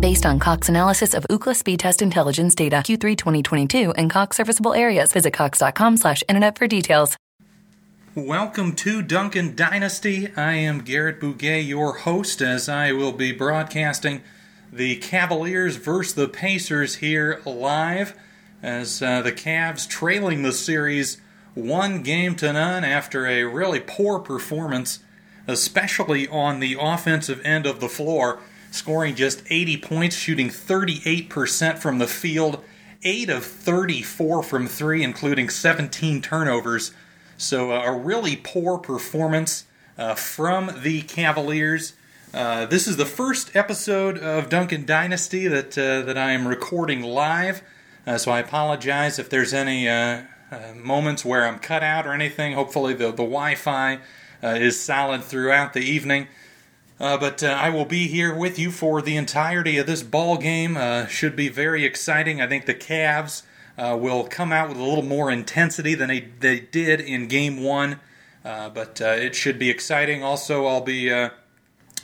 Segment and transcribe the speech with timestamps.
[0.00, 4.72] Based on Cox analysis of Ookla speed test intelligence data Q3 2022 and Cox serviceable
[4.72, 7.16] areas, visit cox.com slash internet for details.
[8.14, 10.32] Welcome to Duncan Dynasty.
[10.36, 14.22] I am Garrett Bouguet, your host, as I will be broadcasting
[14.72, 18.16] the Cavaliers versus the Pacers here live
[18.62, 21.20] as uh, the Cavs trailing the series
[21.54, 25.00] one game to none after a really poor performance,
[25.48, 28.38] especially on the offensive end of the floor,
[28.70, 32.62] scoring just 80 points, shooting 38% from the field,
[33.02, 36.92] 8 of 34 from 3, including 17 turnovers.
[37.36, 39.64] So, uh, a really poor performance
[39.96, 41.94] uh, from the Cavaliers.
[42.32, 47.02] Uh, this is the first episode of Duncan Dynasty that uh, that I am recording
[47.02, 47.62] live,
[48.06, 50.22] uh, so I apologize if there's any uh,
[50.74, 52.52] moments where I'm cut out or anything.
[52.52, 54.00] Hopefully, the the Wi-Fi
[54.42, 56.28] is solid throughout the evening.
[56.98, 60.76] But I will be here with you for the entirety of this ball game.
[61.08, 62.40] should be very exciting.
[62.40, 63.42] I think the Cavs
[63.78, 67.62] uh, will come out with a little more intensity than they, they did in game
[67.62, 68.00] one.
[68.44, 70.22] Uh, but uh, it should be exciting.
[70.22, 71.30] Also, I'll be, uh,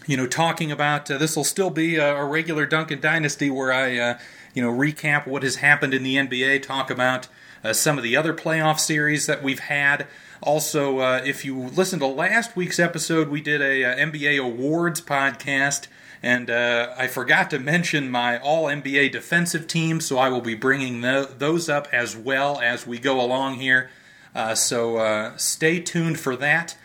[0.06, 3.72] you know, talking about uh, this will still be a, a, regular Duncan Dynasty where
[3.72, 4.18] I, uh,
[4.52, 7.28] you know, recap what has happened in the NBA, talk about
[7.72, 10.06] some of the other playoff series that we've had.
[10.44, 15.88] Also, if you listen to last week's episode, we did a, NBA awards podcast.
[16.24, 20.54] And uh, I forgot to mention my All NBA defensive team, so I will be
[20.54, 23.90] bringing the, those up as well as we go along here.
[24.34, 26.78] Uh, so uh, stay tuned for that.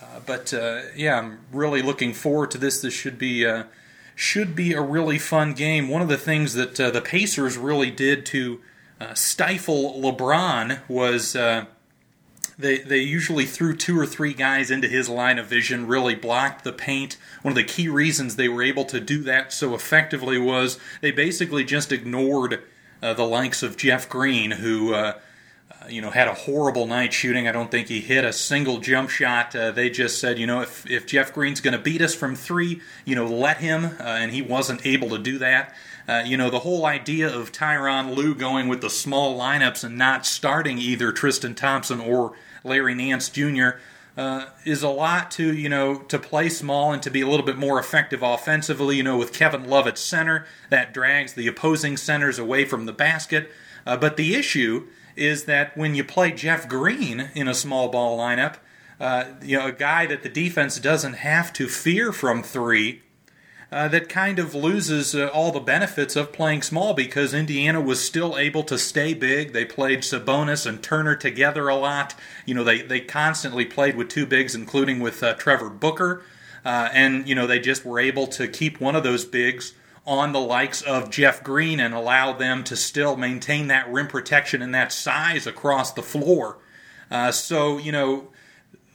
[0.00, 2.80] Uh, but uh, yeah, I'm really looking forward to this.
[2.80, 3.64] This should be uh,
[4.14, 5.88] should be a really fun game.
[5.88, 8.62] One of the things that the Pacers really did to
[9.12, 11.36] stifle LeBron was
[12.58, 16.64] they they usually threw two or three guys into his line of vision, really blocked
[16.64, 17.16] the paint.
[17.42, 21.10] One of the key reasons they were able to do that so effectively was they
[21.10, 22.62] basically just ignored
[23.02, 25.18] uh, the likes of Jeff Green, who uh,
[25.70, 27.46] uh, you know had a horrible night shooting.
[27.46, 29.54] I don't think he hit a single jump shot.
[29.54, 32.34] Uh, they just said, you know, if if Jeff Green's going to beat us from
[32.34, 35.74] three, you know, let him, uh, and he wasn't able to do that.
[36.08, 39.98] Uh, you know, the whole idea of Tyronn Lue going with the small lineups and
[39.98, 43.70] not starting either Tristan Thompson or Larry Nance Jr.
[44.16, 47.44] Uh, is a lot to you know to play small and to be a little
[47.44, 48.96] bit more effective offensively.
[48.96, 52.92] You know, with Kevin Love at center, that drags the opposing centers away from the
[52.92, 53.50] basket.
[53.86, 54.86] Uh, but the issue
[55.16, 58.56] is that when you play Jeff Green in a small ball lineup,
[59.00, 63.02] uh, you know, a guy that the defense doesn't have to fear from three,
[63.72, 68.04] uh, that kind of loses uh, all the benefits of playing small because Indiana was
[68.04, 69.52] still able to stay big.
[69.52, 72.14] They played Sabonis and Turner together a lot.
[72.44, 76.22] You know, they, they constantly played with two bigs, including with uh, Trevor Booker.
[76.64, 79.72] Uh, and, you know, they just were able to keep one of those bigs
[80.06, 84.62] on the likes of Jeff Green and allow them to still maintain that rim protection
[84.62, 86.58] and that size across the floor.
[87.10, 88.28] Uh, so, you know,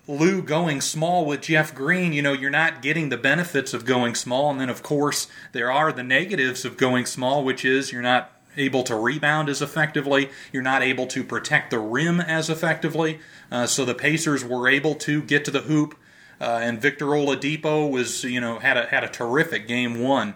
[0.07, 4.16] Lue going small with Jeff Green, you know, you're not getting the benefits of going
[4.16, 4.50] small.
[4.50, 8.31] And then, of course, there are the negatives of going small, which is you're not
[8.57, 13.19] able to rebound as effectively, you're not able to protect the rim as effectively.
[13.51, 15.96] Uh, so the Pacers were able to get to the hoop,
[16.40, 20.35] uh, and Victor Oladipo was, you know, had a had a terrific game one.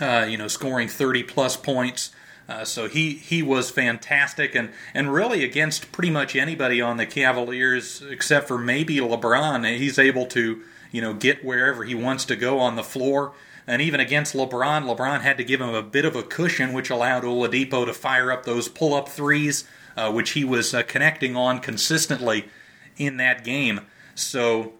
[0.00, 2.12] Uh, you know, scoring 30 plus points.
[2.48, 7.04] Uh, so he, he was fantastic and, and really against pretty much anybody on the
[7.04, 12.36] Cavaliers except for maybe LeBron, he's able to you know get wherever he wants to
[12.36, 13.32] go on the floor.
[13.66, 16.88] And even against LeBron, LeBron had to give him a bit of a cushion, which
[16.88, 19.64] allowed Oladipo to fire up those pull up threes,
[19.94, 22.48] uh, which he was uh, connecting on consistently
[22.96, 23.82] in that game.
[24.14, 24.72] So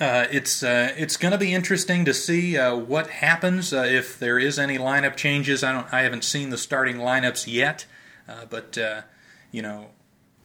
[0.00, 4.18] uh, it's uh, it's going to be interesting to see uh, what happens uh, if
[4.18, 5.62] there is any lineup changes.
[5.62, 7.84] I don't I haven't seen the starting lineups yet,
[8.26, 8.78] uh, but
[9.52, 9.88] you know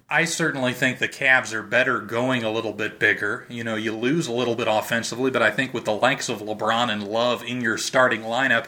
[0.09, 3.45] I certainly think the Cavs are better going a little bit bigger.
[3.49, 6.41] You know, you lose a little bit offensively, but I think with the likes of
[6.41, 8.67] LeBron and Love in your starting lineup,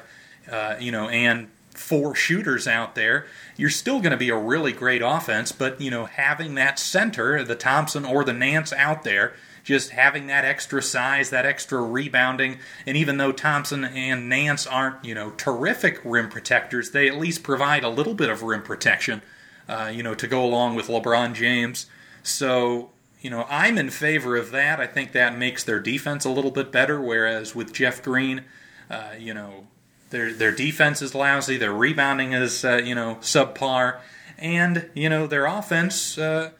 [0.80, 3.26] you know, and four shooters out there,
[3.56, 5.52] you're still going to be a really great offense.
[5.52, 9.34] But, you know, having that center, the Thompson or the Nance out there,
[9.68, 15.04] just having that extra size, that extra rebounding, and even though Thompson and Nance aren't,
[15.04, 19.22] you know, terrific rim protectors, they at least provide a little bit of rim protection,
[19.68, 21.88] uh, you know, to go along with LeBron James.
[22.24, 24.80] So, you know, I'm in favor of that.
[24.80, 28.46] I think that makes their defense a little bit better, whereas with Jeff Green,
[28.90, 29.68] uh, you know,
[30.12, 34.00] their their defense is lousy, their rebounding is, uh, you know, subpar,
[34.38, 36.52] and, you know, their offense uh,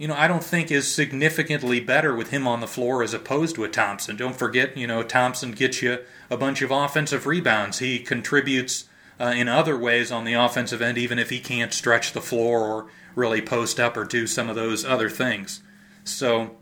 [0.00, 3.54] you know, I don't think is significantly better with him on the floor as opposed
[3.56, 4.16] to a Thompson.
[4.16, 5.98] Don't forget, you know, Thompson gets you
[6.30, 7.80] a bunch of offensive rebounds.
[7.80, 8.88] He contributes
[9.20, 12.60] uh, in other ways on the offensive end, even if he can't stretch the floor
[12.60, 15.62] or really post up or do some of those other things.
[16.02, 16.56] So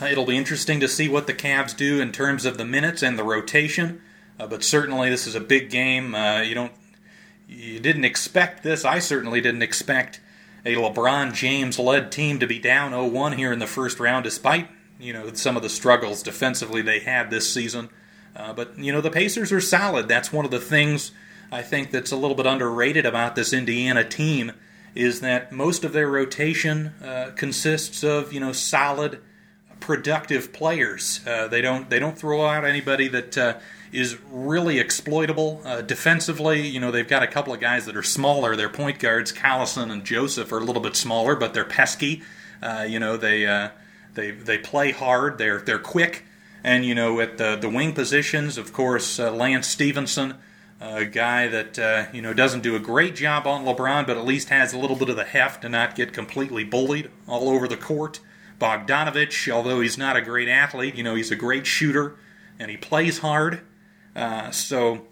[0.00, 3.02] uh, it'll be interesting to see what the Cavs do in terms of the minutes
[3.02, 4.00] and the rotation.
[4.40, 6.14] Uh, but certainly, this is a big game.
[6.14, 6.72] Uh, you don't,
[7.46, 8.82] you didn't expect this.
[8.82, 10.20] I certainly didn't expect
[10.66, 14.68] a LeBron James led team to be down 0-1 here in the first round, despite
[14.98, 17.88] you know some of the struggles defensively they had this season.
[18.34, 20.08] Uh, but you know the Pacers are solid.
[20.08, 21.12] That's one of the things
[21.52, 24.52] I think that's a little bit underrated about this Indiana team
[24.94, 29.20] is that most of their rotation uh, consists of you know solid,
[29.78, 31.20] productive players.
[31.26, 33.54] Uh, they don't they don't throw out anybody that uh,
[33.92, 36.66] is really exploitable uh, defensively.
[36.66, 38.56] You know, they've got a couple of guys that are smaller.
[38.56, 42.22] Their point guards, Collison and Joseph, are a little bit smaller, but they're pesky.
[42.62, 43.70] Uh, you know, they uh,
[44.14, 45.38] they they play hard.
[45.38, 46.24] They're they're quick.
[46.64, 50.34] And you know, at the the wing positions, of course, uh, Lance Stephenson,
[50.80, 54.24] a guy that uh, you know doesn't do a great job on LeBron, but at
[54.24, 57.68] least has a little bit of the heft to not get completely bullied all over
[57.68, 58.20] the court.
[58.58, 62.16] Bogdanovich, although he's not a great athlete, you know, he's a great shooter
[62.58, 63.60] and he plays hard.
[64.16, 65.02] Uh, so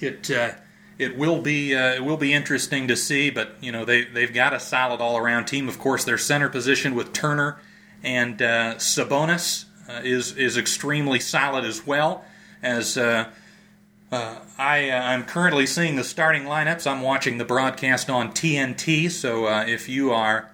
[0.00, 0.50] it uh,
[0.98, 3.30] it will be uh, it will be interesting to see.
[3.30, 5.68] But you know they they've got a solid all around team.
[5.68, 7.58] Of course, their center position with Turner
[8.02, 12.24] and uh, Sabonis uh, is is extremely solid as well.
[12.62, 13.26] As uh,
[14.10, 16.90] I I'm currently seeing the starting lineups.
[16.90, 19.08] I'm watching the broadcast on TNT.
[19.08, 20.50] So if you are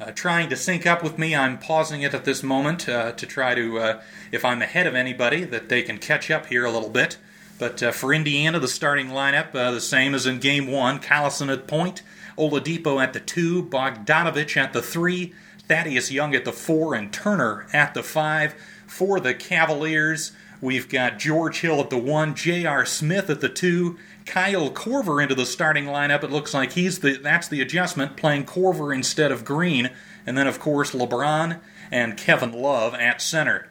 [0.00, 1.34] uh, trying to sync up with me.
[1.34, 4.94] I'm pausing it at this moment uh, to try to, uh, if I'm ahead of
[4.94, 7.18] anybody, that they can catch up here a little bit.
[7.58, 11.52] But uh, for Indiana, the starting lineup, uh, the same as in game one Collison
[11.52, 12.02] at point,
[12.36, 15.34] Oladipo at the two, Bogdanovich at the three,
[15.66, 18.54] Thaddeus Young at the four, and Turner at the five.
[18.86, 22.86] For the Cavaliers, we've got George Hill at the one, J.R.
[22.86, 23.98] Smith at the two,
[24.28, 26.22] Kyle Korver into the starting lineup.
[26.22, 29.90] It looks like he's the that's the adjustment, playing Korver instead of Green,
[30.26, 31.60] and then of course LeBron
[31.90, 33.70] and Kevin Love at center.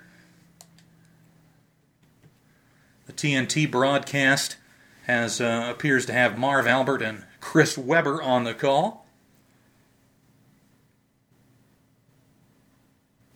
[3.06, 4.58] The TNT broadcast
[5.06, 9.06] has uh, appears to have Marv Albert and Chris Webber on the call.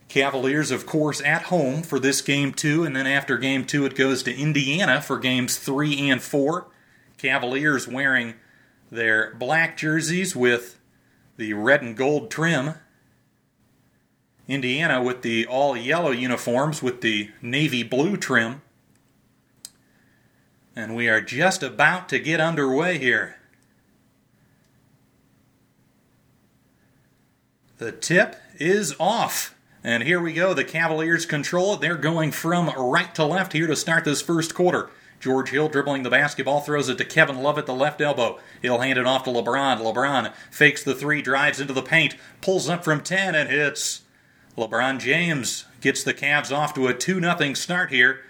[0.08, 3.94] Cavaliers, of course, at home for this game two, and then after game two, it
[3.94, 6.66] goes to Indiana for games three and four.
[7.22, 8.34] Cavaliers wearing
[8.90, 10.80] their black jerseys with
[11.36, 12.74] the red and gold trim.
[14.48, 18.60] Indiana with the all yellow uniforms with the navy blue trim.
[20.74, 23.36] And we are just about to get underway here.
[27.78, 29.54] The tip is off.
[29.84, 30.54] And here we go.
[30.54, 31.80] The Cavaliers control it.
[31.80, 34.90] They're going from right to left here to start this first quarter.
[35.22, 38.40] George Hill dribbling the basketball, throws it to Kevin Love at the left elbow.
[38.60, 39.78] He'll hand it off to LeBron.
[39.78, 44.00] LeBron fakes the three, drives into the paint, pulls up from 10 and hits.
[44.58, 48.24] LeBron James gets the Cavs off to a 2 0 start here.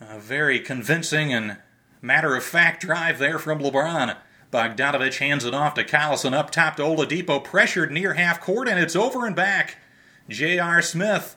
[0.00, 1.56] A very convincing and
[2.00, 4.16] matter of fact drive there from LeBron.
[4.52, 8.78] Bogdanovich hands it off to Collison up top to Oladipo, pressured near half court, and
[8.78, 9.78] it's over and back.
[10.28, 10.82] J.R.
[10.82, 11.34] Smith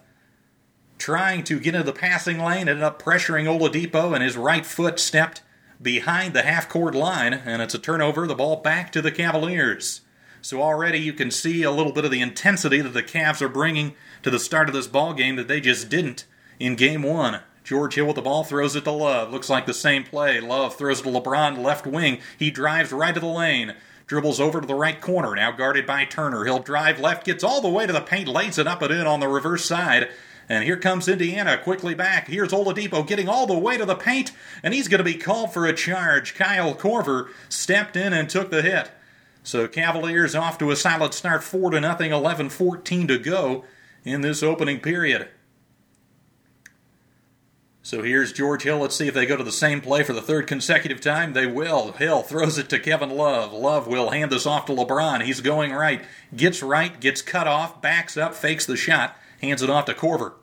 [0.98, 5.00] trying to get into the passing lane, ended up pressuring Oladipo, and his right foot
[5.00, 5.42] stepped
[5.82, 10.02] behind the half court line, and it's a turnover, the ball back to the Cavaliers.
[10.42, 13.50] So already you can see a little bit of the intensity that the Cavs are
[13.50, 16.26] bringing to the start of this ball game that they just didn't
[16.60, 17.42] in game one.
[17.64, 19.32] George Hill with the ball throws it to Love.
[19.32, 20.40] Looks like the same play.
[20.40, 22.20] Love throws it to LeBron, left wing.
[22.38, 23.74] He drives right to the lane.
[24.06, 26.46] Dribbles over to the right corner, now guarded by Turner.
[26.46, 29.08] He'll drive left, gets all the way to the paint, lays it up and in
[29.08, 30.10] on the reverse side,
[30.48, 32.28] and here comes Indiana quickly back.
[32.28, 34.32] Here's Oladipo getting all the way to the paint,
[34.64, 36.36] and he's going to be called for a charge.
[36.36, 38.92] Kyle Korver stepped in and took the hit.
[39.44, 43.64] So Cavaliers off to a solid start, 4 to nothing, 11-14 to go
[44.04, 45.30] in this opening period.
[47.84, 48.80] So here's George Hill.
[48.80, 51.34] Let's see if they go to the same play for the third consecutive time.
[51.34, 51.92] They will.
[51.92, 53.54] Hill throws it to Kevin Love.
[53.54, 55.22] Love will hand this off to LeBron.
[55.22, 56.04] He's going right.
[56.36, 60.34] Gets right, gets cut off, backs up, fakes the shot, hands it off to Korver.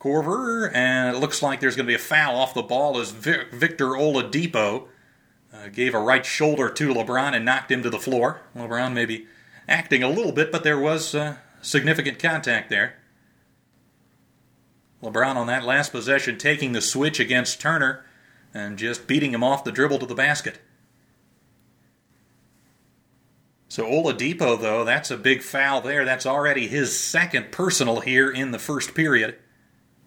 [0.00, 3.10] Korver, and it looks like there's going to be a foul off the ball as
[3.10, 4.88] Victor Oladipo
[5.52, 8.42] uh, gave a right shoulder to LeBron and knocked him to the floor.
[8.54, 9.26] LeBron maybe
[9.68, 12.96] acting a little bit, but there was uh, significant contact there.
[15.02, 18.04] LeBron on that last possession taking the switch against Turner
[18.52, 20.58] and just beating him off the dribble to the basket.
[23.76, 26.06] So Oladipo, though, that's a big foul there.
[26.06, 29.36] That's already his second personal here in the first period.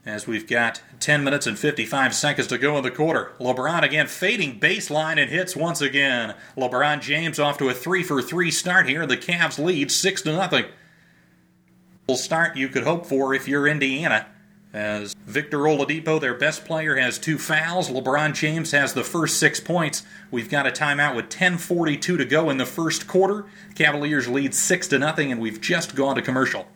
[0.04, 3.34] As we've got 10 minutes and 55 seconds to go in the quarter.
[3.40, 6.34] LeBron again fading baseline and hits once again.
[6.58, 9.06] LeBron James off to a 3 for 3 start here.
[9.06, 10.66] The Cavs lead 6 to nothing.
[12.16, 14.26] Start you could hope for if you're Indiana.
[14.72, 17.90] As Victor Oladipo, their best player, has two fouls.
[17.90, 20.04] LeBron James has the first six points.
[20.30, 23.46] We've got a timeout with 10:42 to go in the first quarter.
[23.74, 26.68] Cavaliers lead six to nothing, and we've just gone to commercial.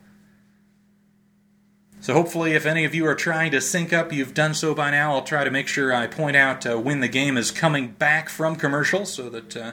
[1.99, 4.89] So hopefully, if any of you are trying to sync up, you've done so by
[4.89, 5.13] now.
[5.13, 8.27] I'll try to make sure I point out uh, when the game is coming back
[8.27, 9.71] from commercial, so that uh,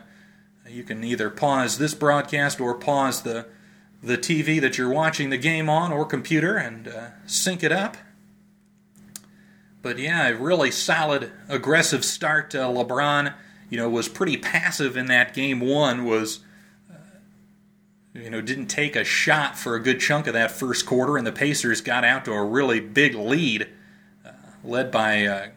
[0.69, 3.47] you can either pause this broadcast or pause the
[4.03, 7.97] the TV that you're watching the game on or computer and uh, sync it up.
[9.83, 12.55] But yeah, a really solid, aggressive start.
[12.55, 13.35] Uh, LeBron,
[13.71, 16.05] you know, was pretty passive in that game one.
[16.05, 16.41] Was
[16.91, 16.97] uh,
[18.15, 21.27] you know didn't take a shot for a good chunk of that first quarter, and
[21.27, 23.69] the Pacers got out to a really big lead,
[24.25, 24.33] uh,
[24.63, 25.49] led by uh,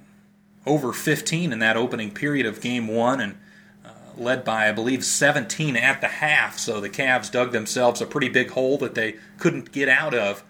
[0.65, 3.37] over 15 in that opening period of game one, and
[3.85, 6.57] uh, led by I believe 17 at the half.
[6.57, 10.45] So the Cavs dug themselves a pretty big hole that they couldn't get out of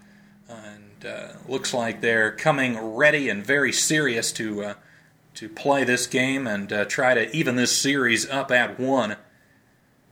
[1.06, 4.74] uh, looks like they're coming ready and very serious to uh,
[5.36, 9.18] to play this game and uh, try to even this series up at one.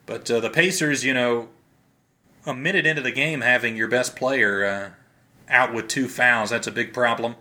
[0.06, 1.50] But uh, the Pacers, you know,
[2.46, 4.90] a minute into the game, having your best player uh,
[5.48, 7.36] out with two fouls, that's a big problem.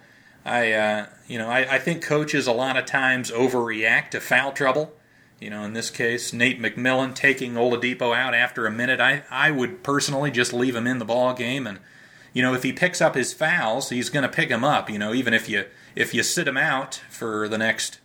[0.45, 4.52] I, uh, you know, I, I think coaches a lot of times overreact to foul
[4.52, 4.92] trouble.
[5.40, 9.00] You know, in this case, Nate McMillan taking Oladipo out after a minute.
[9.00, 11.78] I, I would personally just leave him in the ball game and
[12.32, 14.88] you know, if he picks up his fouls, he's going to pick them up.
[14.88, 17.99] You know, even if you if you sit him out for the next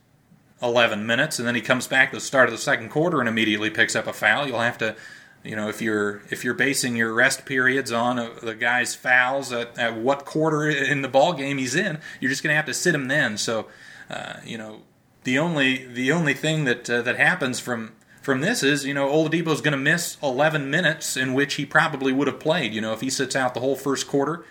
[0.62, 3.30] 11 minutes and then he comes back to the start of the second quarter and
[3.30, 4.96] immediately picks up a foul, you'll have to,
[5.44, 9.52] you know, if you're if you're basing your rest periods on uh, the guy's fouls
[9.52, 12.66] at, at what quarter in the ball game he's in, you're just going to have
[12.66, 13.38] to sit him then.
[13.38, 13.68] So,
[14.10, 14.82] uh, you know,
[15.24, 17.94] the only the only thing that uh, that happens from
[18.26, 22.12] from this is, you know, Oladipo's going to miss 11 minutes in which he probably
[22.12, 22.74] would have played.
[22.74, 24.44] You know, if he sits out the whole first quarter,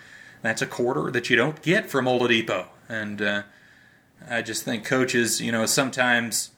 [0.43, 2.69] that's a quarter that you don't get from Oladipo.
[2.89, 3.43] And uh,
[4.31, 6.51] I just think coaches, you know, sometimes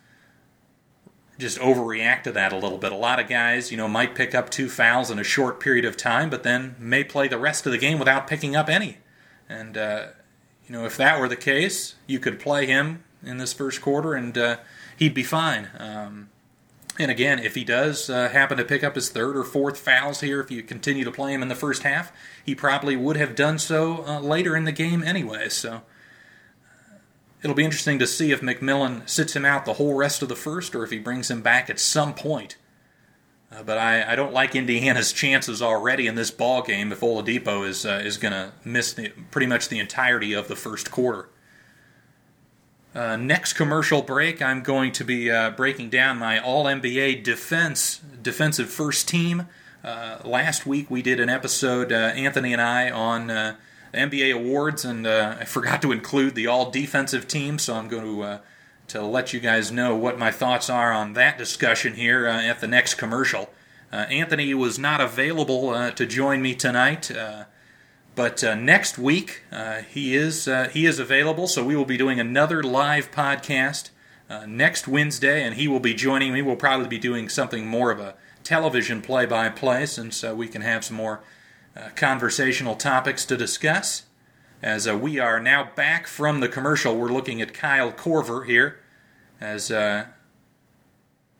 [1.39, 2.93] just overreact to that a little bit.
[2.93, 5.87] A lot of guys, you know, might pick up two fouls in a short period
[5.87, 8.99] of time, but then may play the rest of the game without picking up any.
[9.49, 10.09] And, uh,
[10.67, 14.13] you know, if that were the case, you could play him in this first quarter
[14.13, 14.59] and uh,
[14.99, 15.71] he'd be fine.
[15.79, 16.29] Um,
[16.99, 20.21] and again, if he does uh, happen to pick up his third or fourth fouls
[20.21, 22.13] here, if you continue to play him in the first half,
[22.45, 25.49] he probably would have done so uh, later in the game anyway.
[25.49, 25.81] So uh,
[27.43, 30.37] it'll be interesting to see if McMillan sits him out the whole rest of the
[30.37, 32.57] first or if he brings him back at some point.
[33.53, 37.67] Uh, but I, I, don't like Indiana's chances already in this ball game if Oladipo
[37.67, 41.29] is uh, is going to miss the, pretty much the entirety of the first quarter.
[42.97, 48.01] Uh, next commercial break, I'm going to be uh, breaking down my All NBA defense
[48.23, 49.49] defensive first team.
[49.85, 53.57] Uh, last week we did an episode, uh, Anthony and I, on uh,
[53.93, 58.05] NBA awards, and uh, I forgot to include the All Defensive team, so I'm going
[58.05, 58.41] to
[58.89, 62.69] to let you guys know what my thoughts are on that discussion here at the
[62.69, 63.51] next commercial.
[63.93, 67.11] Anthony was not available to join me tonight.
[68.17, 71.99] But uh, next week uh, he is uh, he is available, so we will be
[71.99, 73.91] doing another live podcast
[74.31, 76.41] uh, next Wednesday, and he will be joining me.
[76.41, 80.97] We'll probably be doing something more of a television play-by-play, since we can have some
[80.97, 81.21] more
[81.77, 84.05] uh, conversational topics to discuss.
[84.63, 88.81] As we are now back from the commercial, we're looking at Kyle Korver here.
[89.43, 89.71] As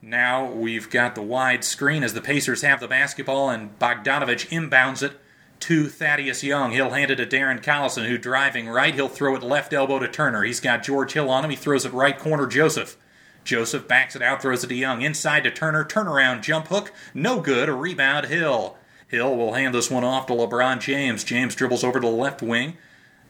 [0.03, 5.03] now we've got the wide screen as the Pacers have the basketball, and Bogdanovich inbounds
[5.03, 5.19] it
[5.61, 6.73] to Thaddeus Young.
[6.73, 8.95] He'll hand it to Darren Collison, who driving right.
[8.95, 10.43] He'll throw it left elbow to Turner.
[10.45, 11.51] He's got George Hill on him.
[11.51, 12.47] He throws it right corner.
[12.47, 12.97] Joseph.
[13.45, 15.03] Joseph backs it out, throws it to Young.
[15.03, 15.85] Inside to Turner.
[15.85, 16.93] Turnaround jump hook.
[17.15, 17.69] No good.
[17.69, 18.77] A rebound, Hill.
[19.09, 21.23] Hill will hand this one off to LeBron James.
[21.23, 22.77] James dribbles over to the left wing.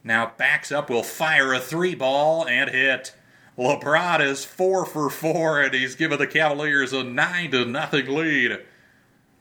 [0.02, 3.14] Now backs up, will fire a three ball and hit.
[3.58, 8.60] LeBron is four for four, and he's given the Cavaliers a nine to nothing lead.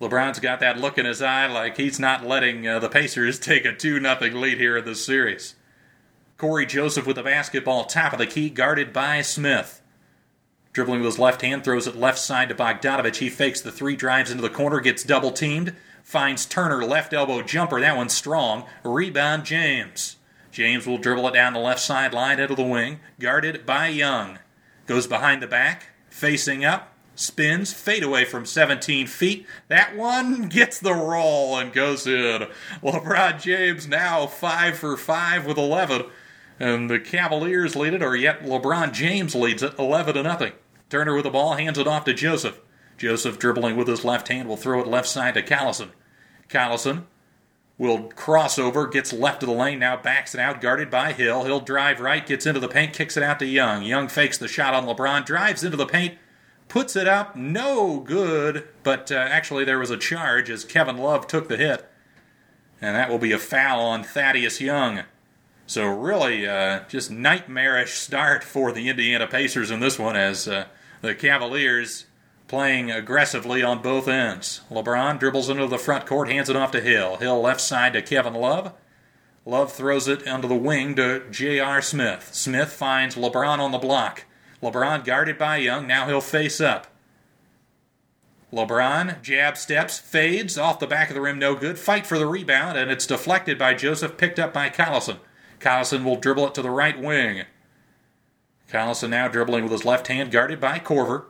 [0.05, 3.65] LeBron's got that look in his eye like he's not letting uh, the Pacers take
[3.65, 5.55] a 2 0 lead here in this series.
[6.37, 9.81] Cory Joseph with the basketball, top of the key, guarded by Smith.
[10.73, 13.17] Dribbling with his left hand, throws it left side to Bogdanovich.
[13.17, 17.41] He fakes the three, drives into the corner, gets double teamed, finds Turner, left elbow
[17.41, 17.79] jumper.
[17.79, 18.65] That one's strong.
[18.83, 20.17] Rebound, James.
[20.51, 24.39] James will dribble it down the left sideline into the wing, guarded by Young.
[24.85, 29.47] Goes behind the back, facing up, spins, fade away from 17 feet.
[29.67, 32.47] That one gets the roll and goes in.
[32.83, 36.05] LeBron James now 5 for 5 with 11.
[36.59, 40.53] And the Cavaliers lead it, or yet LeBron James leads it 11 to nothing.
[40.89, 42.61] Turner with the ball hands it off to Joseph.
[42.97, 45.89] Joseph dribbling with his left hand will throw it left side to Collison.
[46.47, 47.03] Collison
[47.77, 51.43] will cross over, gets left of the lane, now backs it out, guarded by Hill.
[51.43, 53.83] He'll drive right, gets into the paint, kicks it out to Young.
[53.83, 56.17] Young fakes the shot on LeBron, drives into the paint,
[56.67, 58.67] puts it up, no good.
[58.83, 61.89] But uh, actually, there was a charge as Kevin Love took the hit,
[62.81, 65.03] and that will be a foul on Thaddeus Young.
[65.67, 70.65] So really, uh, just nightmarish start for the Indiana Pacers in this one as uh,
[71.01, 72.05] the Cavaliers
[72.47, 74.61] playing aggressively on both ends.
[74.69, 77.17] LeBron dribbles into the front court, hands it off to Hill.
[77.17, 78.73] Hill left side to Kevin Love.
[79.45, 81.81] Love throws it under the wing to J.R.
[81.81, 82.29] Smith.
[82.33, 84.25] Smith finds LeBron on the block.
[84.65, 85.85] LeBron guarded by Young.
[85.85, 86.87] Now he'll face up.
[88.51, 91.77] LeBron jab steps, fades off the back of the rim, no good.
[91.77, 95.19] Fight for the rebound, and it's deflected by Joseph, picked up by Collison.
[95.59, 97.43] Collison will dribble it to the right wing.
[98.71, 101.25] Collison now dribbling with his left hand, guarded by Korver.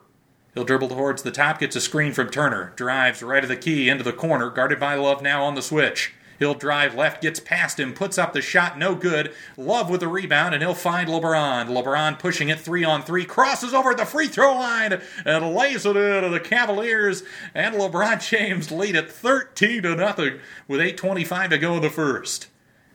[0.54, 3.90] He'll dribble towards the top, gets a screen from Turner, drives right of the key
[3.90, 6.14] into the corner, guarded by Love now on the switch.
[6.40, 9.34] He'll drive left, gets past him, puts up the shot, no good.
[9.58, 11.68] Love with the rebound, and he'll find LeBron.
[11.68, 15.96] LeBron pushing it three on three, crosses over the free throw line, and lays it
[15.96, 17.24] into the Cavaliers.
[17.54, 22.48] And LeBron James lead it 13 to nothing with 8:25 to go in the first.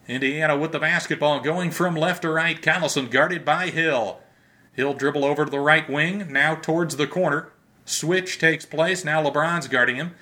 [0.09, 2.61] Indiana with the basketball, going from left to right.
[2.61, 4.21] Collison guarded by Hill.
[4.75, 7.53] He'll dribble over to the right wing, now towards the corner.
[7.85, 9.05] Switch takes place.
[9.05, 10.15] Now LeBron's guarding him.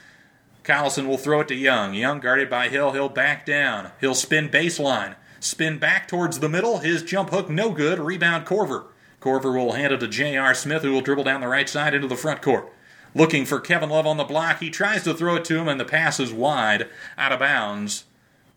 [0.69, 1.95] Collison will throw it to Young.
[1.95, 2.93] Young guarded by Hill.
[2.93, 3.91] He'll back down.
[4.03, 5.17] He'll spin baseline.
[5.41, 6.79] Spin back towards the middle.
[6.79, 7.99] His jump hook no good.
[7.99, 8.89] Rebound Korver.
[9.23, 10.53] Korver will hand it to J.R.
[10.53, 12.71] Smith, who will dribble down the right side into the front court.
[13.15, 14.61] Looking for Kevin Love on the block.
[14.61, 18.05] He tries to throw it to him, and the pass is wide, out of bounds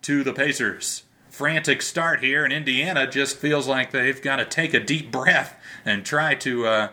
[0.02, 1.04] to the Pacers.
[1.30, 5.58] Frantic start here, and Indiana just feels like they've got to take a deep breath
[5.86, 6.90] and try to, uh,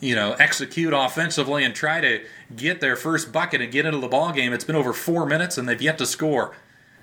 [0.00, 4.08] you know, execute offensively and try to get their first bucket and get into the
[4.08, 4.52] ball game.
[4.52, 6.54] It's been over four minutes, and they've yet to score.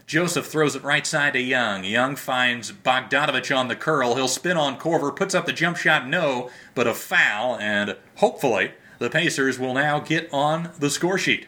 [0.08, 1.84] Joseph throws it right side to Young.
[1.84, 4.16] Young finds Bogdanovich on the curl.
[4.16, 8.72] He'll spin on Korver, puts up the jump shot, no, but a foul, and hopefully
[9.00, 11.48] the Pacers will now get on the score sheet.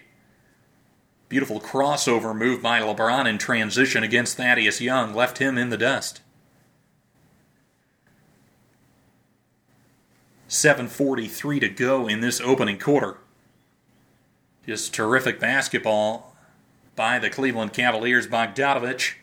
[1.30, 6.22] Beautiful crossover move by LeBron in transition against Thaddeus Young left him in the dust.
[10.50, 13.18] 7.43 to go in this opening quarter.
[14.66, 16.36] Just terrific basketball
[16.96, 18.28] by the Cleveland Cavaliers.
[18.28, 19.14] Bogdanovich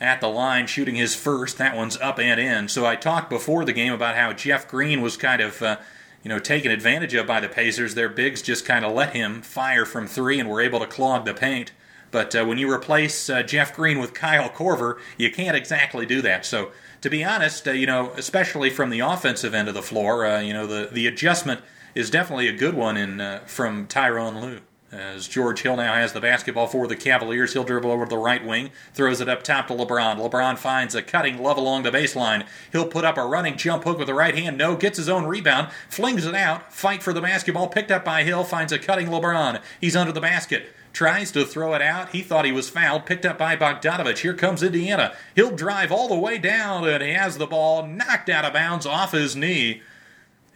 [0.00, 1.58] at the line shooting his first.
[1.58, 2.68] That one's up and in.
[2.68, 5.62] So I talked before the game about how Jeff Green was kind of.
[5.62, 5.76] Uh,
[6.22, 7.94] you know, taken advantage of by the Pacers.
[7.94, 11.24] Their bigs just kind of let him fire from three and were able to clog
[11.24, 11.70] the paint.
[12.10, 16.20] But uh, when you replace uh, Jeff Green with Kyle Korver, you can't exactly do
[16.22, 16.44] that.
[16.44, 20.26] So, to be honest, uh, you know, especially from the offensive end of the floor,
[20.26, 21.60] uh, you know, the, the adjustment
[21.94, 24.60] is definitely a good one in uh, from Tyronn Lue.
[24.92, 28.16] As George Hill now has the basketball for the Cavaliers, he'll dribble over to the
[28.16, 30.16] right wing, throws it up top to LeBron.
[30.16, 32.46] LeBron finds a cutting love along the baseline.
[32.70, 34.56] He'll put up a running jump hook with the right hand.
[34.56, 36.72] No, gets his own rebound, flings it out.
[36.72, 39.60] Fight for the basketball, picked up by Hill, finds a cutting LeBron.
[39.80, 40.72] He's under the basket.
[40.96, 42.12] Tries to throw it out.
[42.12, 43.04] He thought he was fouled.
[43.04, 44.20] Picked up by Bogdanovich.
[44.20, 45.14] Here comes Indiana.
[45.34, 48.86] He'll drive all the way down, and he has the ball knocked out of bounds
[48.86, 49.82] off his knee.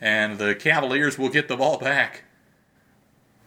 [0.00, 2.24] And the Cavaliers will get the ball back.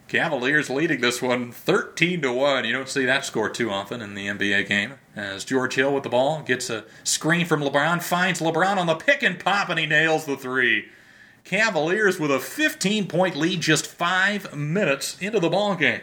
[0.06, 2.64] Cavaliers leading this one 13 to 1.
[2.64, 4.94] You don't see that score too often in the NBA game.
[5.16, 8.94] As George Hill with the ball gets a screen from LeBron, finds LeBron on the
[8.94, 10.90] pick and pop, and he nails the three.
[11.42, 16.02] Cavaliers with a 15 point lead just five minutes into the ball game.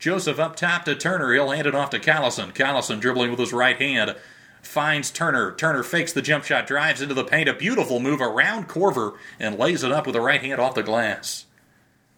[0.00, 1.34] Joseph up top to Turner.
[1.34, 2.54] He'll hand it off to Collison.
[2.54, 4.16] Collison dribbling with his right hand.
[4.62, 5.52] finds Turner.
[5.52, 7.50] Turner fakes the jump shot, drives into the paint.
[7.50, 10.82] A beautiful move around Korver and lays it up with a right hand off the
[10.82, 11.44] glass.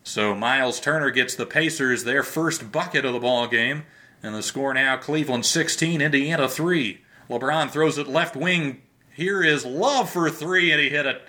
[0.04, 3.84] So Miles Turner gets the Pacers their first bucket of the ball game,
[4.22, 7.00] and the score now Cleveland 16, Indiana 3.
[7.28, 8.82] LeBron throws it left wing.
[9.12, 11.22] Here is Love for three, and he hit it.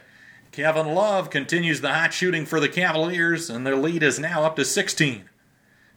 [0.51, 4.55] Kevin Love continues the hot shooting for the Cavaliers, and their lead is now up
[4.55, 5.29] to 16.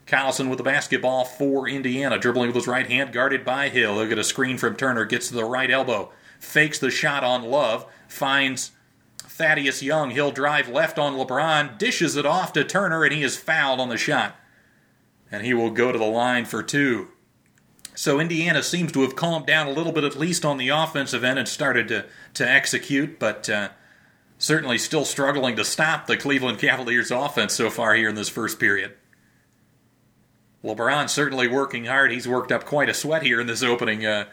[0.07, 3.97] Collison with the basketball for Indiana, dribbling with his right hand, guarded by Hill.
[3.97, 7.43] Look at a screen from Turner, gets to the right elbow, fakes the shot on
[7.43, 8.71] Love, finds
[9.19, 10.11] Thaddeus Young.
[10.11, 13.89] He'll drive left on LeBron, dishes it off to Turner, and he is fouled on
[13.89, 14.37] the shot.
[15.31, 17.09] And he will go to the line for two.
[17.97, 21.25] So Indiana seems to have calmed down a little bit, at least on the offensive
[21.25, 23.71] end, and started to, to execute, but uh,
[24.39, 28.61] certainly still struggling to stop the Cleveland Cavaliers offense so far here in this first
[28.61, 28.95] period.
[30.67, 32.11] LeBron certainly working hard.
[32.11, 34.27] He's worked up quite a sweat here in this opening uh,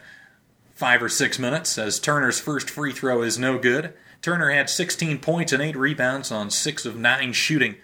[0.74, 3.94] five or six minutes, as Turner's first free throw is no good.
[4.20, 7.76] Turner had 16 points and 8 rebounds on 6 of 9 shooting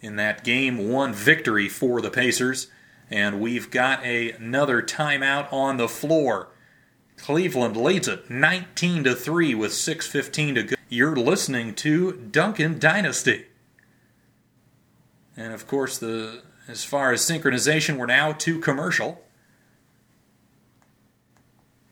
[0.00, 2.66] in that game one victory for the Pacers.
[3.08, 6.48] And we've got a, another timeout on the floor.
[7.16, 10.76] Cleveland leads it 19 to 3 with 6:15 to go.
[10.88, 13.46] You're listening to Duncan Dynasty.
[15.36, 19.22] And of course the as far as synchronization, we're now to commercial.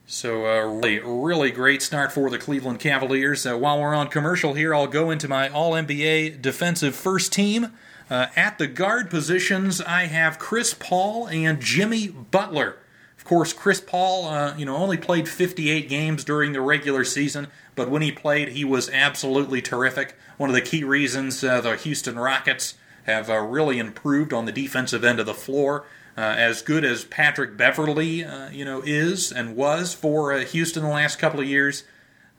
[0.07, 3.47] So, a uh, really, really great start for the Cleveland Cavaliers.
[3.47, 7.73] Uh, while we're on commercial here, I'll go into my All NBA defensive first team.
[8.11, 12.79] Uh, at the guard positions, I have Chris Paul and Jimmy Butler.
[13.17, 17.47] Of course, Chris Paul, uh, you know, only played 58 games during the regular season,
[17.77, 20.17] but when he played, he was absolutely terrific.
[20.39, 24.53] One of the key reasons uh, the Houston Rockets have uh, really improved on the
[24.53, 25.85] defensive end of the floor.
[26.17, 30.83] Uh, as good as Patrick Beverley, uh, you know, is and was for uh, Houston
[30.83, 31.85] the last couple of years,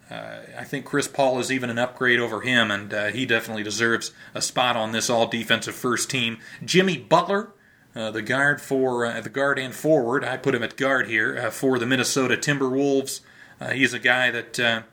[0.09, 3.63] uh, I think Chris Paul is even an upgrade over him, and uh, he definitely
[3.63, 6.37] deserves a spot on this all defensive first team.
[6.65, 7.53] Jimmy Butler,
[7.93, 11.85] the guard for the guard and forward, I put him at guard here for the
[11.85, 13.21] Minnesota Timberwolves.
[13.73, 14.85] he's a guy that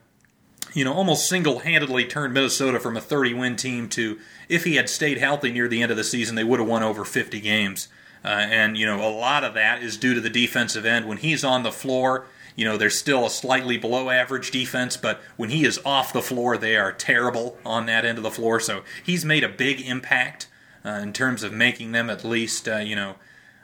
[0.75, 4.19] you know, almost single handedly turned Minnesota from a 30 win team to,
[4.49, 6.83] if he had stayed healthy near the end of the season, they would have won
[6.83, 7.89] over 50 games.
[8.25, 11.07] Uh, and, you know, a lot of that is due to the defensive end.
[11.07, 15.21] When he's on the floor, you know, there's still a slightly below average defense, but
[15.37, 18.59] when he is off the floor, they are terrible on that end of the floor.
[18.59, 20.49] So he's made a big impact
[20.85, 23.15] uh, in terms of making them at least, uh, you know,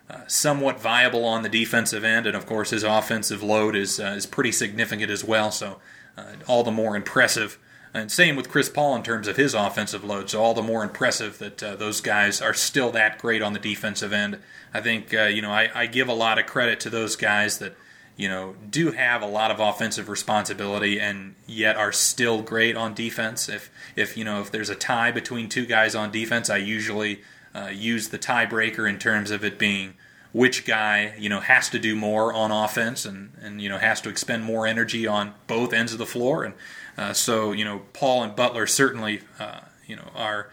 [0.09, 2.27] uh, somewhat viable on the defensive end.
[2.27, 5.51] And of course, his offensive load is, uh, is pretty significant as well.
[5.51, 5.81] So
[6.17, 7.59] uh, all the more impressive.
[7.95, 10.29] And same with Chris Paul in terms of his offensive load.
[10.29, 13.61] So all the more impressive that uh, those guys are still that great on the
[13.61, 14.41] defensive end.
[14.75, 17.59] I think uh, you know I, I, give a lot of credit to those guys
[17.59, 17.77] that
[18.17, 22.95] you know do have a lot of offensive responsibility and yet are still great on
[22.95, 23.49] defense.
[23.49, 27.23] If if you know if there's a tie between two guys on defense, I usually
[27.55, 29.95] uh, use the tiebreaker in terms of it being
[30.33, 34.01] which guy you know has to do more on offense and and you know has
[34.01, 36.55] to expend more energy on both ends of the floor and
[36.97, 40.51] uh, so you know Paul and Butler certainly uh, you know are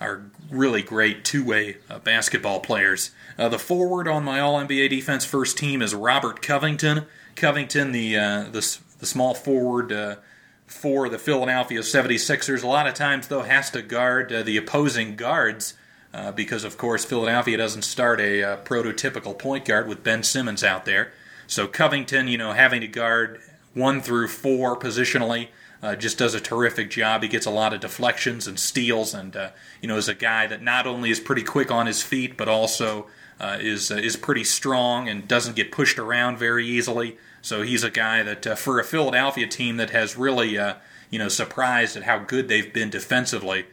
[0.00, 3.10] are really great two-way uh, basketball players.
[3.38, 7.06] Uh, the forward on my All NBA defense first team is Robert Covington.
[7.36, 10.18] Covington, the uh, the, the small forward
[10.66, 15.74] for the Philadelphia 76ers, a lot of times though has to guard the opposing guards
[16.34, 21.12] because, of course, Philadelphia doesn't start a prototypical point guard with Ben Simmons out there.
[21.50, 23.40] So Covington, you know, having to guard
[23.74, 25.48] one through four positionally,
[25.82, 27.22] uh, just does a terrific job.
[27.22, 30.46] He gets a lot of deflections and steals, and uh, you know, is a guy
[30.46, 33.06] that not only is pretty quick on his feet, but also
[33.40, 37.16] uh, is uh, is pretty strong and doesn't get pushed around very easily.
[37.42, 40.74] So he's a guy that, uh, for a Philadelphia team that has really, uh,
[41.08, 43.64] you know, surprised at how good they've been defensively,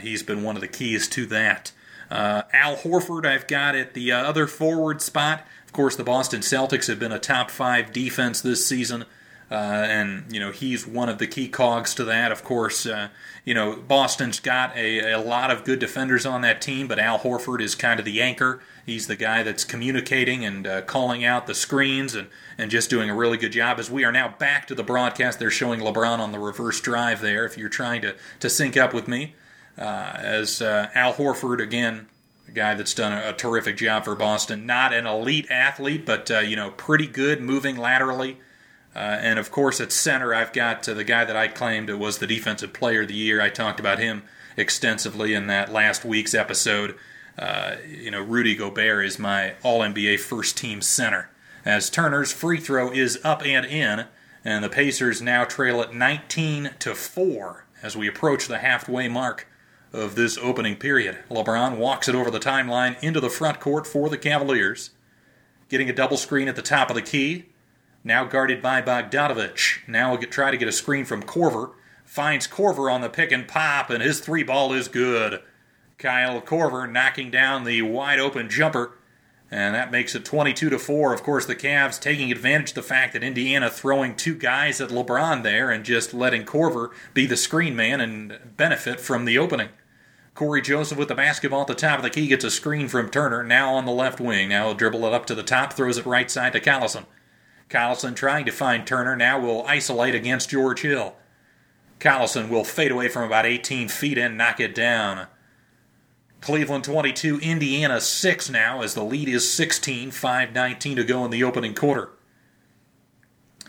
[0.00, 1.72] he's been one of the keys to that.
[2.08, 5.44] Al Horford, I've got at the other forward spot.
[5.64, 9.06] Of course, the Boston Celtics have been a top five defense this season.
[9.48, 12.32] Uh, and you know he's one of the key cogs to that.
[12.32, 13.08] Of course, uh,
[13.44, 17.20] you know Boston's got a, a lot of good defenders on that team, but Al
[17.20, 18.60] Horford is kind of the anchor.
[18.84, 22.28] He's the guy that's communicating and uh, calling out the screens and,
[22.58, 23.78] and just doing a really good job.
[23.78, 27.20] As we are now back to the broadcast, they're showing LeBron on the reverse drive
[27.20, 27.44] there.
[27.44, 29.36] If you're trying to to sync up with me,
[29.78, 32.08] uh, as uh, Al Horford, again,
[32.48, 34.66] a guy that's done a, a, terrific job for Boston.
[34.66, 38.38] Not an elite athlete, but uh, you know, pretty good moving laterally.
[38.96, 42.16] Uh, and of course, at center, I've got uh, the guy that I claimed was
[42.16, 43.42] the defensive player of the year.
[43.42, 44.22] I talked about him
[44.56, 46.96] extensively in that last week's episode.
[47.38, 51.28] Uh, you know, Rudy Gobert is my All NBA first team center.
[51.62, 54.06] As Turner's free throw is up and in,
[54.42, 59.46] And the Pacers now trail at 19 to 4 as we approach the halfway mark
[59.92, 61.18] of this opening period.
[61.28, 64.90] LeBron walks it over the timeline into the front court for the Cavaliers,
[65.68, 67.44] getting a double screen at the top of the key.
[68.06, 69.80] Now guarded by Bogdanovich.
[69.88, 71.72] Now will try to get a screen from Korver.
[72.04, 75.42] Finds Korver on the pick and pop, and his three ball is good.
[75.98, 78.92] Kyle Korver knocking down the wide open jumper,
[79.50, 81.14] and that makes it 22 to 4.
[81.14, 84.90] Of course, the Cavs taking advantage of the fact that Indiana throwing two guys at
[84.90, 89.70] LeBron there and just letting Korver be the screen man and benefit from the opening.
[90.36, 93.10] Cory Joseph with the basketball at the top of the key gets a screen from
[93.10, 94.50] Turner, now on the left wing.
[94.50, 97.06] Now he'll dribble it up to the top, throws it right side to Collison.
[97.68, 101.16] Collison trying to find Turner, now will isolate against George Hill.
[101.98, 105.26] Collison will fade away from about 18 feet and knock it down.
[106.40, 111.42] Cleveland 22, Indiana 6 now, as the lead is 16, 5.19 to go in the
[111.42, 112.10] opening quarter.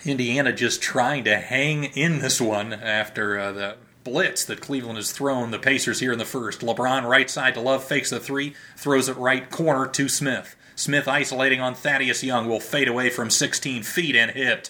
[0.06, 5.12] Indiana just trying to hang in this one after uh, the blitz that Cleveland has
[5.12, 6.62] thrown the Pacers here in the first.
[6.62, 10.56] LeBron right side to Love, fakes the three, throws it right corner to Smith.
[10.78, 14.70] Smith isolating on Thaddeus Young will fade away from 16 feet and hit.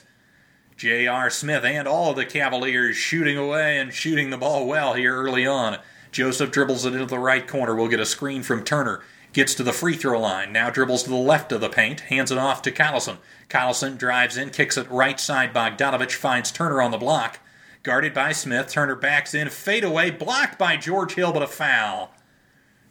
[0.78, 1.30] J.R.
[1.30, 5.80] Smith and all the Cavaliers shooting away and shooting the ball well here early on.
[6.14, 7.76] Joseph dribbles it into the right corner.
[7.76, 9.04] We'll get a screen from Turner.
[9.34, 10.54] Gets to the free throw line.
[10.54, 12.00] Now dribbles to the left of the paint.
[12.00, 13.18] Hands it off to Collison.
[13.50, 15.54] Collison drives in, kicks it right side.
[15.54, 17.42] Bogdanovich finds Turner on the block.
[17.84, 18.70] Guarded by Smith.
[18.70, 19.50] Turner backs in.
[19.50, 20.12] Fade away.
[20.12, 22.14] Blocked by George Hill, but a foul.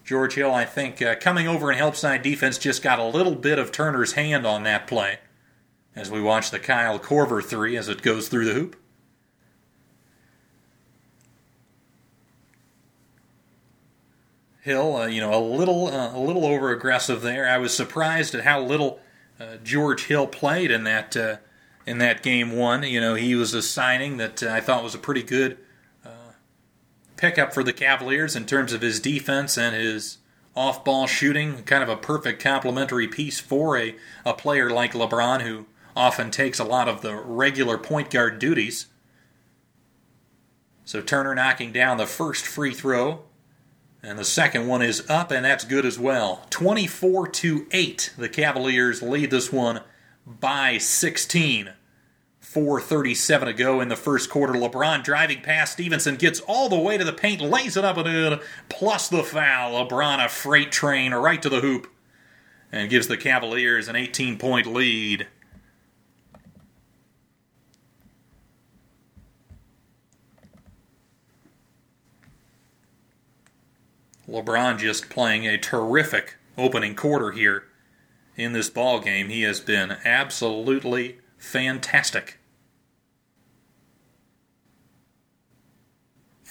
[0.07, 3.35] George Hill, I think, uh, coming over and help side defense, just got a little
[3.35, 5.19] bit of Turner's hand on that play
[5.97, 8.77] as we watch the Kyle Korver three as it goes through the hoop.
[14.61, 17.49] Hill, uh, you know, a little uh, a little over aggressive there.
[17.49, 19.01] I was surprised at how little
[19.41, 21.37] uh, George Hill played in that uh,
[21.85, 22.85] in that game one.
[22.85, 25.59] You know, he was a signing that uh, I thought was a pretty good
[27.17, 30.19] pickup for the Cavaliers in terms of his defense and his
[30.55, 31.63] off-ball shooting.
[31.65, 36.59] Kind of a perfect complementary piece for a, a player like LeBron who often takes
[36.59, 38.87] a lot of the regular point guard duties.
[40.85, 43.25] So Turner knocking down the first free throw.
[44.03, 46.47] And the second one is up, and that's good as well.
[46.51, 48.15] 24 to 8.
[48.17, 49.81] The Cavaliers lead this one
[50.25, 51.71] by 16.
[52.57, 54.55] 4.37 to go in the first quarter.
[54.55, 58.09] LeBron driving past Stephenson, gets all the way to the paint, lays it up and
[58.09, 58.41] in,
[58.71, 59.87] plus the foul.
[59.87, 61.87] LeBron, a freight train right to the hoop,
[62.73, 65.27] and gives the Cavaliers an 18 point lead.
[74.27, 77.65] LeBron just playing a terrific opening quarter here
[78.35, 79.29] in this ball game.
[79.29, 82.36] He has been absolutely fantastic.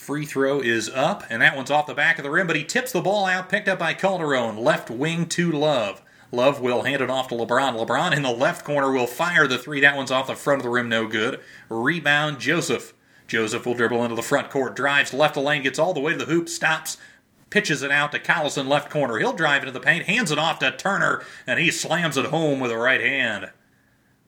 [0.05, 2.63] Free throw is up, and that one's off the back of the rim, but he
[2.63, 4.55] tips the ball out, picked up by Calderon.
[4.55, 6.03] Left wing to Love.
[6.31, 7.73] Love will hand it off to LeBron.
[7.75, 9.81] LeBron in the left corner will fire the three.
[9.81, 11.39] That one's off the front of the rim, no good.
[11.69, 12.93] Rebound, Joseph.
[13.25, 16.11] Joseph will dribble into the front court, drives left the lane, gets all the way
[16.11, 16.97] to the hoop, stops,
[17.49, 19.17] pitches it out to Collison, left corner.
[19.17, 22.59] He'll drive into the paint, hands it off to Turner, and he slams it home
[22.59, 23.49] with a right hand.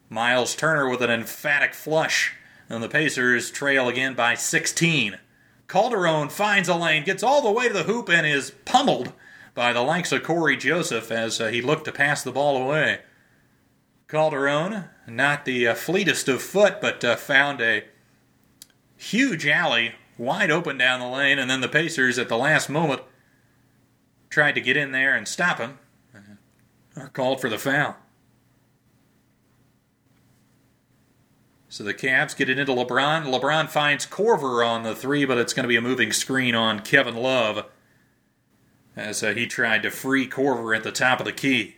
[0.09, 2.33] Miles Turner with an emphatic flush,
[2.67, 5.19] and the Pacers trail again by 16.
[5.67, 9.11] Calderon finds a lane, gets all the way to the hoop, and is pummeled
[9.53, 13.01] by the likes of Cory Joseph as uh, he looked to pass the ball away.
[14.07, 17.83] Calderon, not the uh, fleetest of foot, but uh, found a
[18.95, 23.01] huge alley wide open down the lane, and then the Pacers at the last moment
[24.29, 25.79] tried to get in there and stop him,
[26.95, 27.97] are called for the foul.
[31.69, 33.25] So the Cavs get it into LeBron.
[33.25, 36.79] LeBron finds Korver on the three, but it's going to be a moving screen on
[36.79, 37.65] Kevin Love
[38.95, 41.75] as uh, he tried to free Korver at the top of the key.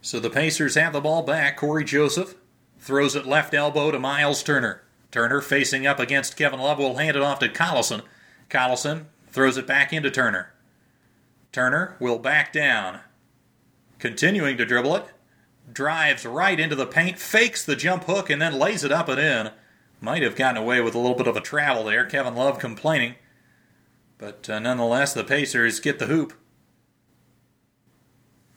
[0.00, 1.58] So the Pacers have the ball back.
[1.58, 2.34] Cory Joseph
[2.78, 4.82] throws it left elbow to Miles Turner.
[5.10, 8.02] Turner facing up against Kevin Love will hand it off to Collison.
[8.48, 10.54] Collison throws it back into Turner.
[11.52, 13.00] Turner will back down.
[13.98, 15.06] Continuing to dribble it.
[15.72, 19.20] Drives right into the paint, fakes the jump hook, and then lays it up and
[19.20, 19.50] in.
[20.00, 22.04] Might have gotten away with a little bit of a travel there.
[22.06, 23.16] Kevin Love complaining.
[24.16, 26.32] But uh, nonetheless, the Pacers get the hoop.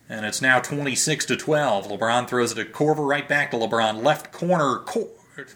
[0.07, 1.87] And it's now 26 to 12.
[1.87, 4.03] LeBron throws it to Korver right back to LeBron.
[4.03, 5.09] Left corner, Cor-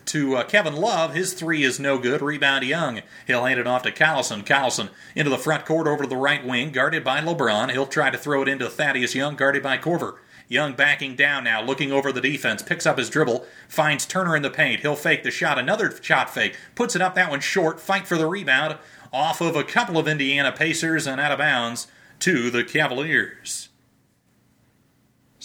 [0.06, 1.14] to uh, Kevin Love.
[1.14, 2.22] His three is no good.
[2.22, 3.02] Rebound Young.
[3.28, 4.46] He'll hand it off to Collison.
[4.46, 7.72] Collison into the front court over to the right wing, guarded by LeBron.
[7.72, 10.18] He'll try to throw it into Thaddeus Young, guarded by Korver.
[10.48, 14.44] Young backing down now, looking over the defense, picks up his dribble, finds Turner in
[14.44, 14.82] the paint.
[14.82, 18.18] He'll fake the shot, another shot fake, puts it up, that one short, fight for
[18.18, 18.78] the rebound
[19.12, 21.88] off of a couple of Indiana Pacers and out of bounds
[22.20, 23.70] to the Cavaliers.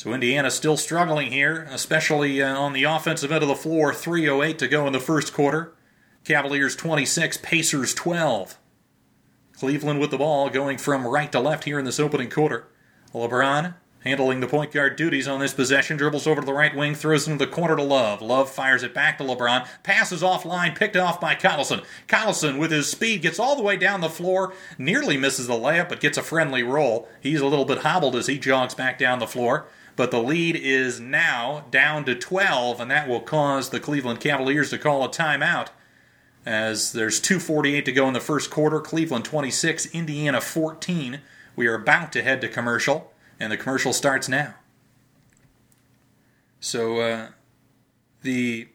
[0.00, 3.92] So Indiana still struggling here, especially uh, on the offensive end of the floor.
[3.92, 5.74] 3:08 to go in the first quarter.
[6.24, 8.56] Cavaliers 26, Pacers 12.
[9.58, 12.66] Cleveland with the ball going from right to left here in this opening quarter.
[13.12, 16.94] LeBron handling the point guard duties on this possession, dribbles over to the right wing,
[16.94, 18.22] throws into the corner to Love.
[18.22, 21.84] Love fires it back to LeBron, passes offline, picked off by Collison.
[22.08, 25.90] Collison, with his speed, gets all the way down the floor, nearly misses the layup,
[25.90, 27.06] but gets a friendly roll.
[27.20, 29.68] He's a little bit hobbled as he jogs back down the floor.
[30.00, 34.70] But the lead is now down to 12, and that will cause the Cleveland Cavaliers
[34.70, 35.66] to call a timeout.
[36.46, 41.20] As there's 2.48 to go in the first quarter, Cleveland 26, Indiana 14.
[41.54, 44.54] We are about to head to commercial and the commercial starts now.
[46.60, 47.28] So uh,
[48.22, 48.68] the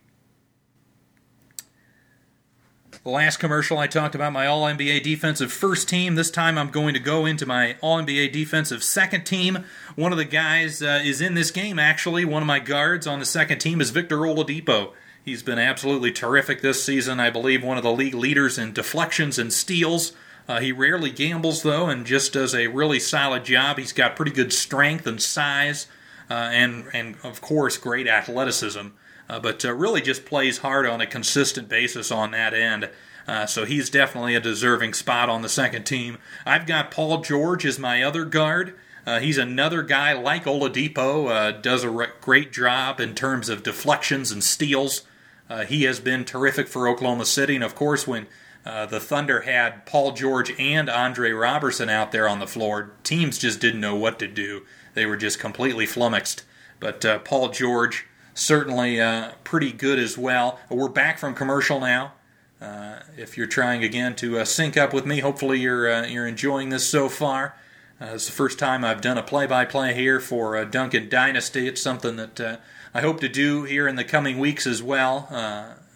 [3.06, 6.16] last commercial I talked about my All NBA defensive first team.
[6.16, 9.64] This time I'm going to go into my All NBA defensive second team.
[9.96, 12.26] One of the guys uh, is in this game actually.
[12.26, 14.92] One of my guards on the second team is Victor Oladipo.
[15.24, 17.20] He's been absolutely terrific this season.
[17.20, 20.14] I believe one of the league leaders in deflections and steals.
[20.48, 23.80] Uh, he rarely gambles, though, and just does a really solid job.
[23.80, 25.88] He's got pretty good strength and size,
[26.30, 28.90] uh, and, and of course, great athleticism.
[29.30, 32.90] Uh, but uh, really just plays hard on a consistent basis on that end.
[33.28, 36.18] Uh, so he's definitely a deserving spot on the second team.
[36.46, 38.76] I've got Paul George as my other guard.
[39.06, 43.64] Uh, he's another guy like Oladipo, uh, does a re- great job in terms of
[43.64, 45.04] deflections and steals.
[45.50, 48.26] Uh, he has been terrific for Oklahoma City, and of course, when
[48.66, 52.94] uh, the Thunder had Paul George and Andre Roberson out there on the floor.
[53.04, 54.66] Teams just didn't know what to do.
[54.96, 56.44] They were just completely flummoxed.
[56.80, 60.60] But Paul George certainly uh, pretty good as well.
[60.70, 62.14] We're back from commercial now.
[62.62, 66.70] Uh, if you're trying again to uh, sync up with me, hopefully you're you're enjoying
[66.70, 67.56] this so far.
[68.00, 71.68] it's the first time I've done a play-by-play here for a Dunkin Dynasty.
[71.68, 72.62] It's something that
[72.94, 75.28] I hope to do here in the coming weeks as well,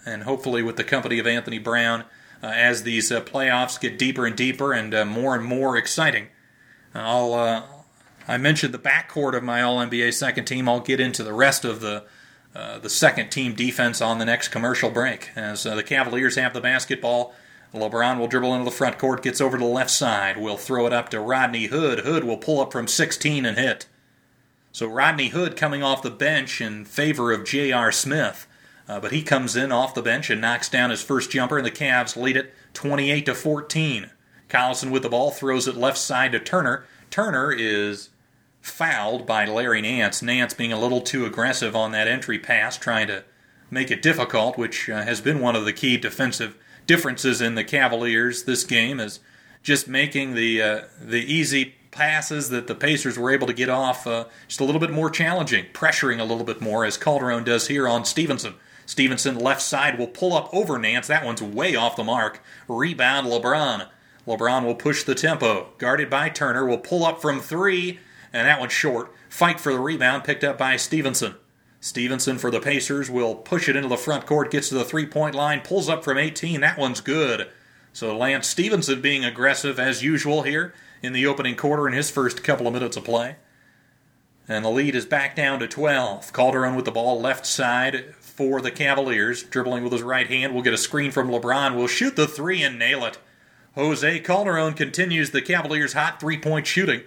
[0.05, 2.05] and hopefully with the company of Anthony Brown
[2.41, 6.27] uh, as these uh, playoffs get deeper and deeper and uh, more and more exciting.
[6.93, 7.65] I'll
[8.27, 10.69] I mentioned the backcourt of my All NBA second team.
[10.69, 12.03] I'll get into the rest of the
[12.55, 15.29] uh, the second team defense on the next commercial break.
[15.35, 17.33] As uh, the Cavaliers have the basketball,
[17.73, 20.87] LeBron will dribble into the front court, gets over to the left side, will throw
[20.87, 21.99] it up to Rodney Hood.
[21.99, 23.87] Hood will pull up from 16 and hit.
[24.71, 27.91] So Rodney Hood coming off the bench in favor of J.R.
[27.91, 28.47] Smith.
[28.87, 31.65] Uh, but he comes in off the bench and knocks down his first jumper, and
[31.65, 34.09] the Cavs lead it 28 to 14.
[34.49, 36.85] Collison with the ball throws it left side to Turner.
[37.11, 38.09] Turner is
[38.61, 40.21] fouled by Larry Nance.
[40.21, 43.23] Nance being a little too aggressive on that entry pass, trying to
[43.71, 47.63] make it difficult, which uh, has been one of the key defensive differences in the
[47.63, 49.19] Cavaliers this game, is
[49.63, 54.05] just making the uh, the easy passes that the Pacers were able to get off
[54.05, 57.67] uh, just a little bit more challenging, pressuring a little bit more, as Calderon does
[57.67, 58.55] here on Stephenson.
[58.85, 61.07] Stephenson left side will pull up over Nance.
[61.07, 62.41] That one's way off the mark.
[62.67, 63.87] Rebound LeBron.
[64.25, 65.69] LeBron will push the tempo.
[65.77, 66.65] Guarded by Turner.
[66.65, 67.99] Will pull up from three,
[68.33, 69.13] and that one's short.
[69.29, 71.35] Fight for the rebound picked up by Stephenson.
[71.81, 75.05] Stephenson for the Pacers will push it into the front court, gets to the three
[75.05, 76.61] point line, pulls up from 18.
[76.61, 77.49] That one's good.
[77.93, 82.43] So Lance Stephenson being aggressive as usual here in the opening quarter in his first
[82.43, 83.37] couple of minutes of play.
[84.47, 86.33] And the lead is back down to 12.
[86.33, 89.43] Calderon with the ball left side for the Cavaliers.
[89.43, 92.63] Dribbling with his right hand, will get a screen from LeBron, will shoot the three
[92.63, 93.19] and nail it.
[93.75, 97.03] Jose Calderon continues the Cavaliers' hot three point shooting,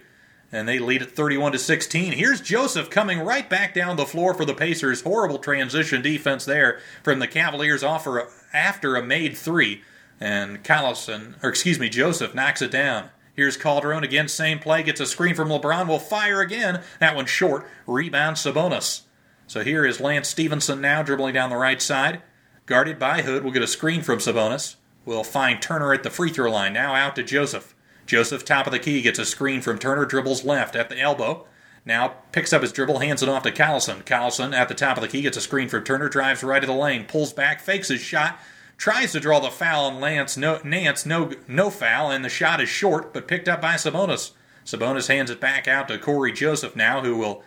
[0.52, 2.12] and they lead at 31 to 16.
[2.12, 5.00] Here's Joseph coming right back down the floor for the Pacers.
[5.00, 9.82] Horrible transition defense there from the Cavaliers offer after a made three,
[10.20, 13.08] and Collison, or excuse me, Joseph knocks it down.
[13.34, 16.82] Here's Calderon again, same play, gets a screen from LeBron, will fire again.
[17.00, 17.66] That one's short.
[17.86, 19.02] Rebound Sabonis.
[19.46, 22.20] So here is Lance Stephenson now dribbling down the right side.
[22.66, 23.42] Guarded by Hood.
[23.42, 24.76] We'll get a screen from Sabonis.
[25.04, 26.74] We'll find Turner at the free throw line.
[26.74, 27.74] Now out to Joseph.
[28.06, 31.46] Joseph, top of the key, gets a screen from Turner, dribbles left at the elbow.
[31.84, 34.04] Now picks up his dribble, hands it off to Collison.
[34.04, 36.68] Collison at the top of the key gets a screen from Turner, drives right of
[36.68, 38.38] the lane, pulls back, fakes his shot,
[38.76, 40.36] tries to draw the foul on Lance.
[40.36, 44.32] No, Nance, no, no foul, and the shot is short, but picked up by Sabonis.
[44.64, 47.42] Sabonis hands it back out to Cory Joseph now, who will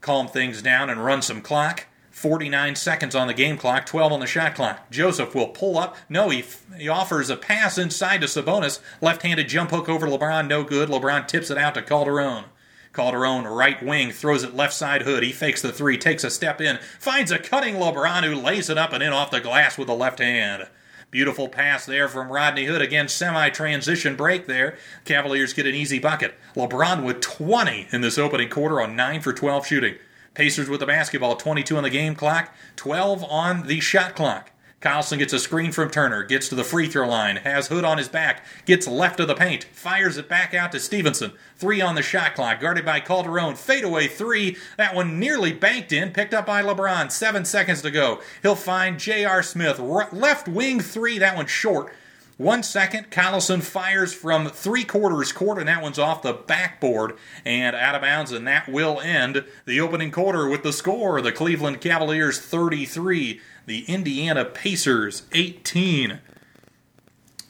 [0.00, 1.86] calm things down and run some clock.
[2.20, 4.90] 49 seconds on the game clock, 12 on the shot clock.
[4.90, 5.96] Joseph will pull up.
[6.06, 6.44] No, he,
[6.76, 8.78] he offers a pass inside to Sabonis.
[9.00, 10.90] Left handed jump hook over LeBron, no good.
[10.90, 12.44] LeBron tips it out to Calderon.
[12.92, 15.22] Calderon, right wing, throws it left side hood.
[15.22, 18.76] He fakes the three, takes a step in, finds a cutting LeBron who lays it
[18.76, 20.68] up and in off the glass with the left hand.
[21.10, 22.82] Beautiful pass there from Rodney Hood.
[22.82, 24.76] Again, semi transition break there.
[25.06, 26.34] Cavaliers get an easy bucket.
[26.54, 29.94] LeBron with 20 in this opening quarter on 9 for 12 shooting.
[30.40, 34.50] Pacers with the basketball, 22 on the game clock, 12 on the shot clock.
[34.80, 37.98] Collison gets a screen from Turner, gets to the free throw line, has Hood on
[37.98, 41.32] his back, gets left of the paint, fires it back out to Stephenson.
[41.56, 43.54] Three on the shot clock, guarded by Calderon.
[43.54, 44.56] Fadeaway three.
[44.78, 47.12] That one nearly banked in, picked up by LeBron.
[47.12, 48.22] Seven seconds to go.
[48.40, 49.42] He'll find J.R.
[49.42, 49.78] Smith.
[49.78, 51.92] Left wing three, that one short.
[52.40, 57.76] One second, Collison fires from three quarters court, and that one's off the backboard and
[57.76, 61.82] out of bounds, and that will end the opening quarter with the score the Cleveland
[61.82, 66.20] Cavaliers 33, the Indiana Pacers 18.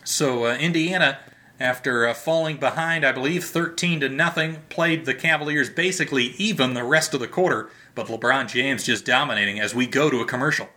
[0.03, 1.21] So, uh, Indiana,
[1.61, 6.83] after uh, falling behind, I believe 13 to nothing, played the Cavaliers basically even the
[6.83, 10.69] rest of the quarter, but LeBron James just dominating as we go to a commercial.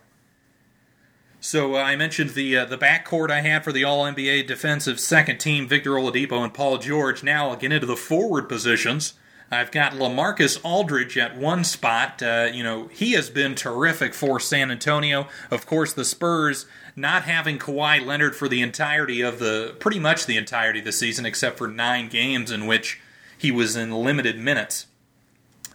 [1.44, 4.98] So uh, I mentioned the uh, the backcourt I had for the All NBA defensive
[4.98, 7.22] second team, Victor Oladipo and Paul George.
[7.22, 9.12] Now I'll get into the forward positions.
[9.50, 12.22] I've got LaMarcus Aldridge at one spot.
[12.22, 15.28] Uh, you know he has been terrific for San Antonio.
[15.50, 16.64] Of course, the Spurs
[16.96, 20.92] not having Kawhi Leonard for the entirety of the pretty much the entirety of the
[20.92, 23.02] season, except for nine games in which
[23.36, 24.86] he was in limited minutes.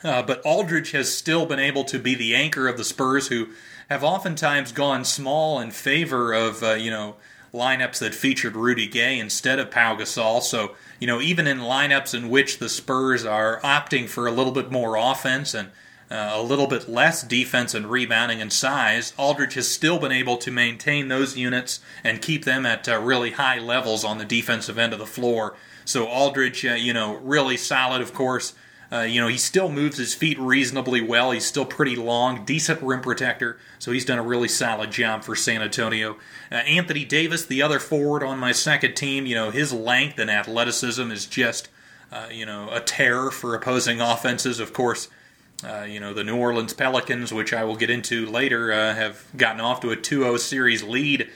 [0.04, 3.50] Uh, but Aldridge has still been able to be the anchor of the Spurs, who
[3.90, 7.16] have oftentimes gone small in favor of uh, you know
[7.54, 10.42] lineups that featured Rudy Gay instead of Pau Gasol.
[10.42, 14.54] So you know even in lineups in which the Spurs are opting for a little
[14.54, 15.70] bit more offense and
[16.12, 20.38] uh, a little bit less defense and rebounding and size, Aldridge has still been able
[20.38, 24.80] to maintain those units and keep them at uh, really high levels on the defensive
[24.80, 25.56] end of the floor.
[25.86, 28.54] So Aldridge, uh, you know, really solid, of course.
[28.92, 31.32] Uh, you know, he still moves his feet reasonably well.
[31.32, 35.36] He's still pretty long, decent rim protector, so he's done a really solid job for
[35.36, 36.18] San Antonio.
[36.52, 40.32] Uh, Anthony Davis, the other forward on my second team, you know, his length and
[40.32, 41.70] athleticism is just,
[42.12, 44.60] uh, you know, a terror for opposing offenses.
[44.60, 45.08] Of course,
[45.64, 49.24] uh, you know, the New Orleans Pelicans, which I will get into later, uh, have
[49.38, 51.30] gotten off to a 2 0 series lead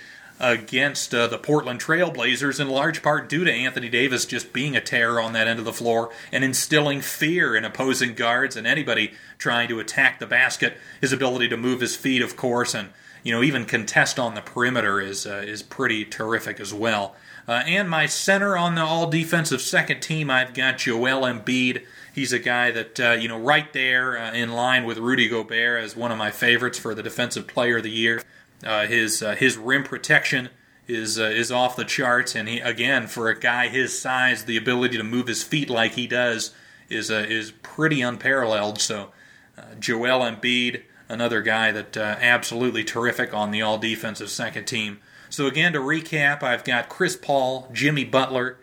[0.44, 4.82] against uh, the Portland Trailblazers in large part due to Anthony Davis just being a
[4.82, 9.14] terror on that end of the floor and instilling fear in opposing guards and anybody
[9.38, 10.78] trying to attack the basket.
[11.00, 12.90] His ability to move his feet, of course, and
[13.24, 17.16] you know even contest on the perimeter is uh, is pretty terrific as well.
[17.48, 21.86] Uh, and my center on the all defensive second team, I've got Joel Embiid.
[22.14, 25.84] He's a guy that, uh, you know, right there uh, in line with Rudy Gobert
[25.84, 28.22] as one of my favorites for the Defensive Player of the Year.
[28.66, 30.50] Uh, his uh, his rim protection
[30.88, 34.58] is uh, is off the charts, and he again for a guy his size, the
[34.58, 36.54] ability to move his feet like he does
[36.90, 38.80] is uh, is pretty unparalleled.
[38.80, 39.12] So,
[39.58, 45.00] uh, Joel Embiid, another guy that uh, absolutely terrific on the all defensive second team.
[45.30, 48.58] So again, to recap, I've got Chris Paul, Jimmy Butler,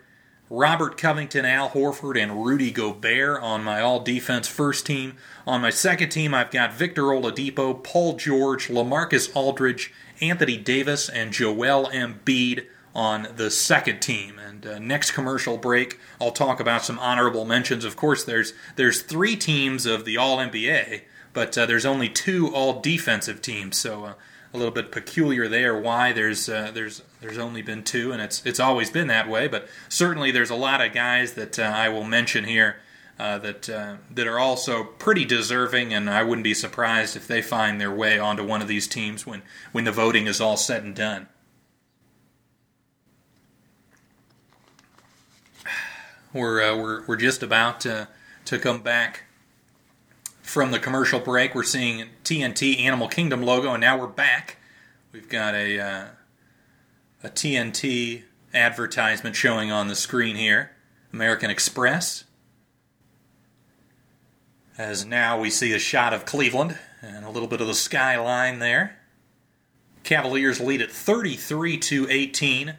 [0.51, 5.15] Robert Covington, Al Horford, and Rudy Gobert on my all defense first team.
[5.47, 11.31] On my second team, I've got Victor Oladipo, Paul George, LaMarcus Aldridge, Anthony Davis, and
[11.31, 14.37] Joel Embiid on the second team.
[14.39, 17.85] And uh, next commercial break, I'll talk about some honorable mentions.
[17.85, 22.53] Of course, there's there's three teams of the All NBA, but uh, there's only two
[22.53, 23.77] All Defensive teams.
[23.77, 24.13] So uh,
[24.53, 25.77] a little bit peculiar there.
[25.77, 29.47] Why there's uh, there's there's only been two, and it's it's always been that way.
[29.47, 32.77] But certainly there's a lot of guys that uh, I will mention here
[33.19, 37.41] uh, that uh, that are also pretty deserving, and I wouldn't be surprised if they
[37.41, 40.83] find their way onto one of these teams when when the voting is all said
[40.83, 41.27] and done.
[46.33, 48.07] We're uh, we're we're just about to
[48.45, 49.25] to come back
[50.51, 51.55] from the commercial break.
[51.55, 54.57] We're seeing TNT Animal Kingdom logo, and now we're back.
[55.13, 56.05] We've got a uh,
[57.23, 58.23] a TNT
[58.53, 60.71] advertisement showing on the screen here.
[61.13, 62.25] American Express.
[64.77, 68.59] As now we see a shot of Cleveland and a little bit of the skyline
[68.59, 68.97] there.
[70.03, 72.75] Cavaliers lead at 33 to 18.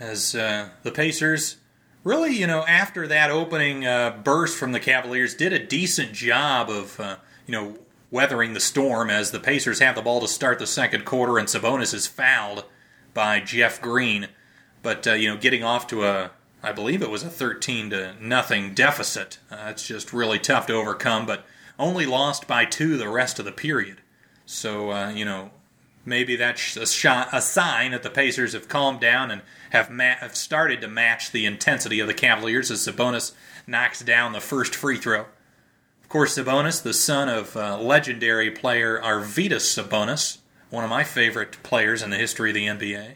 [0.00, 1.58] As uh, the Pacers
[2.04, 6.70] really, you know, after that opening uh, burst from the Cavaliers, did a decent job
[6.70, 7.78] of, uh, you know,
[8.10, 11.48] weathering the storm as the Pacers have the ball to start the second quarter and
[11.48, 12.64] Sabonis is fouled
[13.12, 14.28] by Jeff Green.
[14.82, 16.30] But, uh, you know, getting off to a,
[16.62, 19.38] I believe it was a 13 to nothing deficit.
[19.50, 21.26] Uh, it's just really tough to overcome.
[21.26, 21.44] But
[21.78, 24.00] only lost by two the rest of the period.
[24.46, 25.50] So, uh, you know,
[26.08, 30.34] maybe that's a, a sign that the Pacers have calmed down and have, ma- have
[30.34, 33.32] started to match the intensity of the Cavaliers as Sabonis
[33.66, 35.26] knocks down the first free throw.
[36.02, 40.38] Of course, Sabonis, the son of uh, legendary player Arvydas Sabonis,
[40.70, 43.14] one of my favorite players in the history of the NBA.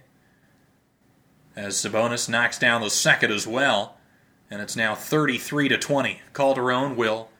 [1.56, 3.96] As Sabonis knocks down the second as well,
[4.50, 6.20] and it's now 33 to 20.
[6.34, 7.30] Calderon will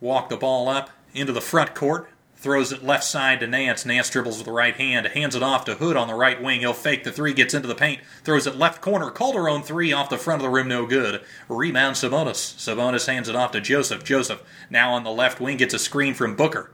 [0.00, 2.10] walk the ball up into the front court,
[2.40, 3.84] throws it left side to Nance.
[3.84, 6.60] Nance dribbles with the right hand, hands it off to Hood on the right wing.
[6.60, 9.10] He'll fake the three, gets into the paint, throws it left corner.
[9.10, 11.22] Calderon three off the front of the rim, no good.
[11.48, 12.56] Rebound Sabonis.
[12.56, 14.04] Sabonis hands it off to Joseph.
[14.04, 16.72] Joseph now on the left wing gets a screen from Booker.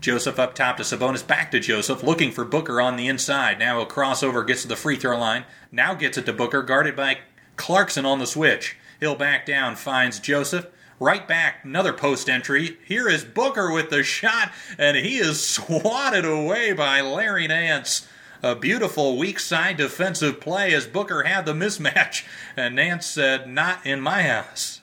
[0.00, 3.58] Joseph up top to Sabonis, back to Joseph, looking for Booker on the inside.
[3.58, 5.44] Now a crossover gets to the free throw line.
[5.70, 7.18] Now gets it to Booker, guarded by
[7.56, 8.76] Clarkson on the switch.
[9.00, 10.68] He'll back down, finds Joseph.
[11.00, 12.76] Right back, another post entry.
[12.84, 18.06] Here is Booker with the shot, and he is swatted away by Larry Nance.
[18.42, 22.26] A beautiful weak side defensive play as Booker had the mismatch,
[22.56, 24.82] and Nance said, Not in my house.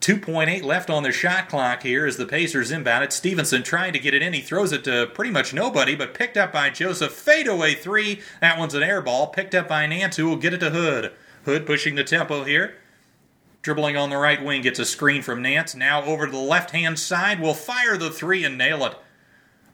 [0.00, 3.12] 2.8 left on the shot clock here as the Pacers inbound it.
[3.12, 4.32] Stephenson trying to get it in.
[4.32, 7.12] He throws it to pretty much nobody, but picked up by Joseph.
[7.12, 8.22] Fadeaway three.
[8.40, 9.26] That one's an air ball.
[9.26, 11.12] Picked up by Nance, who will get it to Hood.
[11.48, 12.74] Hood pushing the tempo here.
[13.62, 15.74] Dribbling on the right wing, gets a screen from Nance.
[15.74, 18.94] Now over to the left hand side, will fire the three and nail it.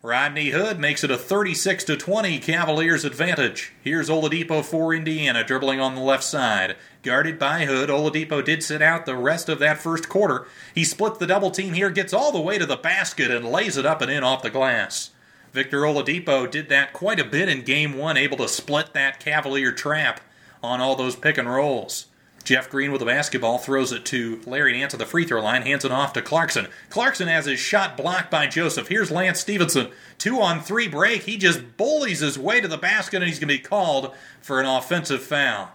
[0.00, 3.72] Rodney Hood makes it a 36 to 20 Cavaliers advantage.
[3.82, 6.76] Here's Oladipo for Indiana, dribbling on the left side.
[7.02, 10.46] Guarded by Hood, Oladipo did sit out the rest of that first quarter.
[10.76, 13.76] He split the double team here, gets all the way to the basket, and lays
[13.76, 15.10] it up and in off the glass.
[15.52, 19.72] Victor Oladipo did that quite a bit in game one, able to split that Cavalier
[19.72, 20.20] trap
[20.64, 22.06] on all those pick and rolls.
[22.44, 25.62] Jeff Green with the basketball throws it to Larry Nance at the free throw line,
[25.62, 26.68] hands it off to Clarkson.
[26.90, 28.88] Clarkson has his shot blocked by Joseph.
[28.88, 29.88] Here's Lance Stephenson.
[30.18, 31.22] Two on three break.
[31.22, 34.60] He just bullies his way to the basket and he's going to be called for
[34.60, 35.70] an offensive foul.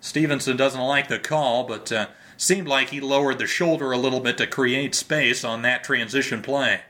[0.00, 2.06] Stephenson doesn't like the call, but uh,
[2.38, 6.40] seemed like he lowered the shoulder a little bit to create space on that transition
[6.40, 6.80] play.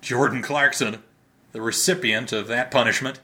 [0.00, 1.02] Jordan Clarkson,
[1.52, 3.20] the recipient of that punishment.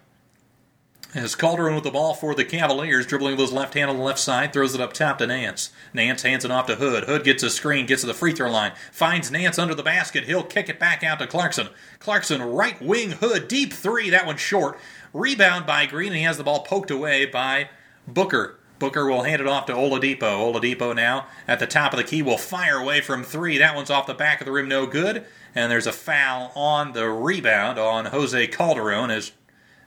[1.12, 4.02] As Calderon with the ball for the Cavaliers, dribbling with his left hand on the
[4.02, 5.70] left side, throws it up top to Nance.
[5.92, 7.04] Nance hands it off to Hood.
[7.04, 10.24] Hood gets a screen, gets to the free throw line, finds Nance under the basket.
[10.24, 11.70] He'll kick it back out to Clarkson.
[11.98, 14.08] Clarkson, right wing, Hood, deep three.
[14.08, 14.78] That one's short.
[15.12, 17.70] Rebound by Green, and he has the ball poked away by
[18.06, 18.60] Booker.
[18.78, 20.20] Booker will hand it off to Oladipo.
[20.20, 23.58] Oladipo now at the top of the key will fire away from three.
[23.58, 25.26] That one's off the back of the rim, no good.
[25.56, 29.32] And there's a foul on the rebound on Jose Calderon as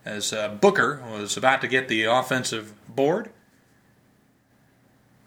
[0.05, 3.29] as uh, Booker was about to get the offensive board.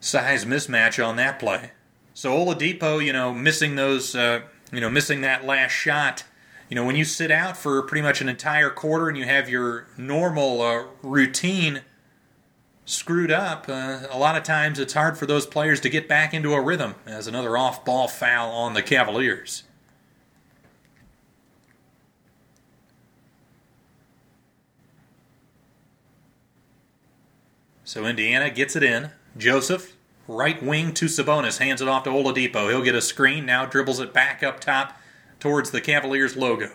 [0.01, 1.73] Size mismatch on that play.
[2.15, 4.41] So Oladipo, you know, missing those, uh,
[4.73, 6.25] you know, missing that last shot.
[6.69, 9.49] You know, when you sit out for pretty much an entire quarter and you have
[9.49, 11.83] your normal uh, routine
[12.85, 16.33] screwed up, uh, a lot of times it's hard for those players to get back
[16.33, 16.95] into a rhythm.
[17.07, 19.65] As another off-ball foul on the Cavaliers.
[27.87, 29.11] So Indiana gets it in.
[29.39, 29.95] Joseph,
[30.27, 32.69] right wing to Sabonis, hands it off to Oladipo.
[32.69, 35.01] He'll get a screen, now dribbles it back up top
[35.39, 36.73] towards the Cavaliers logo.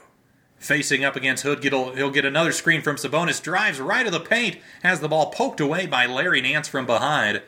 [0.57, 4.59] Facing up against Hood, he'll get another screen from Sabonis, drives right to the paint,
[4.84, 7.41] has the ball poked away by Larry Nance from behind.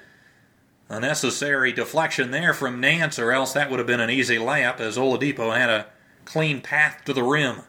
[0.89, 4.81] A necessary deflection there from Nance, or else that would have been an easy layup
[4.81, 5.85] as Oladipo had a
[6.25, 7.61] clean path to the rim.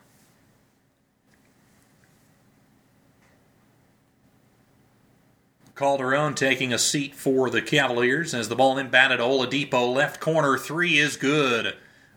[5.74, 9.92] Calderon taking a seat for the Cavaliers as the ball inbounded Oladipo.
[9.92, 11.74] Left corner three is good.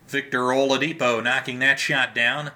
[0.08, 2.52] Victor Oladipo knocking that shot down.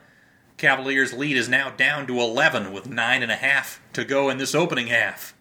[0.58, 4.38] Cavaliers' lead is now down to 11 with nine and a half to go in
[4.38, 5.34] this opening half.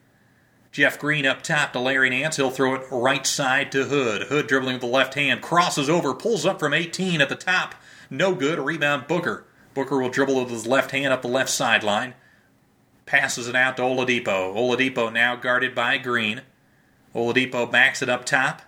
[0.72, 2.36] Jeff Green up top to Larry Nance.
[2.36, 4.28] He'll throw it right side to Hood.
[4.28, 7.74] Hood dribbling with the left hand, crosses over, pulls up from 18 at the top.
[8.08, 8.58] No good.
[8.58, 9.44] Rebound Booker.
[9.74, 12.14] Booker will dribble with his left hand up the left sideline
[13.10, 14.54] passes it out to Oladipo.
[14.54, 16.42] Oladipo now guarded by Green.
[17.12, 18.62] Oladipo backs it up top.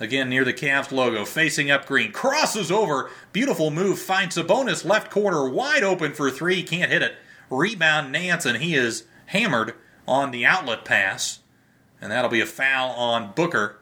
[0.00, 2.10] Again near the Cavs logo, facing up Green.
[2.10, 3.10] Crosses over.
[3.32, 4.00] Beautiful move.
[4.00, 6.64] Finds Sabonis left corner wide open for three.
[6.64, 7.14] Can't hit it.
[7.48, 9.74] Rebound Nance, and he is hammered
[10.06, 11.38] on the outlet pass.
[12.00, 13.78] And that'll be a foul on Booker.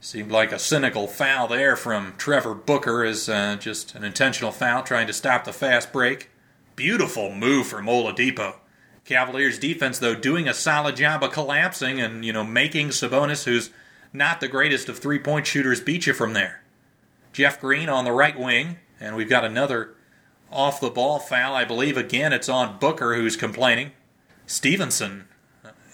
[0.00, 4.82] Seemed like a cynical foul there from Trevor Booker, is uh, just an intentional foul
[4.82, 6.28] trying to stop the fast break.
[6.76, 8.56] Beautiful move from Oladipo.
[9.06, 13.70] Cavaliers defense, though, doing a solid job of collapsing and, you know, making Sabonis, who's
[14.12, 16.62] not the greatest of three point shooters, beat you from there.
[17.32, 19.94] Jeff Green on the right wing, and we've got another
[20.52, 21.54] off the ball foul.
[21.54, 23.92] I believe, again, it's on Booker who's complaining.
[24.46, 25.28] Stephenson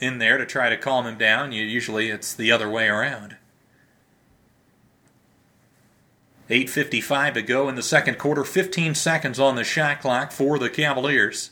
[0.01, 1.53] in there to try to calm him down.
[1.53, 3.37] Usually it's the other way around.
[6.53, 10.69] 8.55 to go in the second quarter, 15 seconds on the shot clock for the
[10.69, 11.51] Cavaliers.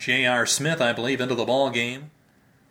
[0.00, 0.46] J.R.
[0.46, 2.10] Smith, I believe, into the ball game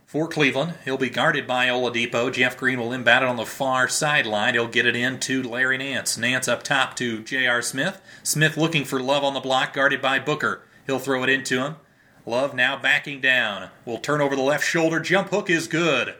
[0.05, 0.73] for Cleveland.
[0.83, 2.29] He'll be guarded by Oladipo.
[2.29, 4.55] Jeff Green will inbound it on the far sideline.
[4.55, 6.17] He'll get it in to Larry Nance.
[6.17, 7.61] Nance up top to J.R.
[7.61, 8.01] Smith.
[8.21, 10.63] Smith looking for Love on the block, guarded by Booker.
[10.85, 11.77] He'll throw it into him.
[12.25, 13.69] Love now backing down.
[13.85, 14.99] Will turn over the left shoulder.
[14.99, 16.15] Jump hook is good.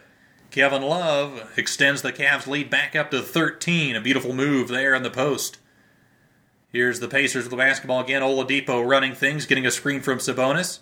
[0.51, 3.95] Kevin Love extends the Cavs lead back up to 13.
[3.95, 5.57] A beautiful move there in the post.
[6.73, 8.21] Here's the Pacers with the basketball again.
[8.21, 10.79] Oladipo running things, getting a screen from Sabonis.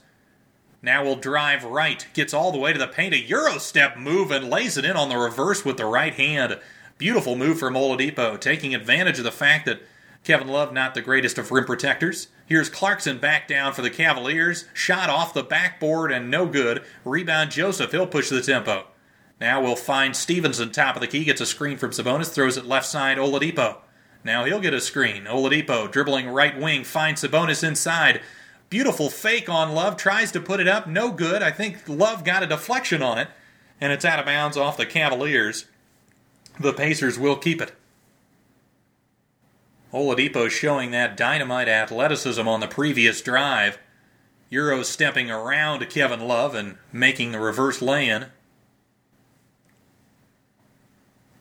[0.82, 4.32] Now we'll drive right, gets all the way to the paint, a Euro step move,
[4.32, 6.57] and lays it in on the reverse with the right hand.
[6.97, 9.84] Beautiful move from Oladipo, taking advantage of the fact that
[10.24, 12.30] Kevin Love not the greatest of rim protectors.
[12.47, 14.65] Here's Clarkson back down for the Cavaliers.
[14.74, 16.82] Shot off the backboard and no good.
[17.05, 18.88] Rebound Joseph, he'll push the tempo.
[19.39, 22.65] Now we'll find Stephenson top of the key, gets a screen from Sabonis, throws it
[22.65, 23.77] left side Oladipo.
[24.23, 25.23] Now he'll get a screen.
[25.25, 28.21] Oladipo dribbling right wing, finds Sabonis inside.
[28.69, 31.41] Beautiful fake on Love, tries to put it up, no good.
[31.41, 33.29] I think Love got a deflection on it,
[33.79, 35.65] and it's out of bounds off the Cavaliers.
[36.59, 37.71] The Pacers will keep it.
[39.93, 43.79] Oladipo showing that dynamite athleticism on the previous drive.
[44.49, 48.25] Euro stepping around Kevin Love and making the reverse lay in.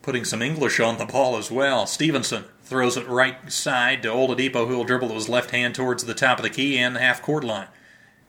[0.09, 1.87] Putting some English on the ball as well.
[1.87, 6.03] Stephenson Throws it right side to Oladipo, who will dribble with his left hand towards
[6.03, 7.69] the top of the key and the half court line.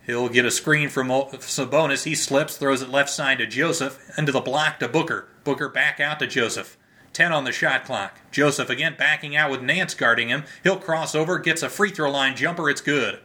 [0.06, 2.04] He'll get a screen from Sabonis.
[2.04, 5.30] He slips, throws it left side to Joseph, into the block to Booker.
[5.46, 6.78] Booker back out to Joseph.
[7.14, 8.20] 10 on the shot clock.
[8.30, 10.44] Joseph again backing out with Nance guarding him.
[10.64, 12.70] He'll cross over, gets a free throw line jumper.
[12.70, 13.22] It's good.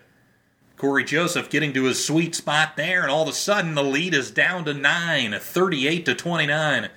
[0.77, 4.15] Cory Joseph getting to his sweet spot there, and all of a sudden the lead
[4.15, 6.91] is down to 9, 38 to 29.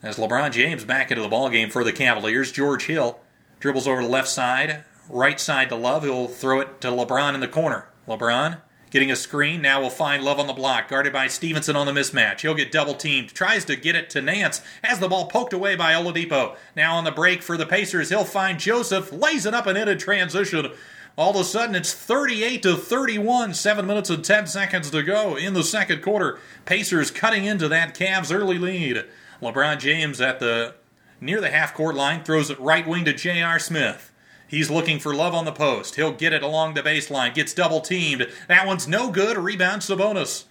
[0.00, 3.18] As LeBron James back into the ballgame for the Cavaliers, George Hill
[3.58, 6.04] dribbles over the left side, right side to Love.
[6.04, 7.88] He'll throw it to LeBron in the corner.
[8.06, 9.60] LeBron getting a screen.
[9.60, 12.42] Now will find Love on the block, guarded by Stephenson on the mismatch.
[12.42, 13.30] He'll get double teamed.
[13.30, 14.62] Tries to get it to Nance.
[14.84, 16.56] Has the ball poked away by Oladipo.
[16.76, 19.12] Now on the break for the Pacers, he'll find Joseph.
[19.12, 20.70] Lays it up and in a transition.
[21.16, 23.52] All of a sudden, it's 38 to 31.
[23.54, 26.38] Seven minutes and 10 seconds to go in the second quarter.
[26.66, 29.04] Pacers cutting into that Cavs early lead.
[29.42, 30.74] LeBron James at the
[31.20, 33.58] near the half court line throws it right wing to J.R.
[33.58, 34.12] Smith.
[34.48, 35.96] He's looking for love on the post.
[35.96, 38.28] He'll get it along the baseline, gets double teamed.
[38.48, 39.36] That one's no good.
[39.36, 40.44] Rebound, Sabonis.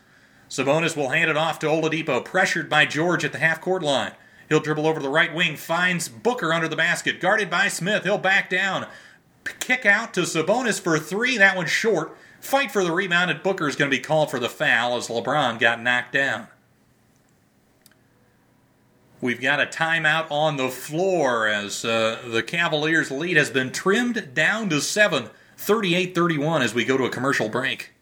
[0.50, 4.14] Sabonis will hand it off to Oladipo, pressured by George at the half court line.
[4.48, 8.04] He'll dribble over the right wing, finds Booker under the basket, guarded by Smith.
[8.04, 8.88] He'll back down.
[9.60, 11.38] Kick out to Sabonis for three.
[11.38, 12.16] That one's short.
[12.40, 15.08] Fight for the rebound, and Booker is going to be called for the foul as
[15.08, 16.48] LeBron got knocked down.
[19.20, 24.36] We've got a timeout on the floor as uh, the Cavaliers' lead has been trimmed
[24.36, 27.94] down to 7, 38 31 as we go to a commercial break.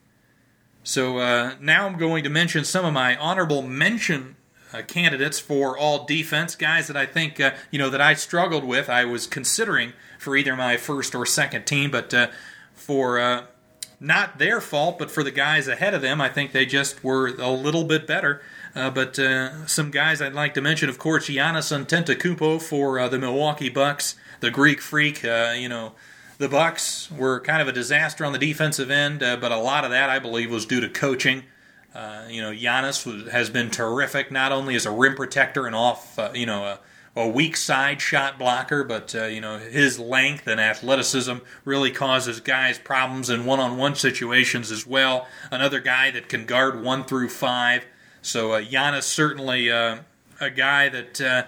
[0.83, 4.35] So uh, now I'm going to mention some of my honorable mention
[4.73, 8.65] uh, candidates for all defense, guys that I think, uh, you know, that I struggled
[8.65, 8.89] with.
[8.89, 12.27] I was considering for either my first or second team, but uh,
[12.73, 13.45] for uh,
[14.01, 17.27] not their fault, but for the guys ahead of them, I think they just were
[17.27, 18.41] a little bit better.
[18.75, 23.07] Uh, but uh, some guys I'd like to mention, of course, Giannis Antetokounmpo for uh,
[23.07, 25.23] the Milwaukee Bucks, the Greek Freak.
[25.23, 25.93] Uh, you know,
[26.39, 29.85] the Bucks were kind of a disaster on the defensive end, uh, but a lot
[29.85, 31.43] of that I believe was due to coaching.
[31.93, 35.73] Uh, you know, Giannis was, has been terrific, not only as a rim protector and
[35.73, 36.79] off, you know, a,
[37.15, 42.77] a, weak side shot blocker, but you know his length and athleticism really causes guys
[42.77, 45.25] problems in one-on-one situations as well.
[45.49, 47.85] Another guy that can guard one through five.
[48.25, 49.99] So uh, Giannis certainly uh,
[50.41, 51.43] a guy that uh,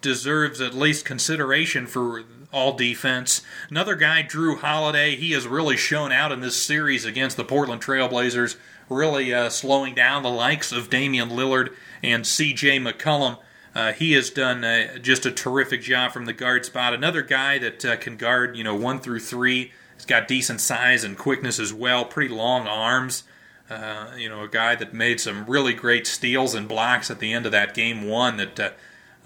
[0.00, 3.42] deserves at least consideration for all defense.
[3.68, 7.82] Another guy, Jrue Holiday, he has really shown out in this series against the Portland
[7.82, 8.56] Trailblazers,
[8.88, 12.78] really uh, slowing down the likes of Damian Lillard and C.J.
[12.78, 13.38] McCollum.
[13.74, 16.94] Uh, he has done uh, just a terrific job from the guard spot.
[16.94, 19.72] Another guy that uh, can guard, you know, one through three.
[19.94, 22.06] He's got decent size and quickness as well.
[22.06, 23.24] Pretty long arms.
[23.70, 27.34] Uh, you know, a guy that made some really great steals and blocks at the
[27.34, 28.70] end of that game one that uh,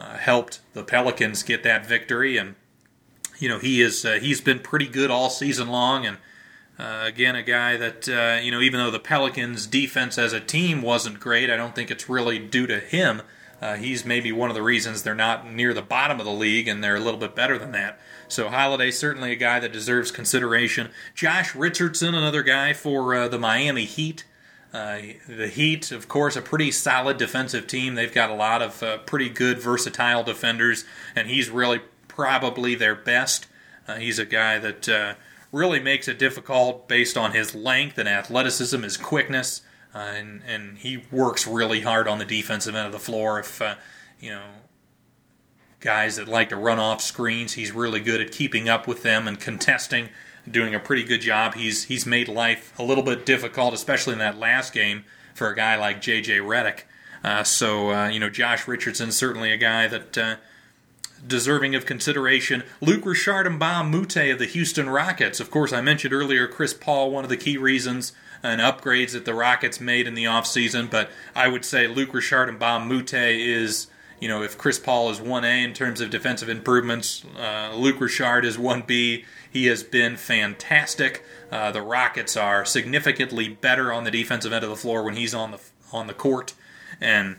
[0.00, 2.36] uh, helped the Pelicans get that victory.
[2.36, 2.56] And
[3.38, 6.16] you know, he is uh, he's been pretty good all season long, and
[6.76, 10.40] uh, again, a guy that uh, you know, even though the Pelicans' defense as a
[10.40, 13.22] team wasn't great, I don't think it's really due to him.
[13.78, 16.82] He's maybe one of the reasons they're not near the bottom of the league, and
[16.82, 18.00] they're a little bit better than that.
[18.26, 20.90] So Holiday certainly a guy that deserves consideration.
[21.14, 24.24] Josh Richardson, another guy for the Miami Heat.
[24.72, 24.98] Uh,
[25.28, 27.94] the Heat, of course, a pretty solid defensive team.
[27.94, 32.94] They've got a lot of uh, pretty good, versatile defenders, and he's really probably their
[32.94, 33.46] best.
[33.86, 35.14] Uh, he's a guy that uh,
[35.50, 39.60] really makes it difficult based on his length and athleticism, his quickness,
[39.94, 43.38] uh, and and he works really hard on the defensive end of the floor.
[43.40, 43.74] If uh,
[44.18, 44.44] you know
[45.80, 49.28] guys that like to run off screens, he's really good at keeping up with them
[49.28, 50.08] and contesting,
[50.50, 51.54] doing a pretty good job.
[51.54, 55.56] He's he's made life a little bit difficult, especially in that last game for a
[55.56, 56.38] guy like J.J.
[56.38, 56.82] Redick.
[57.24, 60.36] Uh, so uh, you know, Josh Richardson certainly a guy that uh,
[61.26, 62.64] deserving of consideration.
[62.80, 65.40] Luc Richard Mbah a Moute of the Houston Rockets.
[65.40, 68.12] Of course, I mentioned earlier Chris Paul, one of the key reasons
[68.42, 72.48] and upgrades that the Rockets made in the offseason, but I would say Luc Richard
[72.48, 73.86] Mbah a Moute is,
[74.20, 78.44] you know, if Chris Paul is 1A in terms of defensive improvements, uh, Luc Richard
[78.44, 79.24] is 1B.
[79.52, 81.22] He has been fantastic.
[81.50, 85.34] Uh, the Rockets are significantly better on the defensive end of the floor when he's
[85.34, 85.60] on the
[85.92, 86.54] on the court,
[87.00, 87.36] and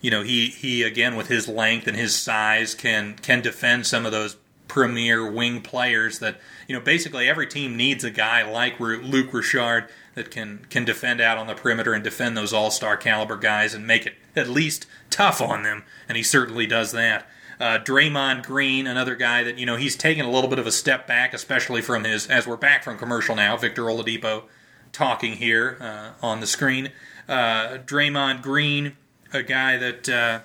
[0.00, 4.04] you know, he he again with his length and his size can can defend some
[4.04, 4.36] of those
[4.68, 6.38] premier wing players that
[6.68, 11.22] you know basically every team needs a guy like Luc Richard that can can defend
[11.22, 14.86] out on the perimeter and defend those all-star caliber guys and make it at least
[15.08, 17.26] tough on them and he certainly does that.
[17.60, 20.72] Uh, Draymond Green, another guy that you know he's taken a little bit of a
[20.72, 23.56] step back, especially from his as we're back from commercial now.
[23.56, 24.44] Victor Oladipo
[24.92, 26.92] talking here uh, on the screen.
[27.28, 28.96] Uh, Draymond Green
[29.32, 30.40] a guy that uh,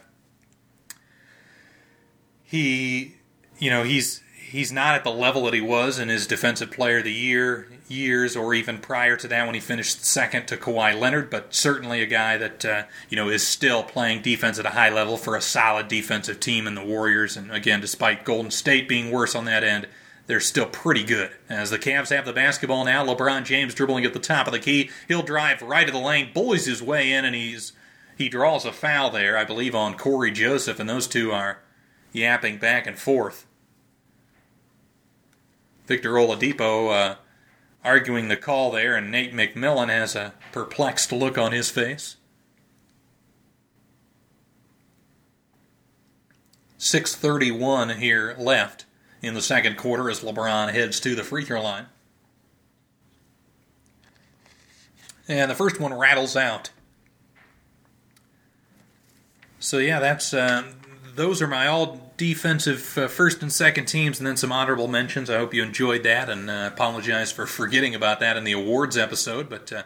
[2.44, 3.16] he,
[3.58, 6.98] you know, he's he's not at the level that he was in his Defensive Player
[6.98, 11.00] of the Year years, or even prior to that when he finished second to Kawhi
[11.00, 11.30] Leonard.
[11.30, 14.90] But certainly a guy that uh, you know is still playing defense at a high
[14.90, 17.38] level for a solid defensive team in the Warriors.
[17.38, 19.88] And again, despite Golden State being worse on that end.
[20.26, 21.32] They're still pretty good.
[21.50, 24.60] As the Cavs have the basketball now, LeBron James dribbling at the top of the
[24.60, 24.90] key.
[25.10, 27.74] He'll drive right to the lane, bullies his way in, and he's
[28.18, 31.60] he draws a foul there, I believe, on Cory Joseph, and those two are
[32.12, 33.46] yapping back and forth.
[35.88, 37.16] Victor Oladipo uh,
[37.84, 42.18] arguing the call there, and Nate McMillan has a perplexed look on his face.
[46.80, 48.86] 6.31 here left
[49.22, 51.86] in the second quarter as LeBron heads to the free throw line.
[55.28, 56.72] And the first one rattles out.
[59.60, 60.74] So yeah, that's uh,
[61.16, 65.30] those are my all defensive uh, first and second teams, and then some honorable mentions.
[65.30, 68.96] I hope you enjoyed that, and uh, apologize for forgetting about that in the awards
[68.96, 69.84] episode, but uh,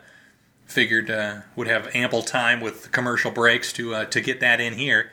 [0.67, 4.73] figured uh, would have ample time with commercial breaks to uh, to get that in
[4.73, 5.11] here.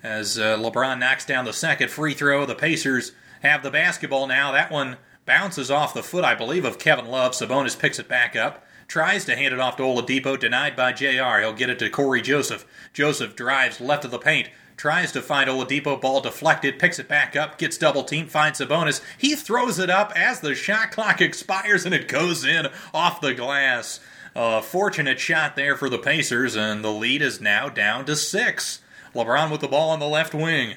[0.00, 3.12] As LeBron knocks down the second free throw, the Pacers
[3.42, 4.52] have the basketball now.
[4.52, 4.96] That one
[5.26, 7.32] bounces off the foot, I believe, of Kevin Love.
[7.32, 11.38] Sabonis picks it back up tries to hand it off to Oladipo, denied by JR.
[11.38, 12.66] He'll get it to Cory Joseph.
[12.92, 14.48] Joseph drives left of the paint,
[14.80, 19.02] tries to find Oladipo, ball deflected, picks it back up, gets double team, finds Sabonis.
[19.18, 23.34] He throws it up as the shot clock expires and it goes in off the
[23.34, 24.00] glass.
[24.34, 28.80] A fortunate shot there for the Pacers, and the lead is now down to six.
[29.14, 30.76] LeBron with the ball on the left wing.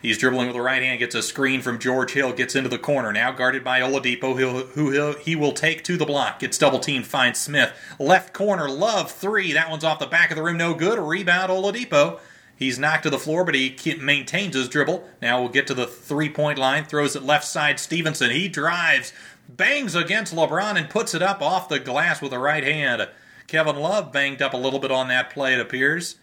[0.00, 2.78] He's dribbling with the right hand, gets a screen from George Hill, gets into the
[2.78, 3.12] corner.
[3.12, 6.38] Now guarded by Oladipo, who, who he'll, he will take to the block.
[6.38, 7.72] Gets double teamed, finds Smith.
[7.98, 9.52] Left corner, Love, three.
[9.52, 11.00] That one's off the back of the rim, no good.
[11.00, 12.20] Rebound, Oladipo.
[12.58, 15.08] He's knocked to the floor, but he maintains his dribble.
[15.22, 17.78] Now we'll get to the three point line, throws it left side.
[17.78, 19.12] Stephenson, he drives,
[19.48, 23.08] bangs against LeBron, and puts it up off the glass with the right hand.
[23.46, 26.16] Kevin Love banged up a little bit on that play, it appears.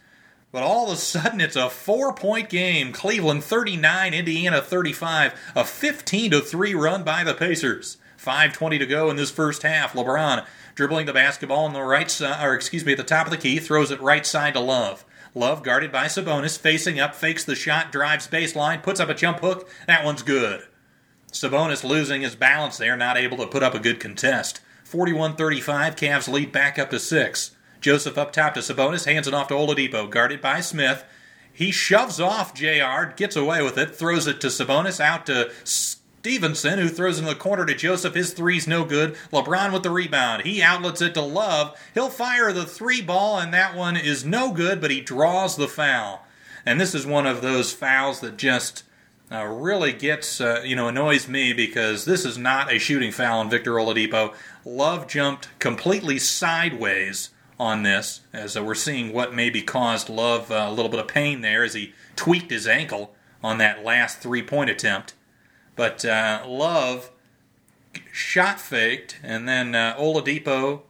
[0.52, 2.92] But all of a sudden, it's a four point game.
[2.92, 5.34] Cleveland 39, Indiana 35.
[5.56, 7.96] A 15 to 3 run by the Pacers.
[8.22, 9.94] 5.20 to go in this first half.
[9.94, 13.30] LeBron dribbling the basketball on the right side, or excuse me, at the top of
[13.30, 15.05] the key, throws it right side to Love.
[15.36, 19.40] Love guarded by Sabonis, facing up, fakes the shot, drives baseline, puts up a jump
[19.40, 19.68] hook.
[19.86, 20.62] That one's good.
[21.30, 24.62] Sabonis losing his balance there, not able to put up a good contest.
[24.84, 27.50] 41 35, Cavs lead back up to 6.
[27.82, 31.04] Joseph up top to Sabonis, hands it off to Oladipo, guarded by Smith.
[31.52, 35.52] He shoves off JR, gets away with it, throws it to Sabonis, out to
[36.26, 38.16] Stephenson, who throws in the corner to Joseph.
[38.16, 39.14] His three's no good.
[39.32, 40.42] LeBron with the rebound.
[40.42, 41.78] He outlets it to Love.
[41.94, 45.68] He'll fire the three ball, and that one is no good, but he draws the
[45.68, 46.26] foul.
[46.66, 48.82] And this is one of those fouls that just
[49.30, 53.38] uh, really gets, uh, you know, annoys me because this is not a shooting foul
[53.38, 54.34] on Victor Oladipo.
[54.64, 60.66] Love jumped completely sideways on this, as uh, we're seeing what maybe caused Love uh,
[60.68, 63.14] a little bit of pain there as he tweaked his ankle
[63.44, 65.14] on that last three point attempt.
[65.76, 67.10] But uh, Love
[68.12, 70.82] shot faked, and then uh, Oladipo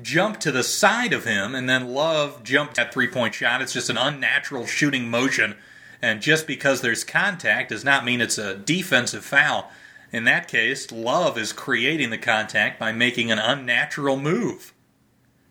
[0.00, 3.62] jumped to the side of him, and then Love jumped that three point shot.
[3.62, 5.56] It's just an unnatural shooting motion
[6.02, 9.70] and just because there's contact does not mean it's a defensive foul.
[10.12, 14.72] In that case, Love is creating the contact by making an unnatural move.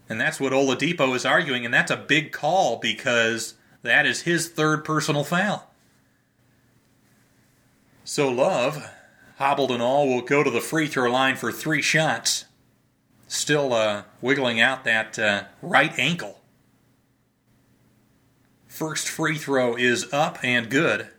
[0.08, 4.48] And that's what Oladipo is arguing, and that's a big call because that is his
[4.48, 5.72] third personal foul.
[8.08, 8.88] So Love,
[9.40, 12.46] hobbled and all, will go to the free throw line for three shots.
[13.28, 16.40] Still uh, wiggling out that uh, right ankle.
[18.68, 21.10] First free throw is up and good.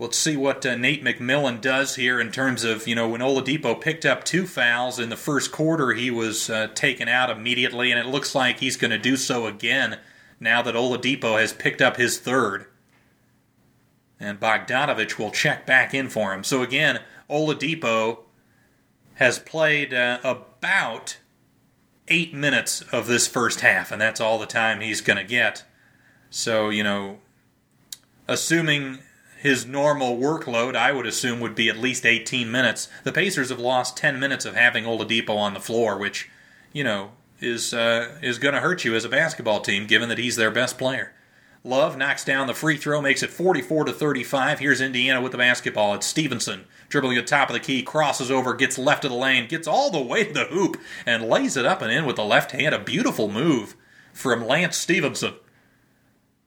[0.00, 3.80] Let's see what uh, Nate McMillan does here in terms of, you know, when Oladipo
[3.80, 8.00] picked up two fouls in the first quarter, he was uh, taken out immediately, and
[8.00, 10.00] it looks like he's going to do so again
[10.40, 12.66] now that Oladipo has picked up his third.
[14.18, 16.42] And Bogdanovic will check back in for him.
[16.42, 18.20] So again, Oladipo
[19.14, 21.18] has played uh, about
[22.08, 25.64] eight minutes of this first half, and that's all the time he's going to get.
[26.30, 27.18] So, you know,
[28.28, 29.00] assuming
[29.38, 32.88] his normal workload, I would assume, would be at least 18 minutes.
[33.04, 36.28] The Pacers have lost 10 minutes of having Oladipo on the floor, which,
[36.72, 40.18] you know, is uh, is going to hurt you as a basketball team, given that
[40.18, 41.12] he's their best player.
[41.66, 44.60] Love knocks down the free throw, makes it 44 to 35.
[44.60, 45.94] Here's Indiana with the basketball.
[45.94, 49.16] It's Stephenson dribbling at the top of the key, crosses over, gets left of the
[49.16, 52.14] lane, gets all the way to the hoop, and lays it up and in with
[52.14, 52.72] the left hand.
[52.72, 53.74] A beautiful move
[54.12, 55.34] from Lance Stephenson.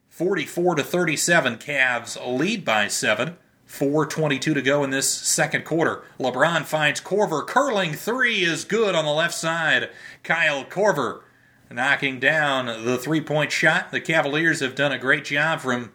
[0.07, 3.36] 44 to 37, Cavs lead by seven.
[3.67, 6.01] 4.22 to go in this second quarter.
[6.17, 7.45] LeBron finds Korver.
[7.45, 9.89] Curling three is good on the left side.
[10.24, 11.24] Kyle Korver
[11.72, 13.91] knocking down the three point shot.
[13.91, 15.91] The Cavaliers have done a great job from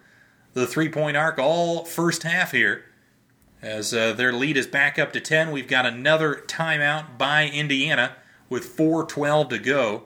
[0.52, 2.84] the three point arc all first half here.
[3.60, 8.16] As uh, their lead is back up to 10, we've got another timeout by Indiana
[8.50, 10.04] with 4.12 to go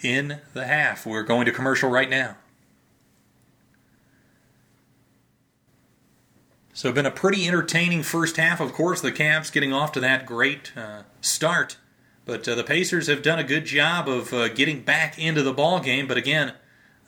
[0.00, 1.04] in the half.
[1.04, 2.36] We're going to commercial right now.
[6.72, 8.60] So, been a pretty entertaining first half.
[8.60, 11.76] Of course, the Cavs getting off to that great uh, start
[12.24, 15.52] but uh, the Pacers have done a good job of uh, getting back into the
[15.52, 16.06] ball game.
[16.06, 16.52] But again,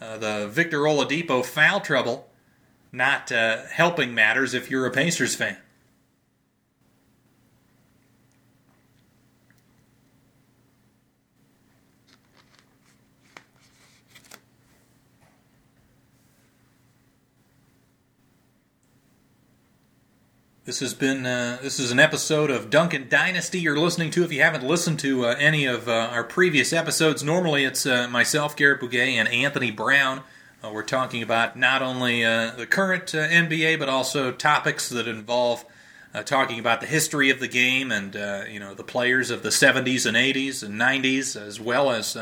[0.00, 2.28] uh, the Victor Oladipo foul trouble
[2.92, 5.56] not uh, helping matters if you're a Pacers fan.
[20.64, 24.24] This has been uh, this is an episode of Dunkin Dynasty you're listening to.
[24.24, 28.08] If you haven't listened to uh, any of uh, our previous episodes, normally it's uh,
[28.08, 30.22] myself, Garrett Bouguet, and Anthony Brown.
[30.64, 35.66] Uh, we're talking about not only uh, the current NBA, but also topics that involve
[36.24, 38.14] talking about the history of the game and
[38.50, 42.16] you know the players of the 70s and 80s and 90s, as well as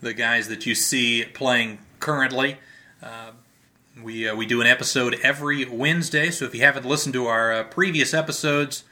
[0.00, 2.58] the guys that you see playing currently.
[4.00, 7.52] We, uh, we do an episode every Wednesday, so if you haven't listened to our
[7.52, 8.84] uh, previous episodes,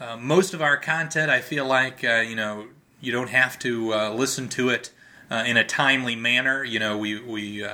[0.00, 3.92] uh, most of our content, I feel like, uh, you know, you don't have to
[3.92, 4.90] uh, listen to it
[5.30, 6.64] uh, in a timely manner.
[6.64, 7.66] You know, we, we,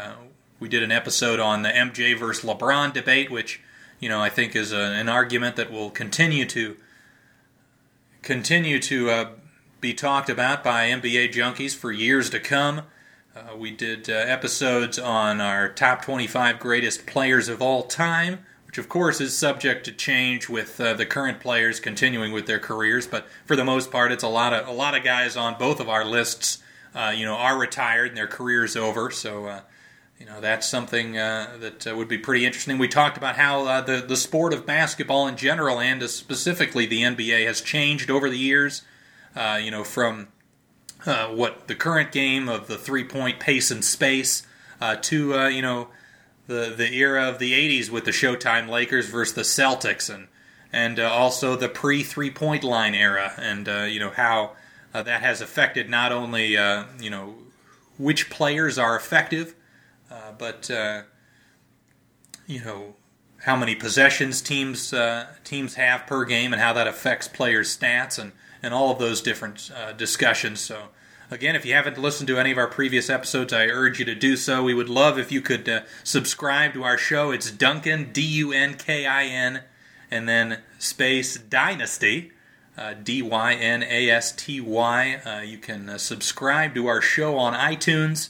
[0.58, 3.60] we did an episode on the MJ versus LeBron debate, which,
[4.00, 6.76] you know, I think is a, an argument that will continue to
[8.22, 9.28] continue to
[9.80, 12.82] be talked about by NBA junkies for years to come.
[13.34, 18.76] Uh, we did uh, episodes on our top 25 greatest players of all time, which
[18.76, 23.06] of course is subject to change with uh, the current players continuing with their careers.
[23.06, 25.80] But for the most part, it's a lot of a lot of guys on both
[25.80, 26.62] of our lists.
[26.94, 29.10] Uh, you know, are retired and their career's over.
[29.10, 29.60] So, uh,
[30.20, 32.76] you know, that's something uh, that would be pretty interesting.
[32.76, 37.46] We talked about how the the sport of basketball in general and specifically the NBA
[37.46, 38.82] has changed over the years.
[39.34, 40.28] you know, from
[41.06, 44.46] uh, what the current game of the three point pace and space
[44.80, 45.88] uh, to uh, you know
[46.46, 50.28] the the era of the 80s with the Showtime Lakers versus the Celtics and
[50.72, 54.52] and uh, also the pre three point line era and uh, you know how
[54.94, 56.52] uh, that has affected not only
[57.00, 57.34] you know
[57.98, 59.54] which players are effective
[60.38, 60.70] but
[62.46, 62.94] you know
[63.44, 64.94] how many possessions teams
[65.44, 68.32] teams have per game and how that affects players' stats and
[68.62, 70.60] and all of those different uh, discussions.
[70.60, 70.88] So
[71.32, 74.14] Again, if you haven't listened to any of our previous episodes, I urge you to
[74.14, 74.62] do so.
[74.62, 77.30] We would love if you could uh, subscribe to our show.
[77.30, 79.62] It's Dunkin, D U N K I N,
[80.10, 82.32] and then space Dynasty,
[82.76, 85.22] uh, D Y N A S T Y.
[85.24, 88.28] Uh, you can uh, subscribe to our show on iTunes.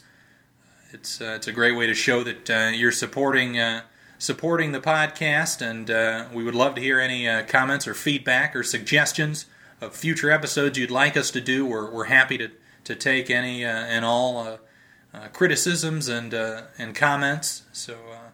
[0.93, 3.59] It's uh, it's a great way to show that you're supporting
[4.21, 9.47] supporting the podcast, and we would love to hear any comments or feedback or suggestions
[9.91, 11.67] future episodes you'd like us to do.
[11.67, 12.51] We're, we're happy to,
[12.85, 14.57] to take any uh, and all uh,
[15.15, 17.63] uh, criticisms and uh, and comments.
[17.73, 18.31] So uh,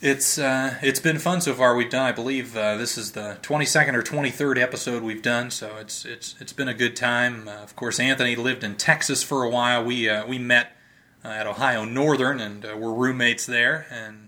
[0.00, 1.76] it's uh, it's been fun so far.
[1.76, 5.50] We've done, I believe, this is the 22nd or 23rd episode we've done.
[5.50, 7.48] So it's it's it's been a good time.
[7.48, 9.84] Of course, Anthony lived in Texas for a while.
[9.84, 10.72] We we met
[11.24, 13.86] at Ohio Northern and were roommates there.
[13.90, 14.25] And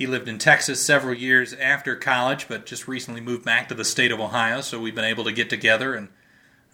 [0.00, 3.84] he lived in Texas several years after college, but just recently moved back to the
[3.84, 4.62] state of Ohio.
[4.62, 6.08] So we've been able to get together and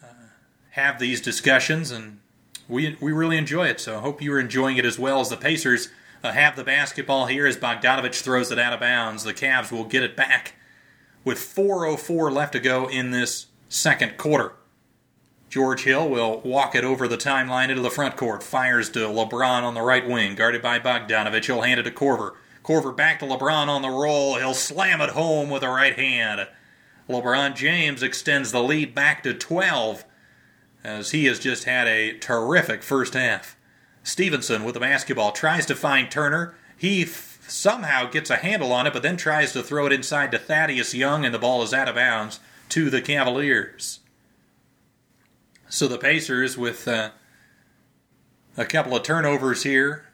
[0.01, 0.29] uh,
[0.71, 2.21] have these discussions, and
[2.69, 3.81] we we really enjoy it.
[3.81, 5.89] So I hope you're enjoying it as well as the Pacers
[6.23, 9.25] uh, have the basketball here as Bogdanovic throws it out of bounds.
[9.25, 10.55] The Cavs will get it back
[11.25, 14.53] with 4:04 left to go in this second quarter.
[15.51, 18.45] George Hill will walk it over the timeline into the front court.
[18.45, 21.47] Fires to LeBron on the right wing, guarded by Bogdanovic.
[21.47, 22.37] He'll hand it to Korver.
[22.67, 24.37] Korver back to LeBron on the roll.
[24.37, 26.49] He'll slam it home with a right hand.
[27.09, 30.05] LeBron James extends the lead back to 12
[30.83, 33.57] as he has just had a terrific first half.
[34.03, 36.55] Stephenson with the basketball tries to find Turner.
[36.77, 40.33] He f- somehow gets a handle on it, but then tries to throw it inside
[40.33, 42.41] to Thaddeus Young, and the ball is out of bounds
[42.71, 44.01] to the Cavaliers.
[45.69, 47.11] So the Pacers, with uh,
[48.57, 50.07] a couple of turnovers here,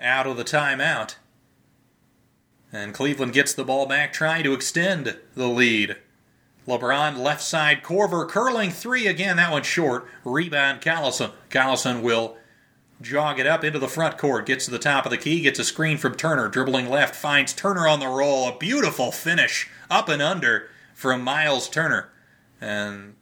[0.00, 1.16] out of the timeout.
[2.72, 5.96] And Cleveland gets the ball back, trying to extend the lead.
[6.66, 9.36] LeBron left side, Korver curling three again.
[9.36, 10.06] That one's short.
[10.24, 11.32] Rebound, Collison.
[11.50, 12.36] Collison will
[13.00, 15.58] jog it up into the front court, gets to the top of the key, gets
[15.58, 18.48] a screen from Turner, dribbling left, finds Turner on the roll.
[18.48, 22.10] A beautiful finish, up and under from Miles Turner.
[22.60, 23.16] And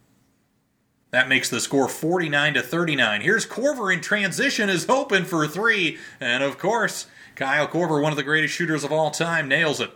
[1.10, 3.22] that makes the score 49 to 39.
[3.22, 5.98] Here's Korver in transition, is hoping for three.
[6.20, 7.06] And of course,
[7.40, 9.90] Kyle Korver, one of the greatest shooters of all time, nails it.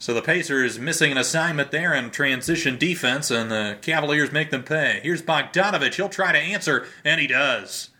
[0.00, 4.64] So the Pacers missing an assignment there in transition defense, and the Cavaliers make them
[4.64, 4.98] pay.
[5.04, 5.94] Here's Bogdanovic.
[5.94, 7.90] He'll try to answer, and he does.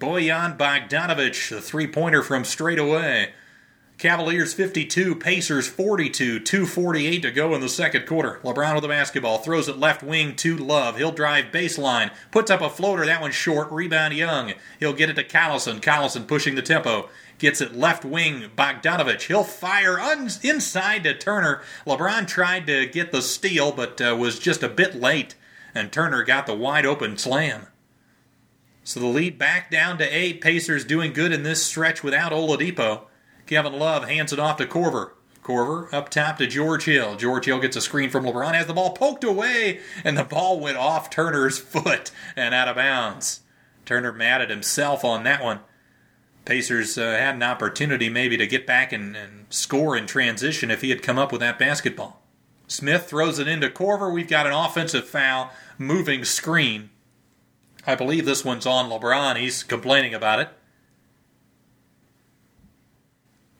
[0.00, 3.34] Bojan Bogdanovic, the three pointer from straight away.
[3.98, 8.40] Cavaliers 52, Pacers 42, 248 to go in the second quarter.
[8.42, 10.96] LeBron with the basketball, throws it left wing to Love.
[10.96, 14.54] He'll drive baseline, puts up a floater, that one's short, rebound Young.
[14.80, 15.80] He'll get it to Collison.
[15.80, 17.08] Collison pushing the tempo.
[17.44, 19.20] Gets it left wing, Bogdanovic.
[19.20, 21.60] He'll fire un- inside to Turner.
[21.86, 25.34] LeBron tried to get the steal, but uh, was just a bit late,
[25.74, 27.66] and Turner got the wide open slam.
[28.82, 30.40] So the lead back down to eight.
[30.40, 33.02] Pacers doing good in this stretch without Oladipo.
[33.44, 35.10] Kevin Love hands it off to Korver.
[35.42, 37.14] Korver up top to George Hill.
[37.16, 40.60] George Hill gets a screen from LeBron, has the ball poked away, and the ball
[40.60, 43.40] went off Turner's foot and out of bounds.
[43.84, 45.60] Turner mad at himself on that one.
[46.44, 50.82] Pacers uh, had an opportunity maybe to get back and, and score in transition if
[50.82, 52.20] he had come up with that basketball.
[52.66, 54.12] Smith throws it into Korver.
[54.12, 56.90] We've got an offensive foul, moving screen.
[57.86, 59.36] I believe this one's on LeBron.
[59.36, 60.48] He's complaining about it.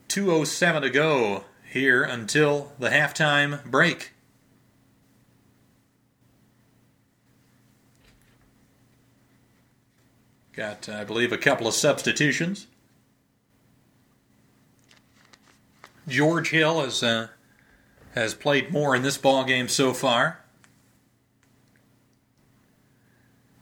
[0.09, 4.12] 2.07 to go here until the halftime break.
[10.53, 12.68] Got, I believe, a couple of substitutions.
[16.07, 17.28] George Hill has uh,
[18.14, 20.40] has played more in this ball game so far.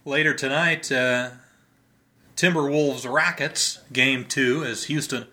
[0.04, 1.30] Later tonight, uh,
[2.36, 5.26] Timberwolves Rockets game two as Houston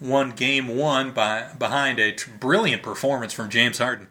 [0.00, 4.08] won game one by behind a brilliant performance from James Harden.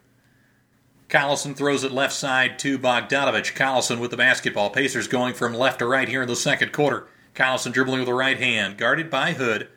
[1.10, 3.54] Collison throws it left side to Bogdanovic.
[3.54, 4.70] Collison with the basketball.
[4.70, 7.08] Pacers going from left to right here in the second quarter.
[7.36, 9.68] Collison dribbling with the right hand, guarded by Hood.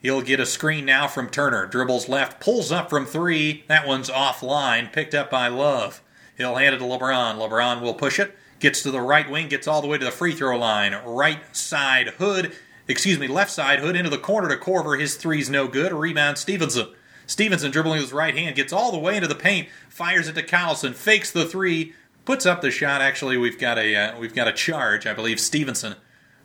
[0.00, 1.66] He'll get a screen now from Turner.
[1.66, 3.64] Dribbles left, pulls up from three.
[3.68, 6.02] That one's offline, picked up by Love.
[6.36, 7.36] He'll hand it to LeBron.
[7.36, 8.34] LeBron will push it.
[8.60, 10.94] Gets to the right wing, gets all the way to the free throw line.
[11.04, 12.52] Right side Hood,
[12.88, 14.98] excuse me, left side Hood into the corner to Korver.
[14.98, 15.92] His three's no good.
[15.92, 16.88] Rebound Stephenson.
[17.26, 20.34] Stephenson dribbling with his right hand, gets all the way into the paint, fires it
[20.34, 21.94] to Collison, fakes the three,
[22.24, 23.00] puts up the shot.
[23.00, 25.06] Actually, we've got a uh, we've got a charge.
[25.06, 25.94] I believe Stephenson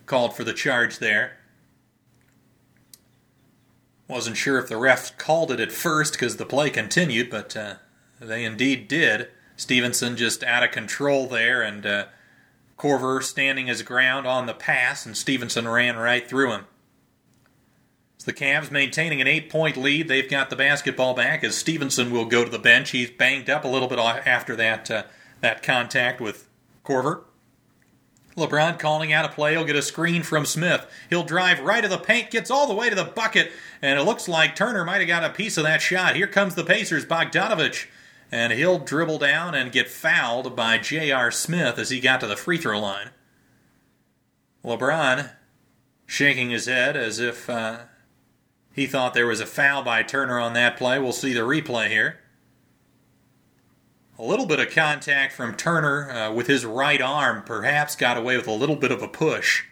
[0.06, 1.35] called for the charge there.
[4.08, 7.74] Wasn't sure if the ref called it at first because the play continued, but uh,
[8.20, 9.28] they indeed did.
[9.56, 12.06] Stephenson just out of control there and uh,
[12.78, 16.66] Korver standing his ground on the pass, and Stephenson ran right through him.
[18.18, 20.08] So the Cavs maintaining an eight point lead.
[20.08, 22.90] They've got the basketball back as Stephenson will go to the bench.
[22.90, 25.02] He's banged up a little bit after that, uh,
[25.40, 26.48] that contact with
[26.84, 27.24] Korver.
[28.36, 29.52] LeBron calling out a play.
[29.52, 30.86] He'll get a screen from Smith.
[31.08, 34.02] He'll drive right to the paint, gets all the way to the bucket, and it
[34.02, 36.16] looks like Turner might have got a piece of that shot.
[36.16, 37.86] Here comes the Pacers, Bogdanovic,
[38.30, 41.30] and he'll dribble down and get fouled by J.R.
[41.30, 43.10] Smith as he got to the free throw line.
[44.64, 45.30] LeBron
[46.04, 47.78] shaking his head as if uh,
[48.72, 50.98] he thought there was a foul by Turner on that play.
[50.98, 52.18] We'll see the replay here.
[54.18, 58.36] A little bit of contact from Turner uh, with his right arm, perhaps got away
[58.36, 59.64] with a little bit of a push.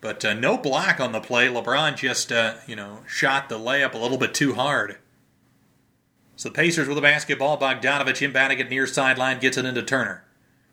[0.00, 1.46] But uh, no block on the play.
[1.46, 4.98] LeBron just, uh, you know, shot the layup a little bit too hard.
[6.34, 7.58] So the Pacers with the basketball.
[7.58, 10.24] Bogdanovic inbounding it near sideline, gets it into Turner.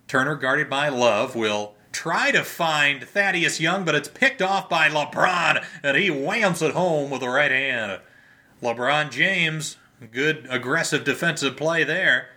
[0.08, 4.90] Turner, guarded by Love, will try to find Thaddeus Young, but it's picked off by
[4.90, 8.02] LeBron, and he whams it home with the right hand.
[8.64, 9.78] LeBron James,
[10.12, 12.30] good aggressive defensive play there.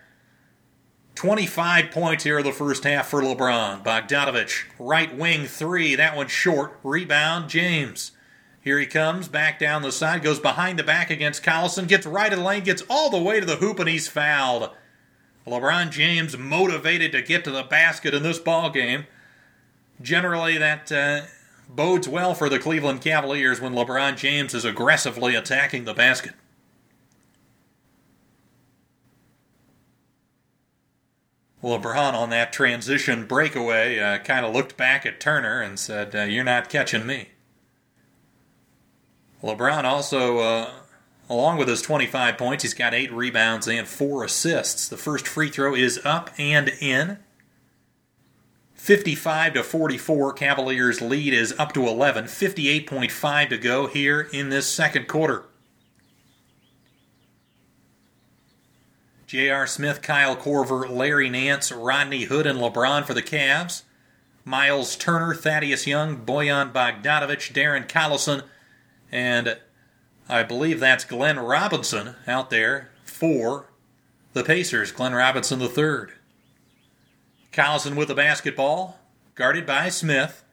[1.14, 3.84] 25 points here in the first half for LeBron.
[3.84, 5.94] Bogdanovic, right wing three.
[5.94, 6.78] That one short.
[6.82, 8.12] Rebound, James.
[8.60, 12.32] Here he comes, back down the side, goes behind the back against Collison, gets right
[12.32, 14.70] of the lane, gets all the way to the hoop, and he's fouled.
[15.46, 19.06] LeBron James motivated to get to the basket in this ball game.
[20.00, 21.26] Generally, that uh,
[21.68, 26.32] bodes well for the Cleveland Cavaliers when LeBron James is aggressively attacking the basket.
[31.64, 36.22] LeBron on that transition breakaway uh, kind of looked back at Turner and said, uh,
[36.24, 37.30] You're not catching me.
[39.42, 40.70] LeBron also, uh,
[41.28, 44.88] along with his 25 points, he's got eight rebounds and four assists.
[44.88, 47.18] The first free throw is up and in.
[48.74, 52.26] 55 to 44, Cavaliers lead is up to 11.
[52.26, 55.44] 58.5 to go here in this second quarter.
[59.34, 59.66] J.R.
[59.66, 63.82] Smith, Kyle Korver, Larry Nance, Rodney Hood, and LeBron for the Cavs.
[64.44, 68.44] Miles Turner, Thaddeus Young, Bojan Bogdanovic, Darren Collison,
[69.10, 69.58] and
[70.28, 73.72] I believe that's Glenn Robinson out there for
[74.34, 74.92] the Pacers.
[74.92, 76.12] Glenn Robinson the third.
[77.52, 79.00] Collison with the basketball,
[79.34, 80.44] guarded by Smith.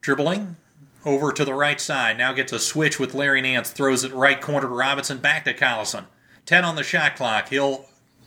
[0.00, 0.58] Dribbling
[1.04, 2.18] over to the right side.
[2.18, 3.72] Now gets a switch with Larry Nance.
[3.72, 5.18] Throws it right corner to Robinson.
[5.18, 6.04] Back to Collison.
[6.44, 7.48] 10 on the shot clock.
[7.48, 7.86] He'll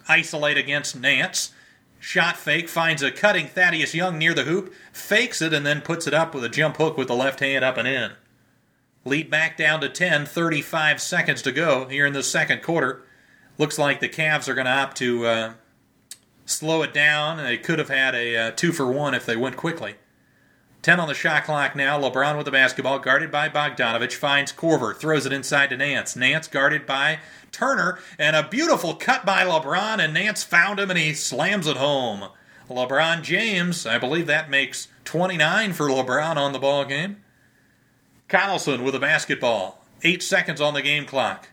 [0.09, 1.53] isolate against Nance.
[1.99, 6.07] Shot fake, finds a cutting Thaddeus Young near the hoop, fakes it, and then puts
[6.07, 8.11] it up with a jump hook with the left hand up and in.
[9.05, 13.03] Lead back down to 10, 35 seconds to go here in the second quarter.
[13.57, 15.53] Looks like the Cavs are going to opt to uh,
[16.45, 17.37] slow it down.
[17.37, 19.95] They could have had a uh, two for one if they went quickly.
[20.81, 21.99] 10 on the shot clock now.
[21.99, 26.15] LeBron with the basketball, guarded by Bogdanovic, finds Korver, throws it inside to Nance.
[26.15, 27.19] Nance guarded by
[27.51, 31.77] Turner, and a beautiful cut by LeBron, and Nance found him and he slams it
[31.77, 32.29] home.
[32.69, 37.17] LeBron James, I believe that makes 29 for LeBron on the ball game.
[38.29, 39.83] Collison with the basketball.
[40.03, 41.49] Eight seconds on the game clock.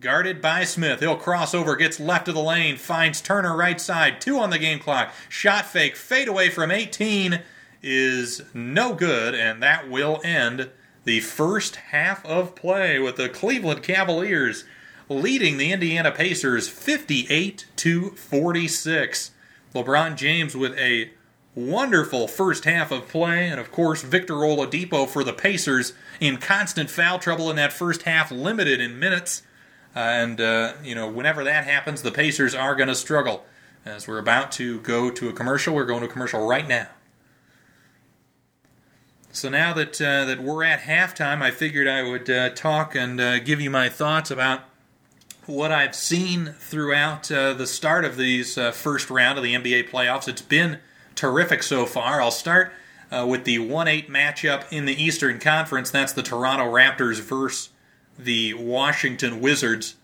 [0.00, 1.00] Guarded by Smith.
[1.00, 4.20] He'll cross over, gets left of the lane, finds Turner right side.
[4.20, 5.12] Two on the game clock.
[5.28, 7.40] Shot fake, fade away from 18
[7.86, 10.70] is no good, and that will end
[11.04, 14.64] the first half of play with the Cleveland Cavaliers
[15.08, 19.30] leading the Indiana Pacers 58 to 46.
[19.72, 21.12] LeBron James with a
[21.54, 26.90] wonderful first half of play, and of course, Victor Oladipo for the Pacers in constant
[26.90, 29.42] foul trouble in that first half, limited in minutes.
[29.94, 33.46] Uh, and, uh, you know, whenever that happens, the Pacers are going to struggle.
[33.84, 36.88] As we're about to go to a commercial, we're going to a commercial right now.
[39.36, 43.20] So now that uh, that we're at halftime, I figured I would uh, talk and
[43.20, 44.62] uh, give you my thoughts about
[45.44, 49.90] what I've seen throughout uh, the start of these uh, first round of the NBA
[49.90, 50.26] playoffs.
[50.26, 50.78] It's been
[51.14, 52.22] terrific so far.
[52.22, 52.72] I'll start
[53.12, 55.90] uh, with the 1 8 matchup in the Eastern Conference.
[55.90, 57.68] That's the Toronto Raptors versus
[58.18, 59.96] the Washington Wizards.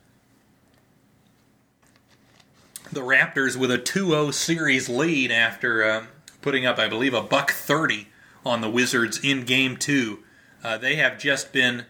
[2.93, 6.07] The Raptors with a 2 0 series lead after
[6.43, 8.09] putting up, I believe, a buck 30
[8.45, 10.21] on the Wizards in game two.
[10.63, 11.87] Uh, they have just been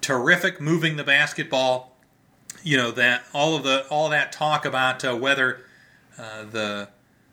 [0.00, 1.96] terrific moving the basketball.
[2.62, 5.64] You know that all of the all that talk about uh, whether
[6.18, 6.88] uh, the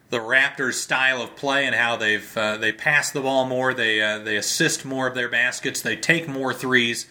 [0.10, 4.02] the Raptors' style of play and how they've uh, they pass the ball more, they
[4.02, 7.08] uh, they assist more of their baskets, they take more threes.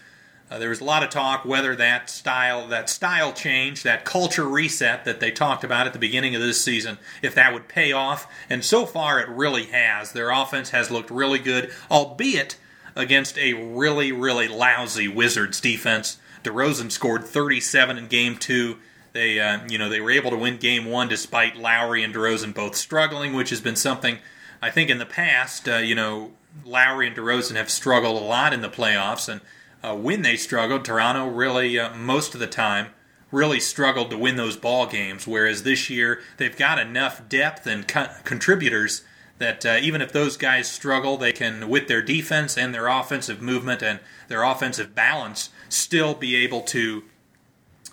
[0.49, 4.47] Uh, there was a lot of talk whether that style, that style change, that culture
[4.47, 7.91] reset that they talked about at the beginning of this season, if that would pay
[7.91, 8.31] off.
[8.49, 10.13] And so far, it really has.
[10.13, 12.57] Their offense has looked really good, albeit
[12.95, 16.17] against a really, really lousy Wizards defense.
[16.43, 18.77] DeRozan scored 37 in Game Two.
[19.13, 22.53] They, uh, you know, they were able to win Game One despite Lowry and DeRozan
[22.53, 24.19] both struggling, which has been something
[24.61, 25.67] I think in the past.
[25.67, 26.31] Uh, you know,
[26.65, 29.41] Lowry and DeRozan have struggled a lot in the playoffs, and
[29.87, 32.87] uh, when they struggled, Toronto really, uh, most of the time,
[33.31, 35.27] really struggled to win those ball games.
[35.27, 39.03] Whereas this year, they've got enough depth and co- contributors
[39.37, 43.41] that uh, even if those guys struggle, they can, with their defense and their offensive
[43.41, 47.03] movement and their offensive balance, still be able to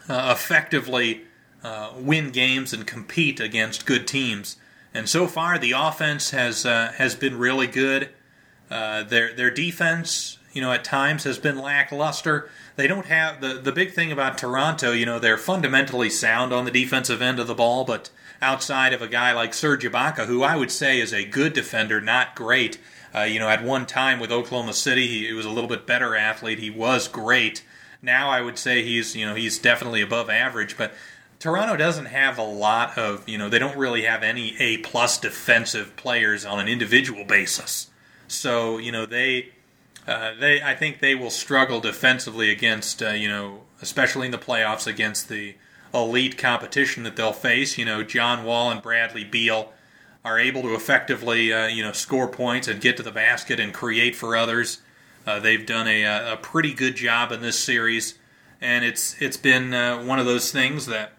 [0.09, 1.23] uh, effectively
[1.63, 4.57] uh, win games and compete against good teams.
[4.93, 8.11] And so far, the offense has uh, has been really good.
[8.69, 12.49] Their their defense, you know, at times has been lackluster.
[12.77, 14.93] They don't have the the big thing about Toronto.
[14.93, 18.09] You know, they're fundamentally sound on the defensive end of the ball, but
[18.41, 22.01] outside of a guy like Serge Ibaka, who I would say is a good defender,
[22.01, 22.79] not great.
[23.15, 25.87] Uh, you know, at one time with Oklahoma City, he, he was a little bit
[25.87, 26.59] better athlete.
[26.59, 27.65] He was great.
[28.01, 30.95] Now I would say he's you know he's definitely above average, but
[31.45, 35.19] Toronto doesn't have a lot of, you know, they don't really have any A plus
[35.19, 37.91] defensive players on an individual basis.
[38.29, 39.51] So, you know, they,
[40.07, 44.39] uh, they, I think they will struggle defensively against, uh, you know, especially in the
[44.39, 45.55] playoffs against the
[45.93, 47.79] elite competition that they'll face.
[47.79, 49.73] You know, John Wall and Bradley Beal
[50.25, 53.73] are able to effectively, uh, you know, score points and get to the basket and
[53.73, 54.81] create for others.
[55.27, 58.19] Uh, they've done a, a pretty good job in this series,
[58.61, 61.13] and it's it's been uh, one of those things that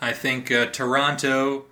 [0.00, 1.66] I think uh, Toronto.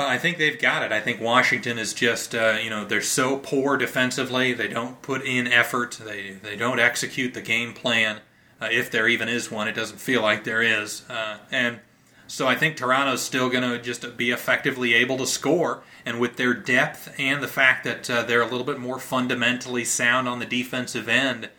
[0.00, 0.92] Uh, I think they've got it.
[0.92, 4.54] I think Washington is just uh, you know they're so poor defensively.
[4.54, 6.00] They don't put in effort.
[6.02, 8.20] They they don't execute the game plan.
[8.62, 11.02] Uh, if there even is one, it doesn't feel like there is.
[11.10, 11.80] Uh, and
[12.26, 15.82] so I think Toronto's still going to just be effectively able to score.
[16.06, 19.84] And with their depth and the fact that uh, they're a little bit more fundamentally
[19.84, 21.50] sound on the defensive end,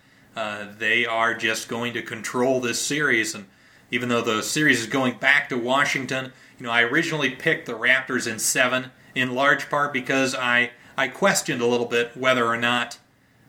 [0.79, 3.45] they are just going to control this series and
[3.91, 6.31] even though the series is going back to Washington.
[6.61, 11.07] You know, I originally picked the Raptors in seven, in large part because I I
[11.07, 12.99] questioned a little bit whether or not.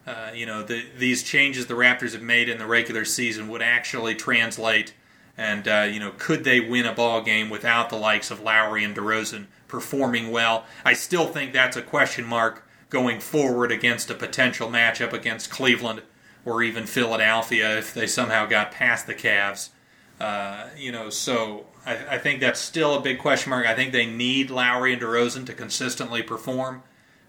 [0.07, 3.61] Uh, you know, the, these changes the Raptors have made in the regular season would
[3.61, 4.95] actually translate,
[5.37, 8.83] and uh, you know, could they win a ball game without the likes of Lowry
[8.83, 10.65] and DeRozan performing well?
[10.83, 16.01] I still think that's a question mark going forward against a potential matchup against Cleveland
[16.47, 19.69] or even Philadelphia if they somehow got past the Cavs.
[20.19, 23.67] Uh, you know, so I, I, think that's still a big question mark.
[23.67, 26.83] I think they need Lowry and DeRozan to consistently perform.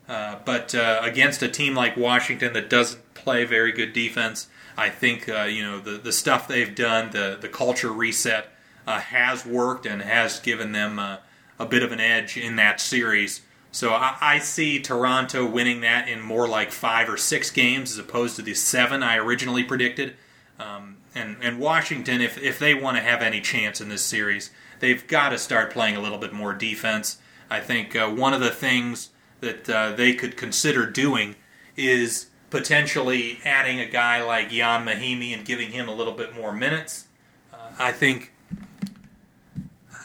[0.07, 4.47] Uh, but uh, against a team like Washington that doesn't play very good defense,
[4.77, 8.47] I think uh, you know the the stuff they've done, the the culture reset
[8.85, 13.41] uh, has worked and has given them a bit of an edge in that series.
[13.71, 17.97] So I, I, see Toronto winning that in more like five or six games as
[17.97, 20.15] opposed to the seven I originally predicted.
[20.59, 24.51] Um, and and Washington, if if they want to have any chance in this series,
[24.79, 27.17] they've got to start playing a little bit more defense.
[27.49, 29.09] I think uh, one of the things
[29.41, 31.35] that uh, they could consider doing
[31.75, 36.53] is potentially adding a guy like Ian Mahinmi and giving him a little bit more
[36.53, 37.07] minutes.
[37.53, 38.31] Uh, I think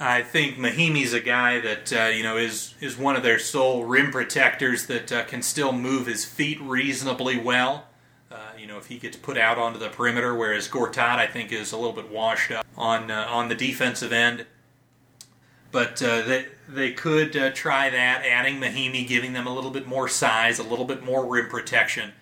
[0.01, 3.85] I think Mahinmi's a guy that uh, you know is is one of their sole
[3.85, 7.86] rim protectors that uh, can still move his feet reasonably well
[8.59, 11.73] you know, if he gets put out onto the perimeter, whereas Gortat, I think, is
[11.73, 14.47] a little bit washed up on uh, on the defensive end.
[15.71, 19.87] But uh, they they could uh, try that, adding Mahinmi, giving them a little bit
[19.87, 22.13] more size, a little bit more rim protection,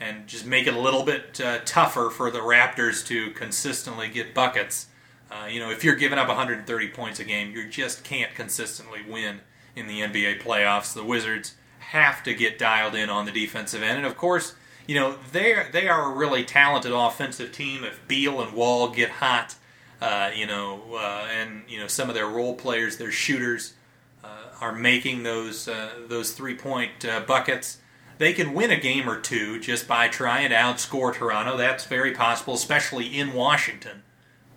[0.00, 4.34] and just make it a little bit uh, tougher for the Raptors to consistently get
[4.34, 4.86] buckets.
[5.30, 9.00] Uh, you know, if you're giving up 130 points a game, you just can't consistently
[9.08, 9.40] win
[9.74, 10.94] in the NBA playoffs.
[10.94, 14.54] The Wizards have to get dialed in on the defensive end, and of course
[14.86, 17.84] you know they they are a really talented offensive team.
[17.84, 19.56] If Beal and Wall get hot,
[20.00, 23.74] uh, you know, uh, and you know some of their role players, their shooters,
[24.22, 24.28] uh,
[24.60, 27.78] are making those uh, those three point uh, buckets.
[28.18, 31.56] They can win a game or two just by trying to outscore Toronto.
[31.58, 34.04] That's very possible, especially in Washington.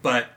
[0.01, 0.27] But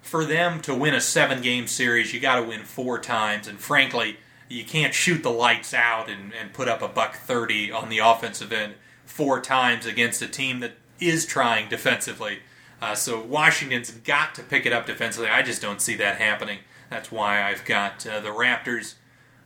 [0.00, 3.48] for them to win a seven game series, you got to win four times.
[3.48, 4.18] And frankly,
[4.48, 7.98] you can't shoot the lights out and, and put up a buck 30 on the
[7.98, 8.74] offensive end
[9.08, 12.38] four times against a team that is trying defensively.
[12.80, 15.28] Uh, so Washington's got to pick it up defensively.
[15.28, 16.58] I just don't see that happening.
[16.90, 18.94] That's why I've got uh, the Raptors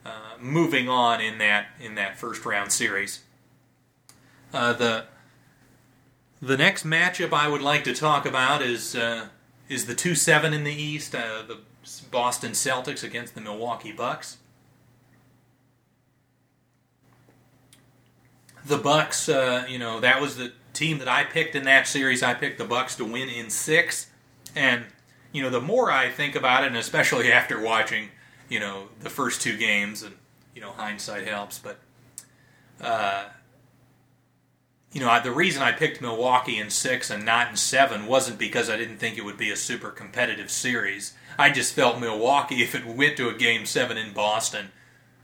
[0.05, 3.23] uh, moving on in that in that first round series.
[4.53, 5.05] Uh, the
[6.43, 9.29] The next matchup I would like to talk about is uh,
[9.69, 11.59] is the two seven in the East, uh, the
[12.11, 14.39] Boston Celtics against the Milwaukee Bucks.
[18.65, 22.23] The Bucks, uh, you know, that was the team that I picked in that series.
[22.23, 24.09] I picked the Bucks to win in six,
[24.55, 24.85] and
[25.33, 28.09] you know, the more I think about it, and especially after watching,
[28.49, 30.17] you know, the first two games, and
[30.55, 31.79] you know, hindsight helps, but
[32.81, 33.25] uh,
[34.93, 38.69] you know, the reason I picked Milwaukee in six and not in seven wasn't because
[38.69, 41.15] I didn't think it would be a super competitive series.
[41.39, 44.69] I just felt Milwaukee, if it went to a game seven in Boston,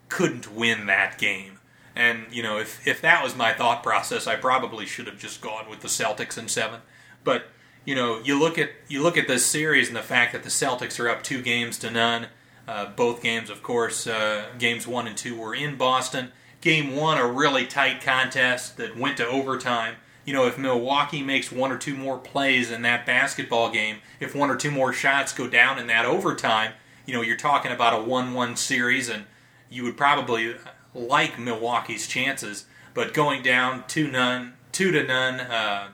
[0.08, 1.57] couldn't win that game.
[1.98, 5.40] And you know, if if that was my thought process, I probably should have just
[5.40, 6.80] gone with the Celtics in seven.
[7.24, 7.48] But
[7.84, 10.48] you know, you look at you look at this series and the fact that the
[10.48, 12.28] Celtics are up two games to none.
[12.68, 16.30] Uh, both games, of course, uh, games one and two were in Boston.
[16.60, 19.96] Game one, a really tight contest that went to overtime.
[20.24, 24.36] You know, if Milwaukee makes one or two more plays in that basketball game, if
[24.36, 26.74] one or two more shots go down in that overtime,
[27.06, 29.24] you know, you're talking about a 1 1 series, and
[29.70, 30.54] you would probably
[30.94, 32.66] like Milwaukee's chances.
[32.94, 35.88] But going down 2 none, 2 to none, uh,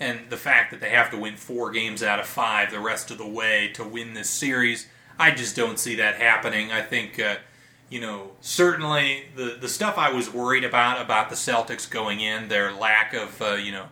[0.00, 3.10] and the fact that they have to win four games out of five the rest
[3.10, 4.88] of the way to win this series,
[5.18, 6.72] I just don't see that happening.
[6.72, 7.18] I think.
[7.18, 7.36] Uh,
[7.90, 12.48] you know, certainly the the stuff I was worried about about the Celtics going in,
[12.48, 13.86] their lack of uh, you know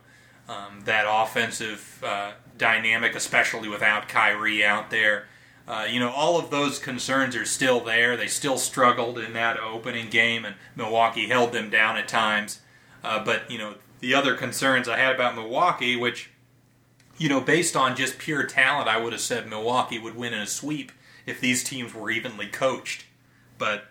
[0.48, 5.26] um, that offensive uh, dynamic, especially without Kyrie out there.
[5.68, 8.16] Uh, you know, all of those concerns are still there.
[8.16, 12.60] They still struggled in that opening game, and Milwaukee held them down at times.
[13.02, 16.30] Uh, but you know, the other concerns I had about Milwaukee, which
[17.18, 20.40] you know, based on just pure talent, I would have said Milwaukee would win in
[20.40, 20.92] a sweep
[21.24, 23.06] if these teams were evenly coached.
[23.58, 23.86] But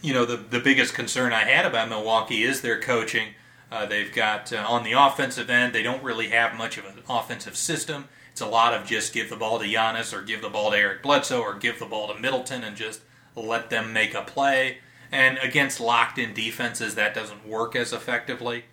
[0.00, 3.34] you know, the the biggest concern I had about Milwaukee is their coaching.
[3.70, 7.00] Uh, they've got uh, on the offensive end, they don't really have much of an
[7.08, 8.08] offensive system.
[8.40, 10.76] It's a lot of just give the ball to Giannis or give the ball to
[10.78, 13.02] Eric Bledsoe or give the ball to Middleton and just
[13.36, 14.78] let them make a play.
[15.12, 18.64] And against locked in defenses, that doesn't work as effectively.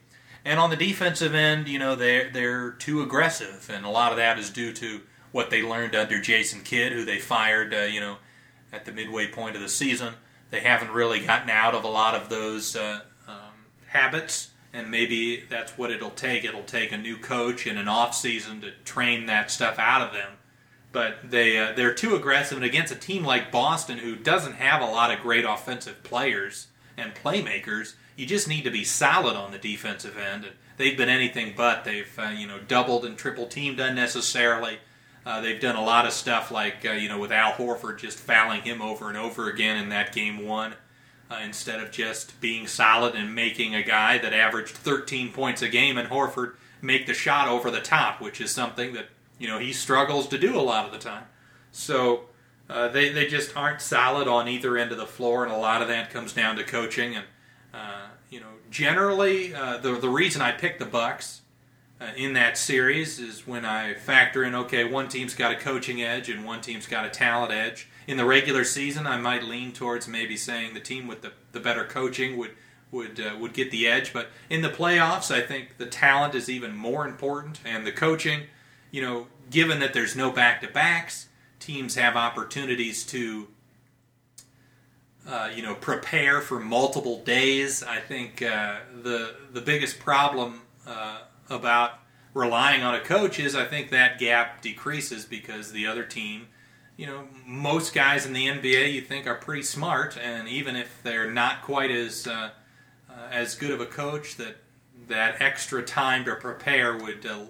[0.46, 3.70] And on the defensive end, you know, they're, they're too aggressive.
[3.70, 5.02] And a lot of that is due to
[5.34, 8.20] what they learned under Jason Kidd, who they fired, uh, you know,
[8.72, 10.14] at the midway point of the season.
[10.50, 15.44] They haven't really gotten out of a lot of those uh, um, habits, and maybe
[15.50, 16.44] that's what it'll take.
[16.44, 20.14] It'll take a new coach and an off season to train that stuff out of
[20.14, 20.34] them.
[20.92, 24.82] But they uh, they're too aggressive, and against a team like Boston, who doesn't have
[24.82, 26.68] a lot of great offensive players
[26.98, 30.46] and playmakers, you just need to be solid on the defensive end.
[30.46, 31.84] And they've been anything but.
[31.84, 34.80] They've uh, you know doubled and triple teamed unnecessarily.
[35.28, 38.18] Uh, they've done a lot of stuff like, uh, you know, with Al Horford just
[38.18, 40.74] fouling him over and over again in that game one,
[41.30, 45.68] uh, instead of just being solid and making a guy that averaged 13 points a
[45.68, 49.08] game in Horford make the shot over the top, which is something that,
[49.40, 51.26] you know, he struggles to do a lot of the time.
[51.72, 52.26] So
[52.70, 55.82] uh, they, they just aren't solid on either end of the floor, and a lot
[55.82, 57.16] of that comes down to coaching.
[57.16, 57.26] And,
[57.74, 61.42] uh, you know, generally, uh, the, the reason I picked the Bucks
[62.00, 66.02] uh, in that series is when I factor in okay, one team's got a coaching
[66.02, 67.90] edge and one team's got a talent edge.
[68.08, 71.60] In the regular season, I might lean towards maybe saying the team with the, the
[71.60, 72.52] better coaching would
[72.90, 74.14] would uh, would get the edge.
[74.14, 78.44] But in the playoffs, I think the talent is even more important, and the coaching.
[78.92, 81.28] You know, given that there's no back to backs,
[81.60, 83.50] teams have opportunities to.
[85.28, 87.84] Uh, you know, prepare for multiple days.
[87.84, 91.18] I think uh, the the biggest problem uh,
[91.50, 92.00] about
[92.34, 96.48] relying on a coach is I think that gap decreases because the other team,
[96.98, 101.02] you know, most guys in the NBA you think are pretty smart, and even if
[101.04, 102.50] they're not quite as uh,
[103.10, 104.58] uh, as good of a coach, that
[105.08, 107.42] that extra time to prepare would uh,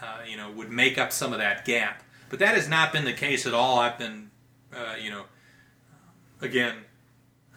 [0.00, 2.04] uh you know would make up some of that gap.
[2.30, 3.80] But that has not been the case at all.
[3.80, 4.30] I've been,
[4.72, 5.24] uh, you know,
[6.40, 6.74] again.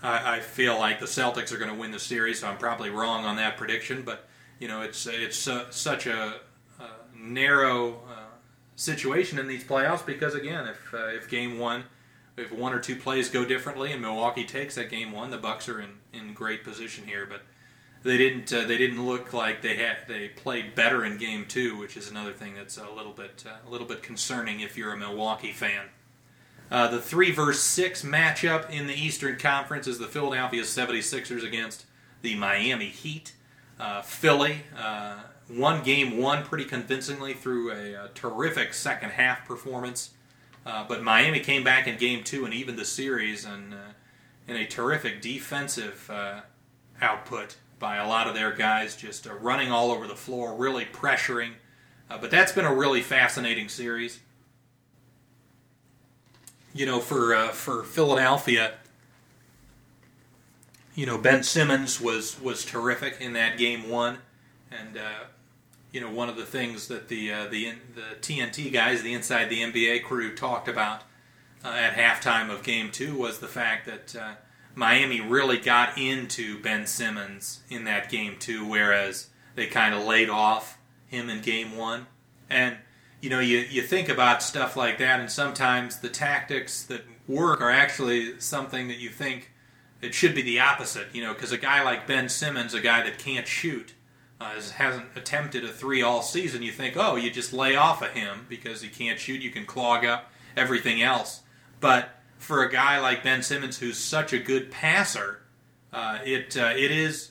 [0.04, 2.90] I, I feel like the Celtics are going to win the series, so I'm probably
[2.90, 4.02] wrong on that prediction.
[4.02, 4.28] But
[4.58, 6.40] you know, it's it's such a,
[6.80, 8.21] a narrow uh,
[8.82, 11.84] situation in these playoffs because again, if uh, if game one,
[12.36, 15.70] if one or two plays go differently and Milwaukee takes that game one, the Bucks
[15.70, 17.28] are in, in great position here.
[17.30, 17.42] But
[18.04, 21.78] they didn't uh, they didn't look like they had they played better in game two,
[21.78, 24.94] which is another thing that's a little bit uh, a little bit concerning if you're
[24.94, 25.86] a Milwaukee fan.
[26.72, 31.86] Uh, the 3 versus 6 matchup in the Eastern Conference is the Philadelphia 76ers against
[32.22, 33.34] the Miami Heat.
[33.78, 34.64] Uh, Philly
[35.52, 40.12] uh, won game one pretty convincingly through a, a terrific second half performance.
[40.66, 43.78] Uh, but Miami came back in game two and evened the series and uh,
[44.48, 46.42] in a terrific defensive uh,
[47.02, 50.86] output by a lot of their guys, just uh, running all over the floor, really
[50.86, 51.54] pressuring.
[52.10, 54.20] Uh, but that's been a really fascinating series.
[56.74, 58.74] You know, for uh, for Philadelphia,
[60.96, 64.20] you know Ben Simmons was was terrific in that game one,
[64.72, 65.26] and uh,
[65.92, 69.50] you know one of the things that the uh, the the TNT guys, the inside
[69.50, 71.04] the NBA crew, talked about
[71.64, 74.34] uh, at halftime of game two was the fact that uh,
[74.74, 80.30] Miami really got into Ben Simmons in that game two, whereas they kind of laid
[80.30, 80.78] off
[81.08, 82.08] him in game one.
[82.50, 82.78] And
[83.22, 87.62] you know, you you think about stuff like that, and sometimes the tactics that work
[87.62, 89.52] are actually something that you think
[90.02, 91.08] it should be the opposite.
[91.14, 93.94] You know, because a guy like Ben Simmons, a guy that can't shoot.
[94.42, 98.10] Uh, hasn't attempted a three all season, you think, oh, you just lay off of
[98.10, 99.40] him because he can't shoot.
[99.40, 101.42] You can clog up everything else.
[101.80, 102.10] But
[102.40, 105.42] for a guy like Ben Simmons, who's such a good passer,
[105.94, 107.30] uh, it uh, it is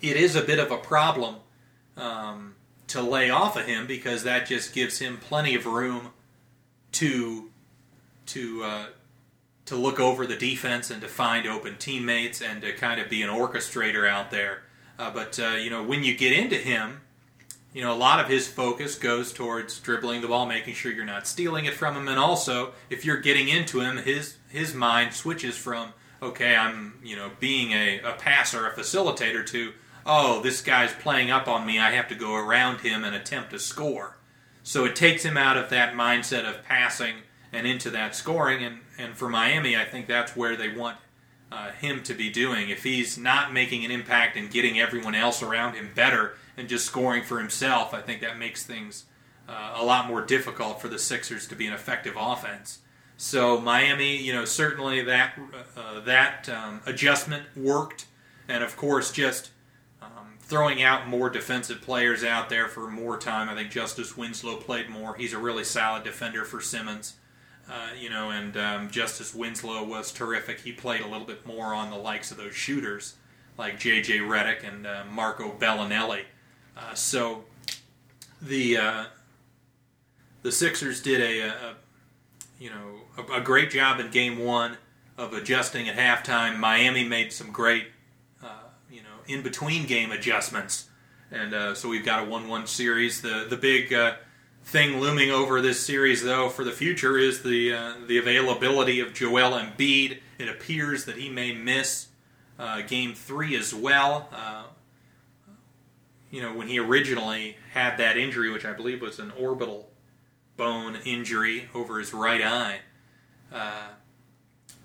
[0.00, 1.36] it is a bit of a problem
[1.96, 2.54] um,
[2.86, 6.10] to lay off of him because that just gives him plenty of room
[6.92, 7.50] to
[8.26, 8.86] to uh,
[9.64, 13.20] to look over the defense and to find open teammates and to kind of be
[13.20, 14.63] an orchestrator out there.
[14.98, 17.00] Uh, but uh, you know when you get into him
[17.74, 21.04] you know, a lot of his focus goes towards dribbling the ball, making sure you're
[21.04, 25.12] not stealing it from him, and also if you're getting into him, his his mind
[25.12, 25.92] switches from
[26.22, 29.72] okay, I'm you know being a, a passer, a facilitator to
[30.06, 33.50] oh, this guy's playing up on me, I have to go around him and attempt
[33.50, 34.18] to score.
[34.62, 37.14] So it takes him out of that mindset of passing
[37.52, 40.98] and into that scoring, and and for Miami, I think that's where they want
[41.54, 42.68] uh, him to be doing.
[42.68, 46.84] If he's not making an impact and getting everyone else around him better and just
[46.84, 49.04] scoring for himself, I think that makes things
[49.48, 52.80] uh, a lot more difficult for the Sixers to be an effective offense.
[53.16, 55.38] So Miami, you know, certainly that
[55.76, 58.06] uh, that um, adjustment worked,
[58.48, 59.50] and of course, just
[60.02, 63.48] um, throwing out more defensive players out there for more time.
[63.48, 65.14] I think Justice Winslow played more.
[65.14, 67.14] He's a really solid defender for Simmons.
[67.68, 70.60] Uh, you know, and um, Justice Winslow was terrific.
[70.60, 73.14] He played a little bit more on the likes of those shooters
[73.56, 74.18] like J.J.
[74.18, 76.24] Redick and uh, Marco Belinelli.
[76.76, 77.44] Uh, so
[78.42, 79.04] the uh,
[80.42, 81.74] the Sixers did a, a
[82.58, 84.76] you know a, a, great job in Game One
[85.16, 86.58] of adjusting at halftime.
[86.58, 87.86] Miami made some great
[88.42, 90.88] uh, you know in between game adjustments,
[91.30, 93.22] and so we've got a one-one series.
[93.22, 93.94] The the big
[94.64, 99.14] thing looming over this series, though, for the future is the uh, the availability of
[99.14, 100.18] Joel Embiid.
[100.38, 102.08] It appears that he may miss
[102.88, 104.28] Game Three as well
[106.34, 109.88] you know, when he originally had that injury, which I believe was an orbital
[110.56, 112.80] bone injury over his right eye,
[113.52, 113.86] uh,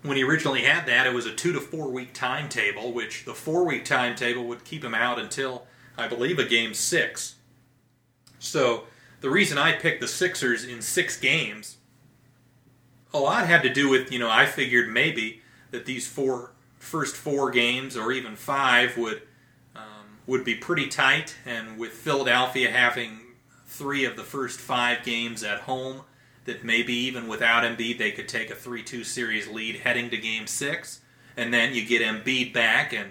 [0.02, 3.34] when he originally had that, it was a two to four week timetable, which the
[3.34, 5.66] four week timetable would keep him out until,
[5.98, 7.34] I believe, a game six.
[8.38, 8.84] So
[9.20, 11.78] the reason I picked the Sixers in six games,
[13.12, 17.14] a lot had to do with, you know, I figured maybe that these four first
[17.14, 19.22] four games or even five would
[20.30, 23.18] would be pretty tight, and with Philadelphia having
[23.66, 26.02] three of the first five games at home,
[26.44, 30.16] that maybe even without Embiid they could take a 3 2 series lead heading to
[30.16, 31.00] game six.
[31.36, 33.10] And then you get Embiid back, and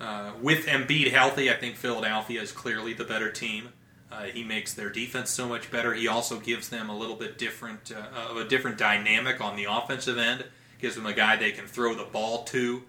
[0.00, 3.68] uh, with Embiid healthy, I think Philadelphia is clearly the better team.
[4.12, 5.94] Uh, he makes their defense so much better.
[5.94, 10.18] He also gives them a little bit different uh, a different dynamic on the offensive
[10.18, 10.44] end.
[10.78, 12.82] Gives them a guy they can throw the ball to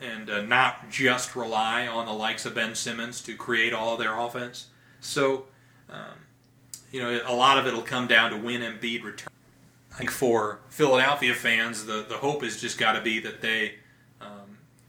[0.00, 3.98] and uh, not just rely on the likes of Ben Simmons to create all of
[3.98, 4.66] their offense.
[5.00, 5.46] So,
[5.88, 6.26] um,
[6.90, 9.30] you know, a lot of it will come down to when Embiid returns.
[9.92, 13.76] I think for Philadelphia fans, the, the hope has just got to be that they,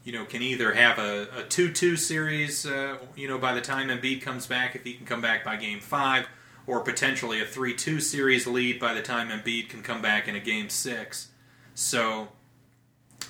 [0.07, 3.89] you know, can either have a, a 2-2 series, uh, you know, by the time
[3.89, 6.29] Embiid comes back, if he can come back by Game 5,
[6.65, 10.39] or potentially a 3-2 series lead by the time Embiid can come back in a
[10.39, 11.27] Game 6.
[11.75, 12.29] So,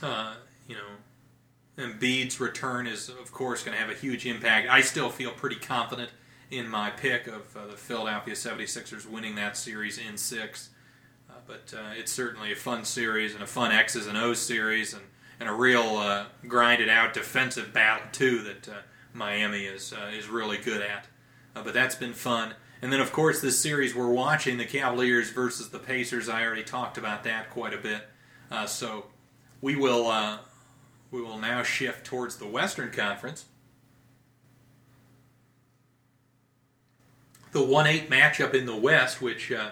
[0.03, 0.35] uh,
[0.67, 4.69] you know, Embiid's return is, of course, going to have a huge impact.
[4.69, 6.11] I still feel pretty confident
[6.51, 10.69] in my pick of uh, the Philadelphia 76ers winning that series in six.
[11.27, 14.93] Uh, but uh, it's certainly a fun series and a fun X's and O's series
[14.93, 15.01] and,
[15.39, 18.73] and a real uh, grinded out defensive battle, too, that uh,
[19.13, 21.07] Miami is, uh, is really good at.
[21.53, 22.53] but that's been fun.
[22.81, 26.29] And then, of course, this series we're watching, the Cavaliers versus the Pacers.
[26.29, 28.07] I already talked about that quite a bit.
[28.67, 29.05] so
[29.61, 30.39] we will
[31.11, 33.45] we will now shift towards the Western Conference.
[37.51, 39.71] The 1 8 matchup in the West, which uh,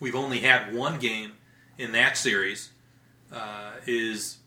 [0.00, 1.32] we've only had one game
[1.78, 2.70] in that series,
[3.32, 4.38] uh, is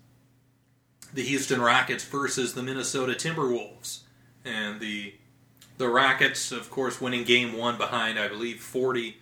[1.16, 4.02] the Houston Rockets versus the Minnesota Timberwolves.
[4.44, 5.16] And the
[5.78, 9.18] the Rockets, of course, winning game one behind, I believe, 40,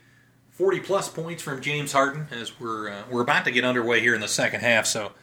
[0.52, 4.14] 40 plus points from James Harden as we're, uh, we're about to get underway here
[4.14, 4.86] in the second half.
[4.86, 5.14] So,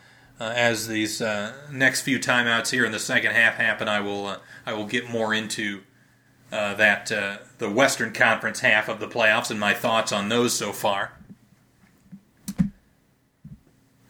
[0.40, 4.26] uh, as these uh, next few timeouts here in the second half happen, I will,
[4.26, 5.82] uh, I will get more into
[6.51, 10.52] uh, that uh, the Western Conference half of the playoffs and my thoughts on those
[10.52, 11.12] so far.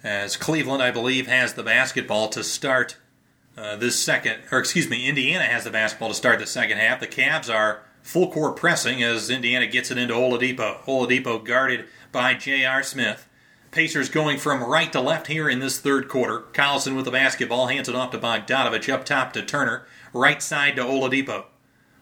[0.03, 2.97] As Cleveland, I believe, has the basketball to start
[3.57, 7.01] uh, this second, or excuse me, Indiana has the basketball to start the second half.
[7.01, 10.83] The Cavs are full court pressing as Indiana gets it into Oladipo.
[10.85, 12.83] Oladipo guarded by J.R.
[12.83, 13.29] Smith.
[13.71, 16.41] Pacers going from right to left here in this third quarter.
[16.53, 19.87] Collison with the basketball hands it off to Bogdanovic up top to Turner.
[20.13, 21.45] Right side to Oladipo.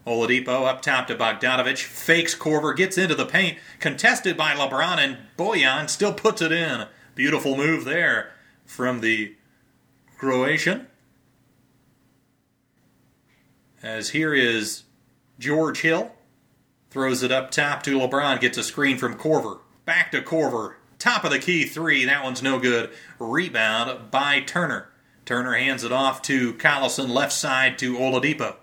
[0.07, 1.83] Oladipo up top to Bogdanovic.
[1.83, 3.59] Fakes Korver, gets into the paint.
[3.79, 6.87] Contested by LeBron and Bojan still puts it in.
[7.19, 8.31] Beautiful move there
[8.65, 9.35] from the
[10.17, 10.87] Croatian.
[13.83, 14.83] As here is
[15.37, 16.13] George Hill.
[16.89, 18.39] Throws it up top to LeBron.
[18.39, 19.59] Gets a screen from Korver.
[19.83, 20.75] Back to Korver.
[20.97, 22.05] Top of the key three.
[22.05, 22.89] That one's no good.
[23.19, 24.87] Rebound by Turner.
[25.25, 28.55] Turner hands it off to Collison, left side to Oladipo.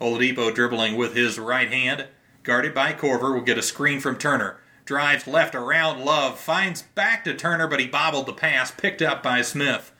[0.00, 2.08] Oladipo dribbling with his right hand.
[2.42, 3.32] Guarded by Korver.
[3.32, 4.58] Will get a screen from Turner.
[4.84, 6.38] Drives left around Love.
[6.38, 8.70] Finds back to Turner, but he bobbled the pass.
[8.70, 9.92] Picked up by Smith.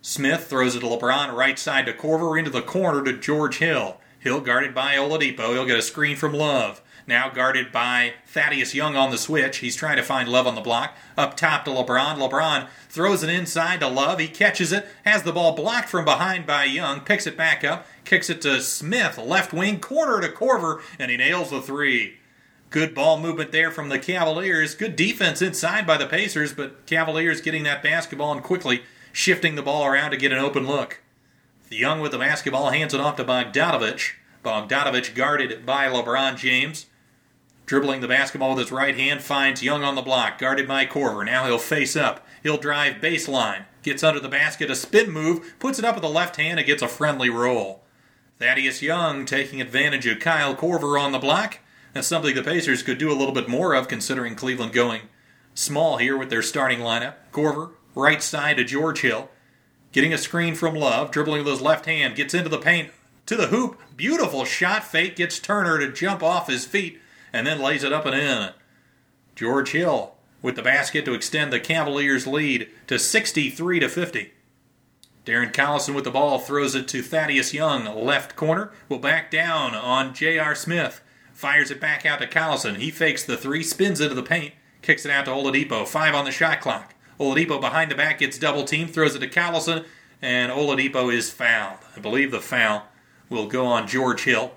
[0.00, 4.00] Smith throws it to LeBron, right side to Korver, into the corner to George Hill.
[4.18, 5.52] Hill guarded by Oladipo.
[5.52, 6.80] He'll get a screen from Love.
[7.06, 9.58] Now guarded by Thaddeus Young on the switch.
[9.58, 10.96] He's trying to find Love on the block.
[11.16, 12.16] Up top to LeBron.
[12.16, 14.20] LeBron throws it inside to Love.
[14.20, 17.86] He catches it, has the ball blocked from behind by Young, picks it back up,
[18.04, 22.18] kicks it to Smith, left wing, corner to Korver, and he nails the three.
[22.72, 24.74] Good ball movement there from the Cavaliers.
[24.74, 28.82] Good defense inside by the Pacers, but Cavaliers getting that basketball and quickly
[29.12, 31.02] shifting the ball around to get an open look.
[31.68, 34.12] The Young with the basketball hands it off to Bogdanovic.
[34.42, 36.86] Bogdanovic guarded by LeBron James.
[37.66, 41.26] Dribbling the basketball with his right hand, finds Young on the block, guarded by Korver.
[41.26, 42.26] Now he'll face up.
[42.42, 43.66] He'll drive baseline.
[43.82, 46.66] Gets under the basket, a spin move, puts it up with the left hand, and
[46.66, 47.82] gets a friendly roll.
[48.38, 51.58] Thaddeus Young taking advantage of Kyle Korver on the block.
[51.92, 55.02] That's something the Pacers could do a little bit more of, considering Cleveland going
[55.54, 57.14] small here with their starting lineup.
[57.32, 59.30] Korver, right side to George Hill.
[59.92, 62.90] Getting a screen from Love, dribbling with his left hand, gets into the paint
[63.26, 63.78] to the hoop.
[63.94, 66.98] Beautiful shot fake, gets Turner to jump off his feet,
[67.32, 68.50] and then lays it up and in.
[69.36, 74.32] George Hill with the basket to extend the Cavaliers' lead to 63 to 50.
[75.24, 79.74] Darren Collison with the ball throws it to Thaddeus Young, left corner, will back down
[79.74, 80.54] on J.R.
[80.56, 81.00] Smith.
[81.42, 82.76] Fires it back out to Collison.
[82.76, 85.84] He fakes the three, spins into the paint, kicks it out to Oladipo.
[85.84, 86.94] Five on the shot clock.
[87.18, 89.84] Oladipo behind the back gets double teamed, throws it to Collison,
[90.22, 91.80] and Oladipo is fouled.
[91.96, 92.86] I believe the foul
[93.28, 94.52] will go on George Hill.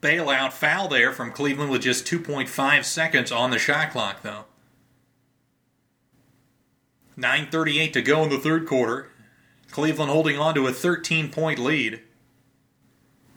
[0.00, 4.44] Bailout foul there from Cleveland with just 2.5 seconds on the shot clock, though.
[7.18, 9.10] 9.38 to go in the third quarter.
[9.72, 12.02] Cleveland holding on to a 13 point lead.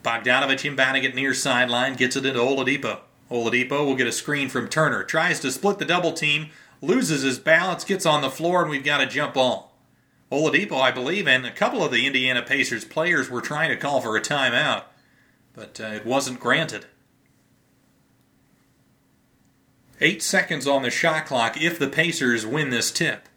[0.04, 3.00] Bogdanovic inbounding it near sideline, gets it into Oladipo.
[3.30, 6.50] Oladipo will get a screen from Turner, tries to split the double team,
[6.82, 9.74] loses his balance, gets on the floor, and we've got a jump ball.
[10.32, 14.02] Oladipo, I believe, and a couple of the Indiana Pacers players were trying to call
[14.02, 14.84] for a timeout,
[15.54, 16.86] but uh, it wasn't granted.
[20.00, 23.28] Eight seconds on the shot clock if the Pacers win this tip.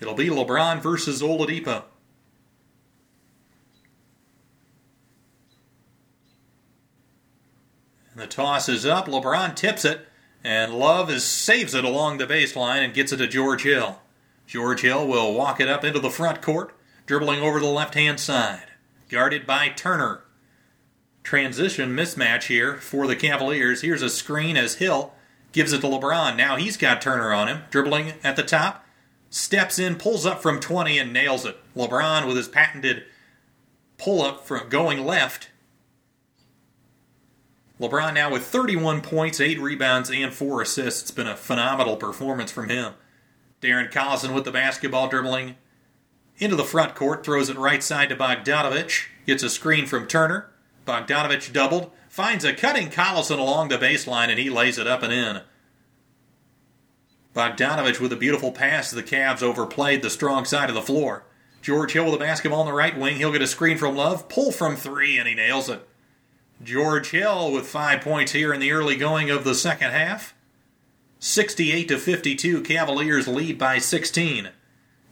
[0.00, 1.84] It'll be LeBron versus Oladipo.
[8.18, 9.06] The toss is up.
[9.06, 10.06] LeBron tips it,
[10.44, 14.00] and Love is, saves it along the baseline and gets it to George Hill.
[14.46, 16.74] George Hill will walk it up into the front court,
[17.06, 18.66] dribbling over the left hand side.
[19.08, 20.22] Guarded by Turner.
[21.22, 23.82] Transition mismatch here for the Cavaliers.
[23.82, 25.12] Here's a screen as Hill
[25.52, 26.36] gives it to LeBron.
[26.36, 28.84] Now he's got Turner on him, dribbling at the top
[29.30, 31.56] steps in, pulls up from 20, and nails it.
[31.74, 33.04] LeBron with his patented
[33.96, 35.50] pull up from going left.
[37.80, 41.02] LeBron now with 31 points, 8 rebounds, and 4 assists.
[41.02, 42.94] It's been a phenomenal performance from him.
[43.62, 45.56] Darren Collison with the basketball dribbling
[46.38, 50.50] into the front court, throws it right side to Bogdanovic, gets a screen from Turner.
[50.86, 55.12] Bogdanovic doubled, finds a cutting Collison along the baseline, and he lays it up and
[55.12, 55.42] in.
[57.34, 58.90] Bogdanovic with a beautiful pass.
[58.90, 61.24] To the Cavs overplayed the strong side of the floor.
[61.62, 63.16] George Hill with the basketball on the right wing.
[63.16, 65.86] He'll get a screen from Love, pull from three, and he nails it.
[66.62, 70.34] George Hill with five points here in the early going of the second half.
[71.20, 74.50] 68 to 52, Cavaliers lead by 16.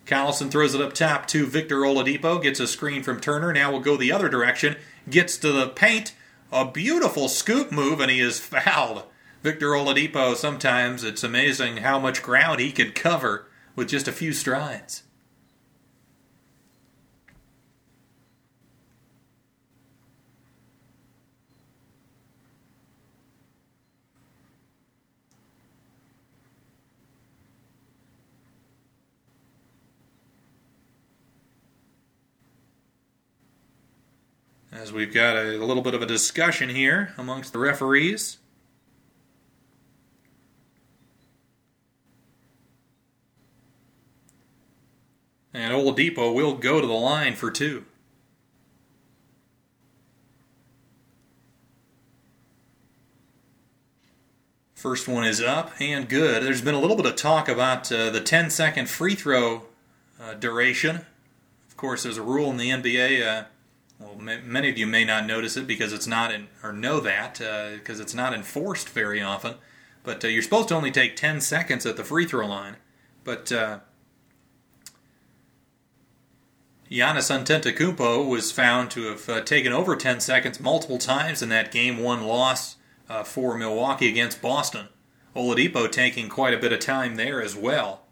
[0.06, 3.52] Collison throws it up top to Victor Oladipo, gets a screen from Turner.
[3.52, 4.76] Now we'll go the other direction,
[5.08, 6.14] gets to the paint.
[6.52, 9.04] A beautiful scoop move, and he is fouled.
[9.42, 14.32] Victor Oladipo, sometimes it's amazing how much ground he can cover with just a few
[14.32, 15.02] strides.
[34.76, 38.38] As we've got a, a little bit of a discussion here amongst the referees.
[45.54, 47.84] And Oladipo will go to the line for two.
[54.74, 56.42] First one is up and good.
[56.42, 59.62] There's been a little bit of talk about uh, the 10 second free throw
[60.20, 61.06] uh, duration.
[61.66, 63.26] Of course, there's a rule in the NBA.
[63.26, 63.44] Uh,
[63.98, 67.38] well, many of you may not notice it because it's not in, or know that
[67.78, 69.54] because uh, it's not enforced very often.
[70.02, 72.76] But uh, you're supposed to only take 10 seconds at the free throw line.
[73.24, 73.80] But uh,
[76.90, 81.72] Giannis Antetokounmpo was found to have uh, taken over 10 seconds multiple times in that
[81.72, 82.76] game one loss
[83.08, 84.88] uh, for Milwaukee against Boston.
[85.34, 88.05] Oladipo taking quite a bit of time there as well.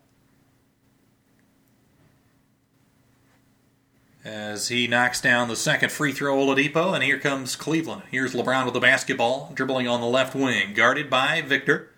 [4.25, 8.05] As he knocks down the second free throw Oladipo, and here comes Cleveland.
[8.11, 11.91] Here's LeBron with the basketball, dribbling on the left wing, guarded by Victor.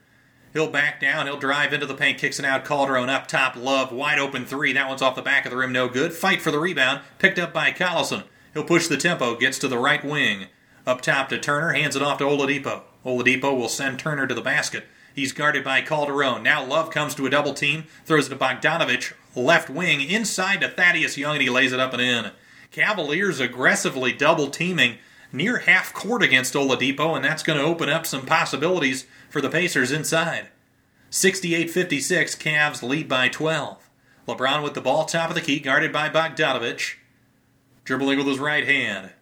[0.53, 2.65] He'll back down, he'll drive into the paint, kicks it out.
[2.65, 4.73] Calderon up top, Love, wide open three.
[4.73, 6.13] That one's off the back of the rim, no good.
[6.13, 8.25] Fight for the rebound, picked up by Collison.
[8.55, 10.47] He'll push the tempo, gets to the right wing.
[10.85, 12.83] Up top to Turner, hands it off to Oladipo.
[13.05, 14.87] Oladipo will send Turner to the basket.
[15.15, 16.43] He's guarded by Calderon.
[16.43, 20.69] Now Love comes to a double team, throws it to Bogdanovic, left wing, inside to
[20.69, 22.33] Thaddeus Young, and he lays it up and in.
[22.73, 24.99] Cavaliers aggressively double teaming
[25.33, 29.51] near half court against Oladipo, and that's going to open up some possibilities for the
[29.51, 30.49] Pacers inside.
[31.11, 33.89] 68 56, Cavs lead by 12.
[34.27, 36.95] LeBron with the ball, top of the key, guarded by Bogdanovic.
[37.85, 39.13] Dribbling with his right hand.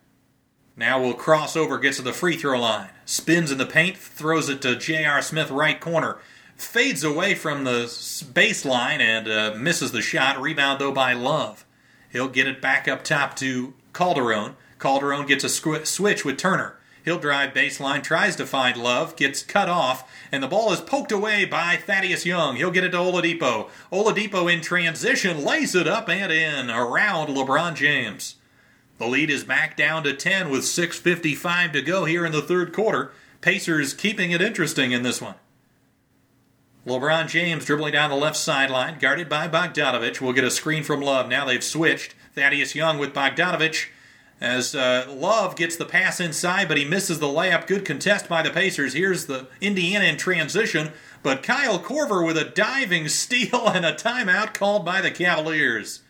[0.77, 2.91] Now will cross over, gets to the free throw line.
[3.05, 5.23] Spins in the paint, throws it to J.R.
[5.23, 6.19] Smith, right corner.
[6.57, 7.85] Fades away from the
[8.33, 10.41] baseline and uh, misses the shot.
[10.41, 11.65] Rebound, though, by Love.
[12.11, 14.57] He'll get it back up top to Calderon.
[14.79, 16.77] Calderon gets a squ- switch with Turner.
[17.05, 21.13] He'll drive baseline, tries to find Love, gets cut off, and the ball is poked
[21.13, 22.57] away by Thaddeus Young.
[22.57, 23.69] He'll get it to Oladipo.
[23.93, 28.37] Oladipo in transition lays it up and in around LeBron James.
[28.97, 32.73] The lead is back down to 10 with 6.55 to go here in the third
[32.73, 33.13] quarter.
[33.43, 35.35] Pacers keeping it interesting in this one.
[36.87, 40.21] LeBron James dribbling down the left sideline, guarded by Bogdanovic.
[40.21, 41.29] Will get a screen from Love.
[41.29, 42.15] Now they've switched.
[42.35, 43.87] Thaddeus Young with Bogdanovic
[44.41, 47.67] as uh, Love gets the pass inside, but he misses the layup.
[47.67, 48.93] Good contest by the Pacers.
[48.93, 50.91] Here's the Indiana in transition,
[51.23, 56.03] but Kyle Korver with a diving steal and a timeout called by the Cavaliers.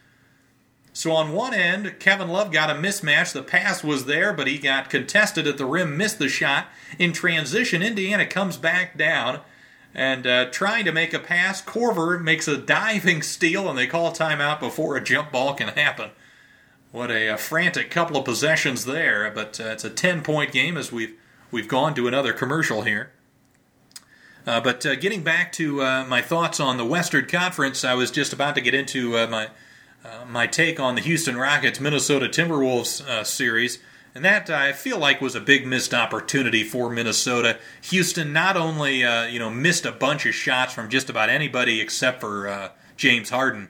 [0.93, 3.33] So on one end, Kevin Love got a mismatch.
[3.33, 6.69] The pass was there, but he got contested at the rim, missed the shot.
[6.99, 9.41] In transition, Indiana comes back down
[9.95, 11.63] and uh, trying to make a pass.
[11.63, 16.11] Korver makes a diving steal, and they call timeout before a jump ball can happen.
[16.91, 20.77] What a, a frantic couple of possessions there, but uh, it's a 10 point game
[20.77, 21.15] as we've,
[21.51, 23.13] we've gone to another commercial here.
[24.47, 28.11] Uh, but uh, getting back to uh, my thoughts on the Western Conference, I was
[28.11, 29.49] just about to get into uh, my
[30.05, 33.79] uh, my take on the Houston Rockets Minnesota Timberwolves uh, series.
[34.15, 37.59] And that I feel like was a big missed opportunity for Minnesota.
[37.83, 41.81] Houston not only uh, you know missed a bunch of shots from just about anybody
[41.81, 43.69] except for uh, James Harden.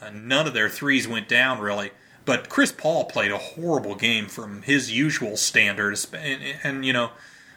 [0.00, 1.90] Uh, none of their threes went down really.
[2.24, 7.10] But Chris Paul played a horrible game from his usual standards, and, and you know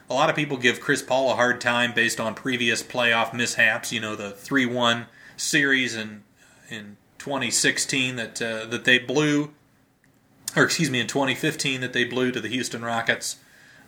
[0.09, 3.93] a lot of people give Chris Paul a hard time based on previous playoff mishaps.
[3.93, 5.05] You know the three-one
[5.37, 6.23] series in
[6.69, 9.53] in 2016 that uh, that they blew,
[10.55, 13.37] or excuse me, in 2015 that they blew to the Houston Rockets,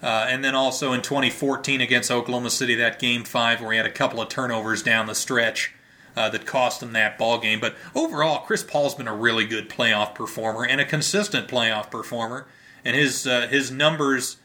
[0.02, 3.86] uh, and then also in 2014 against Oklahoma City that game five where he had
[3.86, 5.74] a couple of turnovers down the stretch.
[6.16, 7.60] Uh, that cost him that ball game.
[7.60, 12.48] But overall, Chris Paul's been a really good playoff performer and a consistent playoff performer,
[12.84, 14.38] and his uh, his numbers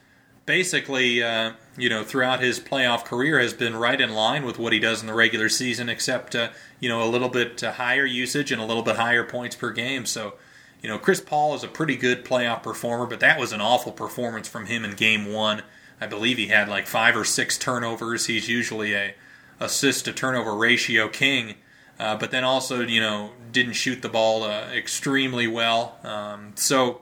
[0.45, 4.73] basically, uh, you know, throughout his playoff career has been right in line with what
[4.73, 8.51] he does in the regular season, except, uh, you know, a little bit higher usage
[8.51, 10.05] and a little bit higher points per game.
[10.05, 10.35] So,
[10.83, 13.91] you know, Chris Paul is a pretty good playoff performer, but that was an awful
[13.91, 15.63] performance from him in game one.
[15.99, 18.27] I believe he had like five or six turnovers.
[18.27, 19.15] He's usually a
[19.59, 21.55] assist to turnover ratio king.
[21.99, 25.97] uh, but then also, you know, didn't shoot the ball uh, extremely well.
[26.03, 27.01] Um, so,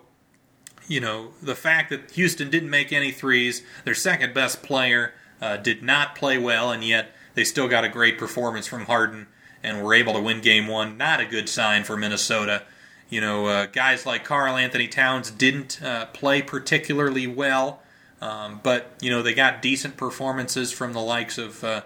[0.88, 5.58] you know, the fact that Houston didn't make any threes, their second best player uh,
[5.58, 9.28] did not play well, and yet they still got a great performance from Harden
[9.64, 10.98] and were able to win game one.
[10.98, 12.64] Not a good sign for Minnesota.
[13.12, 17.82] You know, uh, guys like Karl Anthony Towns didn't uh, play particularly well,
[18.22, 21.82] um, but, you know, they got decent performances from the likes of uh,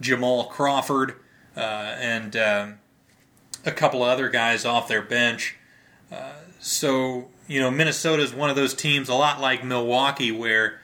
[0.00, 1.16] Jamal Crawford
[1.56, 2.78] uh, and um,
[3.66, 5.56] a couple of other guys off their bench.
[6.12, 10.78] Uh, so, you know, Minnesota is one of those teams, a lot like Milwaukee, where,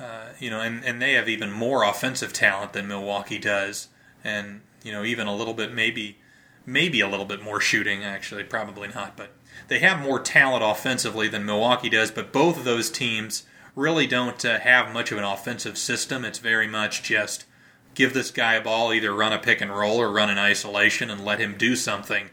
[0.00, 3.88] uh, you know, and, and they have even more offensive talent than Milwaukee does.
[4.22, 6.18] And, you know, even a little bit, maybe,
[6.66, 9.16] maybe a little bit more shooting, actually, probably not.
[9.16, 9.30] But
[9.68, 12.10] they have more talent offensively than Milwaukee does.
[12.10, 13.44] But both of those teams
[13.74, 16.24] really don't uh, have much of an offensive system.
[16.24, 17.46] It's very much just
[17.94, 21.10] give this guy a ball, either run a pick and roll or run an isolation
[21.10, 22.30] and let him do something.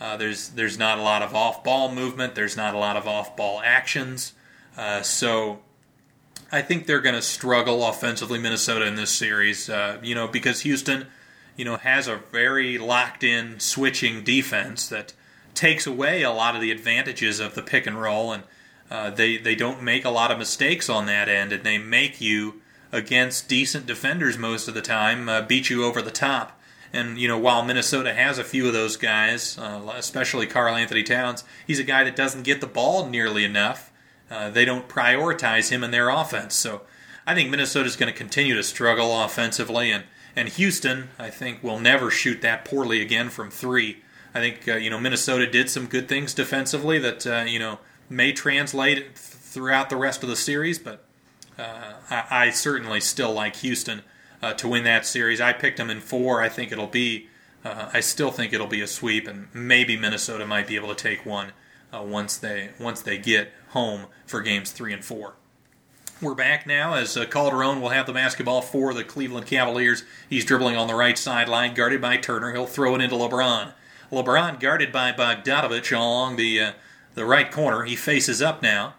[0.00, 2.34] Uh, there's there's not a lot of off ball movement.
[2.34, 4.32] There's not a lot of off ball actions.
[4.76, 5.60] Uh, so
[6.50, 9.68] I think they're going to struggle offensively, Minnesota in this series.
[9.68, 11.06] Uh, you know because Houston,
[11.60, 15.12] you know, has a very locked in switching defense that
[15.52, 18.44] takes away a lot of the advantages of the pick and roll, and
[18.90, 22.18] uh, they they don't make a lot of mistakes on that end, and they make
[22.18, 22.62] you
[22.92, 26.58] against decent defenders most of the time uh, beat you over the top.
[26.94, 31.02] And you know, while Minnesota has a few of those guys, uh, especially Karl Anthony
[31.02, 33.92] Towns, he's a guy that doesn't get the ball nearly enough.
[34.30, 36.54] Uh, they don't prioritize him in their offense.
[36.54, 36.80] So
[37.26, 40.04] I think Minnesota's going to continue to struggle offensively, and
[40.36, 44.02] and Houston, I think, will never shoot that poorly again from three.
[44.34, 47.78] I think uh, you know Minnesota did some good things defensively that uh, you know
[48.08, 51.04] may translate throughout the rest of the series, but
[51.58, 54.02] uh, I, I, certainly still like Houston
[54.42, 55.40] uh, to win that series.
[55.40, 56.40] I picked them in four.
[56.40, 57.28] I think it'll be.
[57.64, 60.94] Uh, I still think it'll be a sweep, and maybe Minnesota might be able to
[60.94, 61.52] take one
[61.92, 65.34] uh, once they once they get home for games three and four.
[66.22, 70.04] We're back now as uh, Calderon will have the basketball for the Cleveland Cavaliers.
[70.28, 72.52] He's dribbling on the right sideline, guarded by Turner.
[72.52, 73.72] He'll throw it into LeBron.
[74.12, 76.72] LeBron guarded by Bogdanovic along the uh,
[77.14, 77.84] the right corner.
[77.84, 78.96] He faces up now.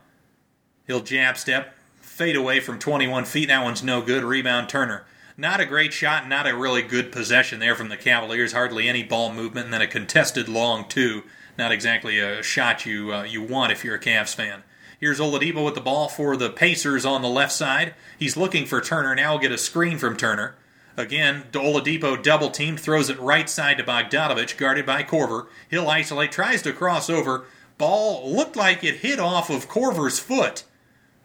[0.87, 3.49] He'll jab step, fade away from 21 feet.
[3.49, 4.23] That one's no good.
[4.23, 5.05] Rebound Turner.
[5.37, 8.53] Not a great shot, not a really good possession there from the Cavaliers.
[8.53, 11.21] Hardly any ball movement, and then a contested long two.
[11.55, 14.63] Not exactly a shot you uh, you want if you're a Cavs fan.
[15.01, 17.95] Here's Oladipo with the ball for the Pacers on the left side.
[18.19, 19.15] He's looking for Turner.
[19.15, 20.53] Now get a screen from Turner.
[20.95, 25.47] Again, Oladipo double team throws it right side to Bogdanovic, guarded by Korver.
[25.71, 27.45] He'll isolate, tries to cross over.
[27.79, 30.65] Ball looked like it hit off of Korver's foot.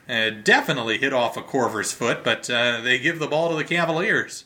[0.08, 3.64] Uh, definitely hit off of Korver's foot, but uh, they give the ball to the
[3.64, 4.44] Cavaliers.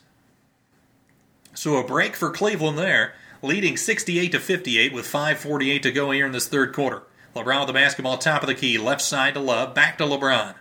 [1.55, 6.27] So a break for Cleveland there, leading 68 to 58 with 5:48 to go here
[6.27, 7.05] in this third quarter.
[7.35, 10.55] LeBron with the basketball, top of the key, left side to Love, back to LeBron.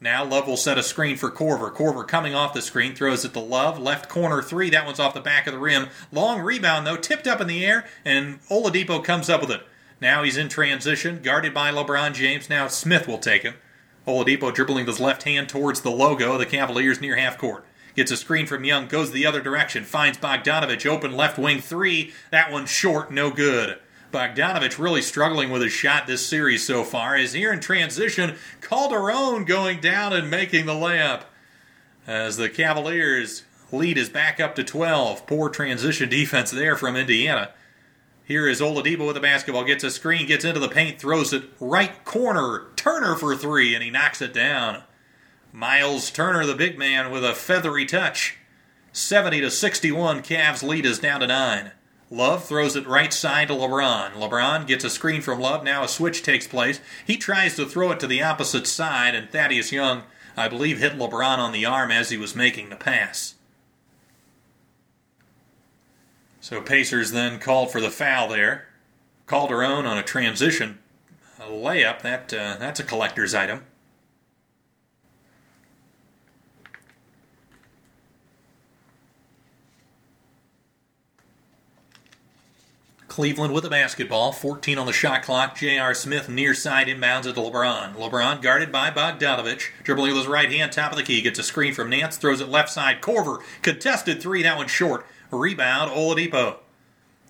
[0.00, 1.70] Now Love will set a screen for Korver.
[1.70, 4.70] Korver coming off the screen, throws it to Love, left corner three.
[4.70, 5.88] That one's off the back of the rim.
[6.10, 9.62] Long rebound though, tipped up in the air, and Oladipo comes up with it.
[10.00, 12.48] Now he's in transition, guarded by LeBron James.
[12.48, 13.54] Now Smith will take him.
[14.06, 17.66] Oladipo dribbling his left hand towards the logo of the Cavaliers near half court.
[17.94, 22.14] Gets a screen from Young, goes the other direction, finds Bogdanovic open left wing three.
[22.30, 23.78] That one's short, no good.
[24.12, 27.16] Bogdanovic really struggling with his shot this series so far.
[27.16, 28.36] Is here in transition.
[28.60, 31.22] Calderon going down and making the layup.
[32.06, 35.26] As the Cavaliers lead is back up to 12.
[35.26, 37.50] Poor transition defense there from Indiana.
[38.24, 41.44] Here is Oladipo with the basketball, gets a screen, gets into the paint, throws it
[41.58, 42.66] right corner.
[42.76, 44.84] Turner for three, and he knocks it down.
[45.52, 48.36] Miles Turner, the big man, with a feathery touch.
[48.92, 51.72] 70 to 61, Cavs lead is down to nine.
[52.10, 54.12] Love throws it right side to LeBron.
[54.12, 55.62] LeBron gets a screen from Love.
[55.62, 56.80] Now a switch takes place.
[57.06, 60.02] He tries to throw it to the opposite side, and Thaddeus Young,
[60.36, 63.36] I believe, hit LeBron on the arm as he was making the pass.
[66.40, 68.66] So Pacers then called for the foul there.
[69.28, 70.80] Calderon on a transition
[71.40, 72.02] a layup.
[72.02, 73.64] That uh, that's a collector's item.
[83.10, 85.56] Cleveland with the basketball, 14 on the shot clock.
[85.56, 85.94] J.R.
[85.94, 87.96] Smith near side inbounds it to LeBron.
[87.96, 89.70] LeBron guarded by Bogdanovic.
[89.82, 91.20] Dribbling with his right hand, top of the key.
[91.20, 93.02] Gets a screen from Nance, throws it left side.
[93.02, 95.04] Korver, contested three, that one short.
[95.32, 96.58] Rebound, Oladipo.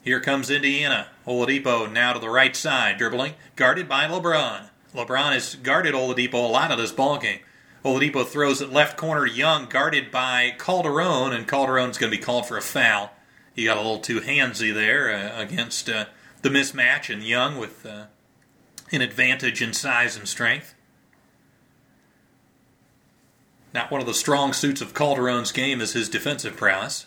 [0.02, 1.08] Here comes Indiana.
[1.26, 4.68] Oladipo now to the right side, dribbling, guarded by LeBron.
[4.94, 7.40] LeBron has guarded Oladipo a lot of this ballgame.
[7.86, 12.44] Oladipo throws it left corner, Young guarded by Calderon, and Calderon's going to be called
[12.44, 13.12] for a foul
[13.54, 16.06] he got a little too handsy there uh, against uh,
[16.42, 18.04] the mismatch and Young with uh,
[18.92, 20.74] an advantage in size and strength.
[23.72, 27.06] Not one of the strong suits of Calderon's game is his defensive prowess.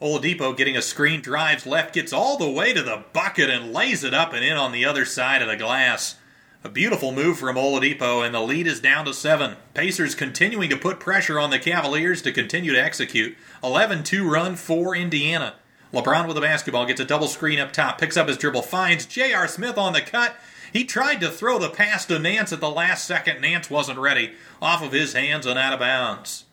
[0.00, 4.02] Oladipo getting a screen, drives left, gets all the way to the bucket and lays
[4.02, 6.16] it up and in on the other side of the glass.
[6.64, 9.56] A beautiful move from Oladipo, and the lead is down to seven.
[9.74, 13.36] Pacers continuing to put pressure on the Cavaliers to continue to execute.
[13.64, 15.54] 11 2 run for Indiana.
[15.92, 19.06] LeBron with the basketball gets a double screen up top, picks up his dribble, finds
[19.06, 19.48] J.R.
[19.48, 20.36] Smith on the cut.
[20.72, 23.40] He tried to throw the pass to Nance at the last second.
[23.40, 24.32] Nance wasn't ready.
[24.62, 26.44] Off of his hands and out of bounds.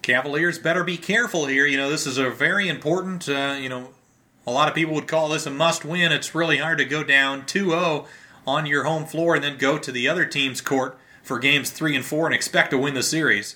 [0.00, 1.66] Cavaliers better be careful here.
[1.66, 3.90] You know, this is a very important, uh, you know,
[4.50, 6.10] a lot of people would call this a must win.
[6.10, 8.06] It's really hard to go down 2 0
[8.46, 11.94] on your home floor and then go to the other team's court for games 3
[11.94, 13.54] and 4 and expect to win the series.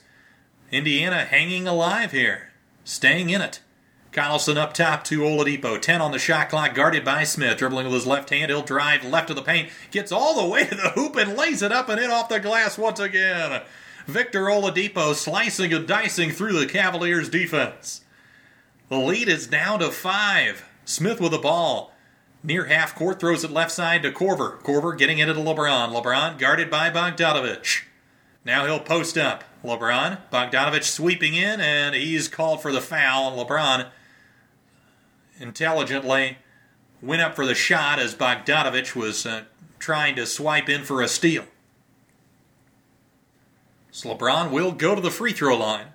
[0.70, 2.52] Indiana hanging alive here,
[2.84, 3.60] staying in it.
[4.12, 5.82] Collison up top to Oladipo.
[5.82, 7.58] 10 on the shot clock, guarded by Smith.
[7.58, 9.70] Dribbling with his left hand, he'll drive left of the paint.
[9.90, 12.38] Gets all the way to the hoop and lays it up and in off the
[12.38, 13.62] glass once again.
[14.06, 18.02] Victor Oladipo slicing and dicing through the Cavaliers' defense.
[18.88, 20.64] The lead is down to five.
[20.84, 21.92] Smith with the ball.
[22.42, 24.60] Near half court, throws it left side to Korver.
[24.62, 25.92] Korver getting it to LeBron.
[25.92, 27.84] LeBron guarded by Bogdanovic.
[28.44, 29.44] Now he'll post up.
[29.64, 33.44] LeBron, Bogdanovic sweeping in, and he's called for the foul.
[33.44, 33.88] LeBron
[35.40, 36.36] intelligently
[37.00, 39.44] went up for the shot as Bogdanovic was uh,
[39.78, 41.44] trying to swipe in for a steal.
[43.90, 45.86] So LeBron will go to the free throw line.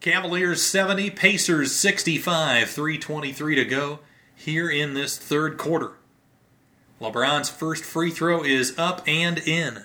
[0.00, 4.00] Cavaliers 70, Pacers 65, 323 to go
[4.38, 5.92] here in this third quarter.
[7.00, 9.84] LeBron's first free throw is up and in.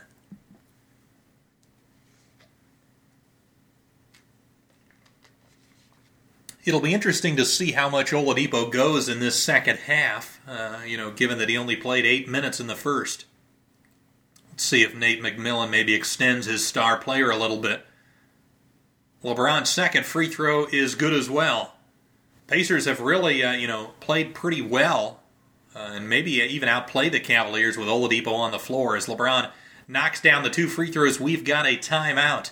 [6.65, 10.95] It'll be interesting to see how much Oladipo goes in this second half, uh, you
[10.95, 13.25] know, given that he only played eight minutes in the first.
[14.49, 17.85] Let's see if Nate McMillan maybe extends his star player a little bit.
[19.23, 21.73] LeBron's second free throw is good as well.
[22.53, 25.21] Pacers have really, uh, you know, played pretty well,
[25.75, 29.49] uh, and maybe even outplayed the Cavaliers with Oladipo on the floor as LeBron
[29.87, 31.19] knocks down the two free throws.
[31.19, 32.51] We've got a timeout.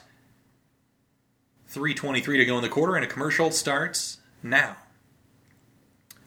[1.71, 4.75] 3.23 to go in the quarter, and a commercial starts now.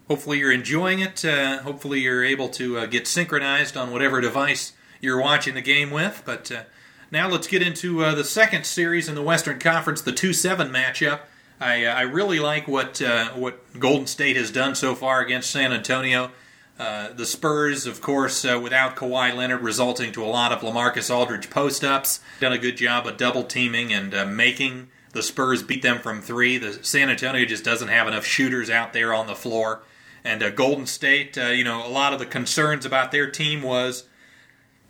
[0.06, 1.24] Hopefully, you're enjoying it.
[1.24, 5.90] Uh, hopefully, you're able to uh, get synchronized on whatever device you're watching the game
[5.90, 6.22] with.
[6.24, 6.62] But uh,
[7.10, 10.70] now let's get into uh, the second series in the Western Conference, the 2 7
[10.70, 11.22] matchup.
[11.60, 15.50] I, uh, I really like what, uh, what Golden State has done so far against
[15.50, 16.30] San Antonio.
[16.76, 21.84] the Spurs, of course, without Kawhi Leonard, resulting to a lot of LaMarcus Aldridge post
[21.84, 22.20] ups.
[22.40, 26.58] Done a good job of double teaming and making the Spurs beat them from three.
[26.58, 29.82] The San Antonio just doesn't have enough shooters out there on the floor.
[30.24, 33.62] And uh, Golden State, uh, you know, a lot of the concerns about their team
[33.62, 34.04] was,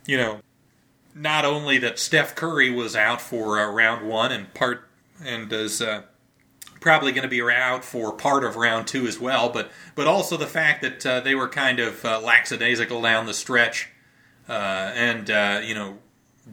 [0.05, 0.39] you know,
[1.13, 4.87] not only that Steph Curry was out for uh, round one and part
[5.23, 6.03] and is uh,
[6.85, 10.37] probably going to be out for part of round two as well, but but also
[10.37, 13.89] the fact that uh, they were kind of uh, lackadaisical down the stretch,
[14.47, 15.27] and
[15.67, 15.97] you know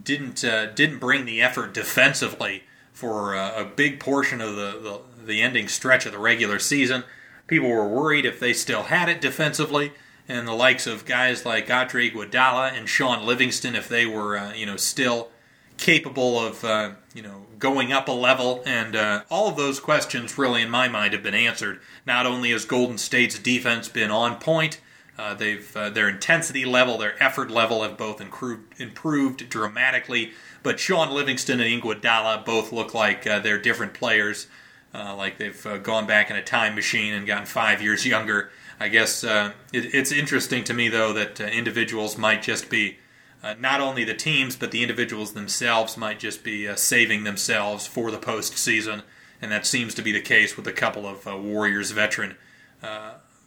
[0.02, 0.40] didn't
[0.74, 2.62] didn't bring the effort defensively
[2.94, 4.78] for a, a big portion of the,
[5.18, 7.04] the, the ending stretch of the regular season.
[7.46, 9.92] People were worried if they still had it defensively,
[10.28, 14.54] and the likes of guys like Andre Iguodala and Shaun Livingston, if they were uh,
[14.54, 15.28] you know still
[15.76, 20.36] capable of uh, you know going up a level, and uh, all of those questions
[20.39, 21.80] really, in my mind, have been answered.
[22.06, 24.80] Not only has Golden State's defense been on point,
[25.18, 30.32] uh, they've uh, their intensity level, their effort level have both improved, improved dramatically.
[30.62, 34.47] But Shaun Livingston and Iguodala both look like uh, they're different players,
[34.94, 38.51] uh, like they've uh, gone back in a time machine and gotten five years younger.
[38.80, 42.98] I guess it, it's interesting to me, though, that individuals might just be,
[43.43, 48.10] uh, not only the teams, but the individuals themselves might just be saving themselves for
[48.10, 49.02] the postseason.
[49.40, 52.36] And that seems to be the case with a couple of Warriors veteran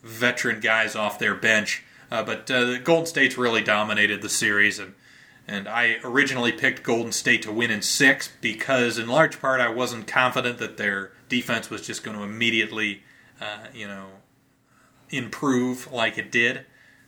[0.04, 1.84] veteran guys off their bench.
[2.10, 4.94] but the Golden State's really dominated the series, and
[5.48, 9.70] and I originally picked Golden State to win in six because, in large part, I
[9.70, 13.04] wasn't confident that their defense was just going to immediately,
[13.40, 14.08] uh, you know,
[15.12, 16.66] improve like it did.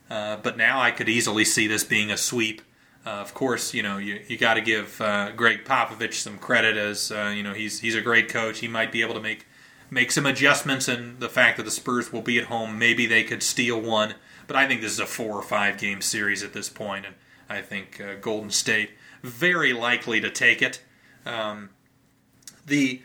[0.08, 2.62] Uh, but now I could easily see this being a sweep.
[3.08, 6.76] Uh, of course, you know you, you got to give uh, Gregg Popovich some credit
[6.76, 8.58] as uh, you know he's he's a great coach.
[8.58, 9.46] He might be able to make
[9.90, 13.24] make some adjustments, and the fact that the Spurs will be at home, maybe they
[13.24, 14.16] could steal one.
[14.46, 17.14] But I think this is a four or five game series at this point, and
[17.48, 18.90] I think uh, Golden State
[19.22, 20.82] very likely to take it.
[21.24, 21.70] Um,
[22.66, 23.00] the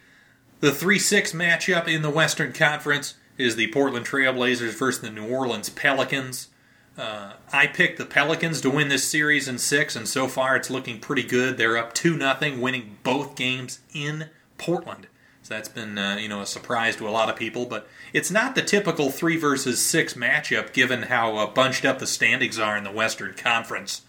[0.60, 5.30] The 3 6 matchup in the Western Conference is the Portland Trailblazers versus the New
[5.30, 6.50] Orleans Pelicans.
[6.98, 10.70] Uh, I picked the Pelicans to win this series in six, and so far it's
[10.70, 11.58] looking pretty good.
[11.58, 15.08] They're up 2 0, winning both games in Portland.
[15.42, 18.32] So that's been uh, you know a surprise to a lot of people, but it's
[18.32, 22.78] not the typical three versus six matchup given how uh, bunched up the standings are
[22.78, 24.04] in the Western Conference.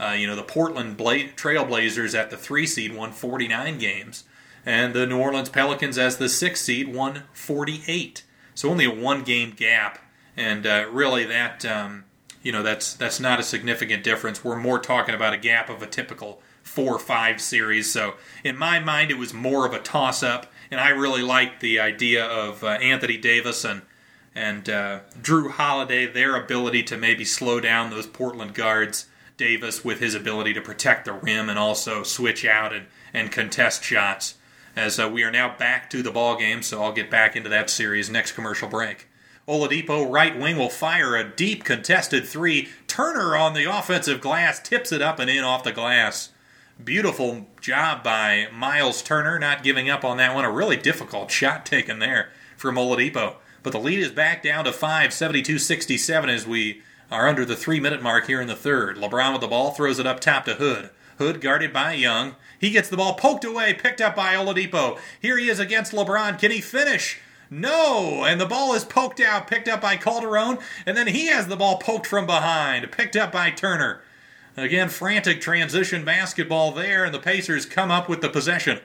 [0.00, 4.24] Uh, you know the Portland Bla- Trailblazers at the three seed won 49 games,
[4.66, 8.24] and the New Orleans Pelicans as the six seed won 48.
[8.54, 10.00] So only a one game gap,
[10.36, 12.04] and uh, really that um,
[12.42, 14.44] you know that's that's not a significant difference.
[14.44, 17.92] We're more talking about a gap of a typical four five series.
[17.92, 18.14] So
[18.44, 21.80] in my mind, it was more of a toss up and I really liked the
[21.80, 23.82] idea of uh, Anthony Davis and
[24.32, 29.06] and uh, Jrue Holiday, their ability to maybe slow down those Portland guards.
[29.36, 32.84] Davis with his ability to protect the rim and also switch out and,
[33.14, 34.34] and contest shots.
[34.76, 37.48] As uh, we are now back to the ball game, so I'll get back into
[37.48, 39.08] that series next commercial break.
[39.48, 42.68] Oladipo, right wing, will fire a deep contested three.
[42.86, 46.30] Turner on the offensive glass tips it up and in off the glass.
[46.82, 50.44] Beautiful job by Miles Turner, not giving up on that one.
[50.44, 53.36] A really difficult shot taken there from Oladipo.
[53.62, 57.56] But the lead is back down to 5, 72 67 as we are under the
[57.56, 58.96] three minute mark here in the third.
[58.96, 60.90] LeBron with the ball throws it up top to Hood.
[61.18, 62.36] Hood guarded by Young.
[62.58, 64.98] He gets the ball poked away, picked up by Oladipo.
[65.20, 66.38] Here he is against LeBron.
[66.38, 67.18] Can he finish?
[67.50, 68.24] No!
[68.24, 71.56] And the ball is poked out, picked up by Calderon, and then he has the
[71.56, 74.00] ball poked from behind, picked up by Turner.
[74.56, 78.78] Again, frantic transition basketball there, and the Pacers come up with the possession.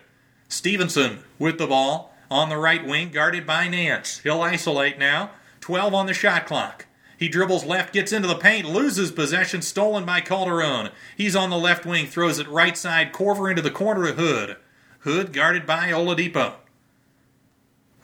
[0.49, 4.19] Stephenson with the ball on the right wing, guarded by Nance.
[4.19, 5.31] He'll isolate now.
[5.61, 6.85] 12 on the shot clock.
[7.17, 10.89] He dribbles left, gets into the paint, loses possession, stolen by Calderon.
[11.15, 14.57] He's on the left wing, throws it right side, Korver into the corner of Hood.
[14.99, 16.55] Hood guarded by Oladipo.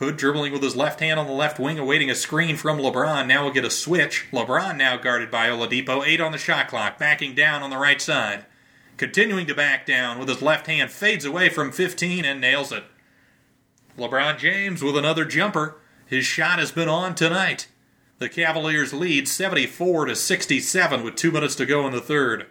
[0.02, 3.28] Hood dribbling with his left hand on the left wing, awaiting a screen from LeBron.
[3.28, 4.26] Now will get a switch.
[4.32, 6.04] LeBron now guarded by Oladipo.
[6.04, 8.48] Eight on the shot clock, backing down on the right side.
[8.98, 12.84] Continuing to back down with his left hand, fades away from 15 and nails it.
[13.96, 15.78] LeBron James with another jumper.
[16.08, 17.68] His shot has been on tonight.
[18.18, 22.48] The Cavaliers lead 74 to 67 with two minutes to go in the third.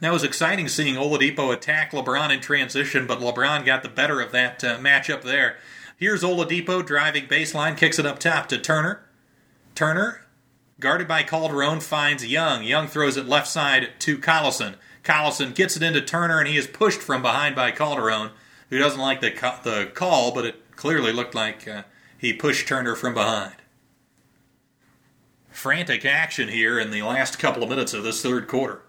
[0.00, 4.32] It was exciting seeing Oladipo attack LeBron in transition, but LeBron got the better of
[4.32, 5.58] that uh, matchup there.
[5.98, 9.08] Here's Oladipo driving baseline, kicks it up top to Turner.
[9.74, 10.26] Turner,
[10.78, 12.64] guarded by Calderon, finds Young.
[12.64, 14.74] Young throws it left side to Collison.
[15.02, 18.32] Collison gets it into Turner, and he is pushed from behind by Calderon,
[18.68, 19.30] who doesn't like the,
[19.64, 21.84] the call, but it clearly looked like uh,
[22.18, 23.54] he pushed Turner from behind.
[25.48, 28.82] Frantic action here in the last couple of minutes of this third quarter.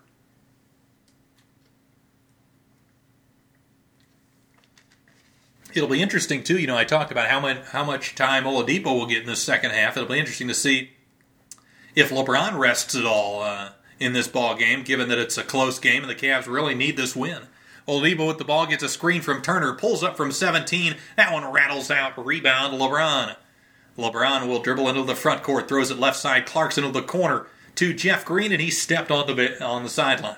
[5.78, 6.58] It'll be interesting too.
[6.58, 9.36] You know, I talked about how much how much time Oladipo will get in the
[9.36, 9.96] second half.
[9.96, 10.92] It'll be interesting to see
[11.96, 15.80] if LeBron rests at all uh, in this ball game, given that it's a close
[15.80, 17.44] game and the Cavs really need this win.
[17.88, 20.96] Oladipo with the ball gets a screen from Turner, pulls up from 17.
[21.16, 22.24] That one rattles out.
[22.24, 23.36] Rebound, LeBron.
[23.98, 26.46] LeBron will dribble into the front court, throws it left side.
[26.46, 30.38] Clarkson into the corner to Jeff Green, and he stepped on the on the sideline.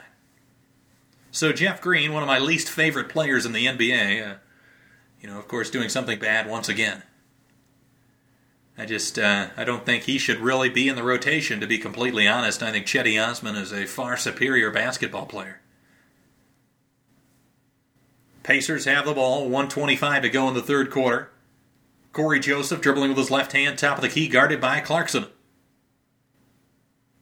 [1.32, 4.32] So Jeff Green, one of my least favorite players in the NBA.
[4.32, 4.36] Uh,
[5.22, 7.04] you know, of course, doing something bad once again.
[8.78, 11.78] I just, uh, I don't think he should really be in the rotation, to be
[11.78, 12.64] completely honest.
[12.64, 15.60] I think Cedi Osman is a far superior basketball player.
[18.44, 21.30] Pacers have the ball, 125 to go in the third quarter.
[22.14, 25.28] Cory Joseph dribbling with his left hand, top of the key, guarded by Clarkson.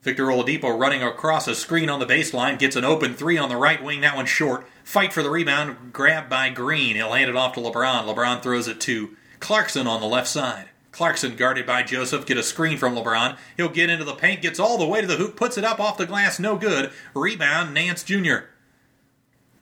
[0.01, 3.57] Victor Oladipo running across a screen on the baseline, gets an open three on the
[3.57, 4.67] right wing, that one short.
[4.83, 6.95] Fight for the rebound, grabbed by Green.
[6.95, 8.05] He'll hand it off to LeBron.
[8.05, 10.69] LeBron throws it to Clarkson on the left side.
[10.91, 13.37] Clarkson guarded by Joseph, get a screen from LeBron.
[13.55, 15.79] He'll get into the paint, gets all the way to the hoop, puts it up
[15.79, 16.91] off the glass, no good.
[17.13, 18.45] Rebound, Nance Jr.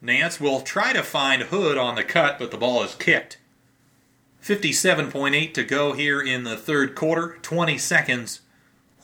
[0.01, 3.39] Nance will try to find Hood on the cut, but the ball is kicked.
[4.43, 8.41] 57.8 to go here in the third quarter, 20 seconds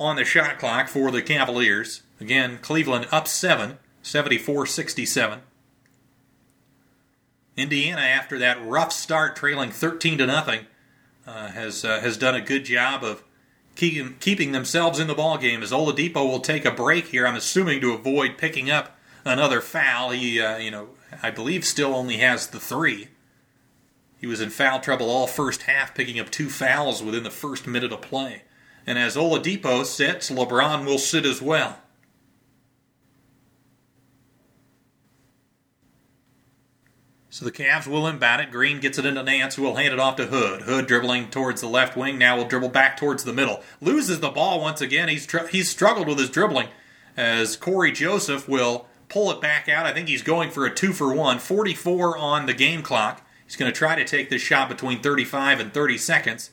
[0.02, 2.02] on the shot clock for the Cavaliers.
[2.20, 5.42] Again, Cleveland up 7, 74 67.
[7.58, 10.66] Indiana, after that rough start, trailing 13 to nothing,
[11.28, 13.24] uh, has uh, has done a good job of
[13.76, 15.62] keeping keeping themselves in the ball game.
[15.62, 20.12] As Oladipo will take a break here, I'm assuming to avoid picking up another foul.
[20.12, 20.90] He, uh, you know,
[21.22, 23.10] I believe still only has the three.
[24.18, 27.68] He was in foul trouble all first half, picking up two fouls within the first
[27.68, 28.44] minute of play.
[28.86, 31.78] And as Oladipo sits, LeBron will sit as well.
[37.30, 38.52] So the Cavs will inbound it.
[38.52, 40.64] Green gets it into Nance, who will hand it off to Hood.
[40.64, 42.18] Hood dribbling towards the left wing.
[42.18, 43.64] Now will dribble back towards the middle.
[43.80, 45.08] Loses the ball once again.
[45.08, 46.68] He's tr- he's struggled with his dribbling
[47.16, 49.86] as Cory Joseph will pull it back out.
[49.86, 51.40] I think he's going for a two for one.
[51.40, 53.26] 44 on the game clock.
[53.46, 56.50] He's going to try to take this shot between 35 and 30 seconds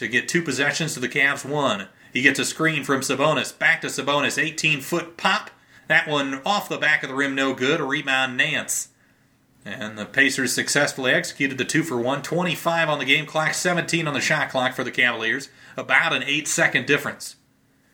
[0.00, 1.88] to get two possessions to the Cavs one.
[2.10, 3.56] He gets a screen from Sabonis.
[3.56, 4.42] Back to Sabonis.
[4.42, 5.50] 18 foot pop.
[5.88, 7.80] That one off the back of the rim, no good.
[7.80, 8.88] A rebound, Nance.
[9.62, 12.22] And the Pacers successfully executed the two for one.
[12.22, 15.50] 25 on the game clock, 17 on the shot clock for the Cavaliers.
[15.76, 17.36] About an eight second difference.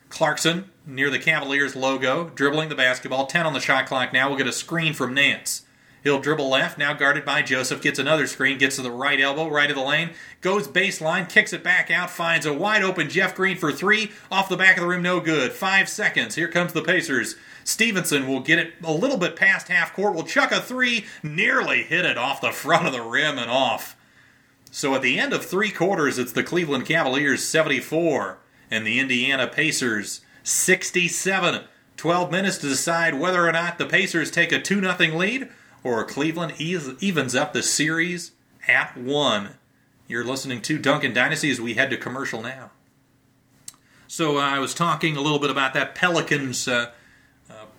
[0.07, 3.27] Clarkson near the Cavaliers logo, dribbling the basketball.
[3.27, 4.29] 10 on the shot clock now.
[4.29, 5.63] We'll get a screen from Nance.
[6.03, 9.49] He'll dribble left, now guarded by Joseph, gets another screen, gets to the right elbow,
[9.49, 10.11] right of the lane,
[10.41, 14.49] goes baseline, kicks it back out, finds a wide open Jeff Green for three, off
[14.49, 15.51] the back of the rim, no good.
[15.51, 16.35] Five seconds.
[16.35, 17.35] Here comes the Pacers.
[17.63, 21.83] Stephenson will get it a little bit past half court, will chuck a three, nearly
[21.83, 23.97] hit it off the front of the rim and off.
[24.71, 28.37] So at the end of three quarters, it's the Cleveland Cavaliers 74
[28.69, 31.63] and the Indiana Pacers 67.
[31.97, 35.49] 12 minutes to decide whether or not the Pacers take a 2 0 lead
[35.87, 38.31] or Cleveland evens up the series
[38.67, 39.49] at 1.
[40.07, 42.71] You're listening to Dunkin Dynasty as we head to commercial now.
[44.07, 46.91] So uh, I was talking a little bit about that Pelicans uh,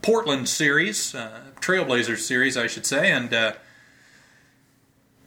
[0.03, 3.53] Portland series, uh, Trailblazers series, I should say, and uh,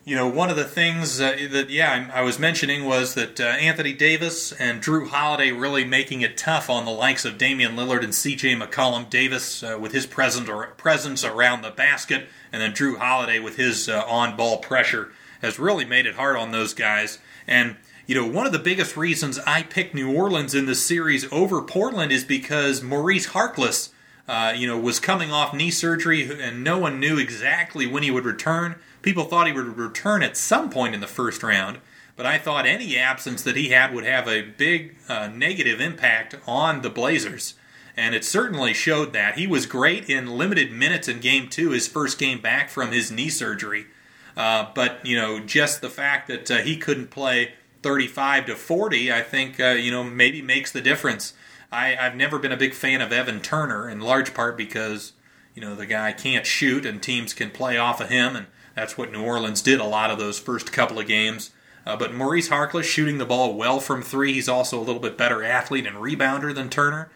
[0.04, 3.40] you know one of the things uh, that yeah I, I, was mentioning was that
[3.40, 7.76] uh, Anthony Davis and Jrue Holiday really making it tough on the likes of Damian
[7.76, 8.56] Lillard and C.J.
[8.56, 9.08] McCollum.
[9.08, 13.88] Davis uh, with his presence presence around the basket, and then Jrue Holiday with his
[13.88, 17.76] uh, on-ball pressure has really made it hard on those guys and.
[18.04, 21.62] You know, one of the biggest reasons I picked New Orleans in this series over
[21.62, 23.90] Portland is because Maurice Harkless
[24.28, 28.10] uh, you know, was coming off knee surgery, and no one knew exactly when he
[28.10, 28.76] would return.
[29.02, 31.78] People thought he would return at some point in the first round,
[32.16, 36.36] but I thought any absence that he had would have a big uh, negative impact
[36.46, 37.54] on the Blazers.
[37.96, 39.36] And it certainly showed that.
[39.36, 43.10] He was great in limited minutes in game two, his first game back from his
[43.10, 43.86] knee surgery.
[44.34, 47.52] Uh, but, you know, just the fact that uh, he couldn't play
[47.82, 51.34] 35 to 40, I think, uh, you know, maybe makes the difference.
[51.72, 55.12] I, I've never been a big fan of Evan Turner, in large part because
[55.54, 58.96] you know the guy can't shoot and teams can play off of him, and that's
[58.96, 61.50] what New Orleans did a lot of those first couple of games.
[61.84, 64.34] Uh, but Maurice Harkless shooting the ball well from three.
[64.34, 67.10] He's also a little bit better athlete and rebounder than Turner.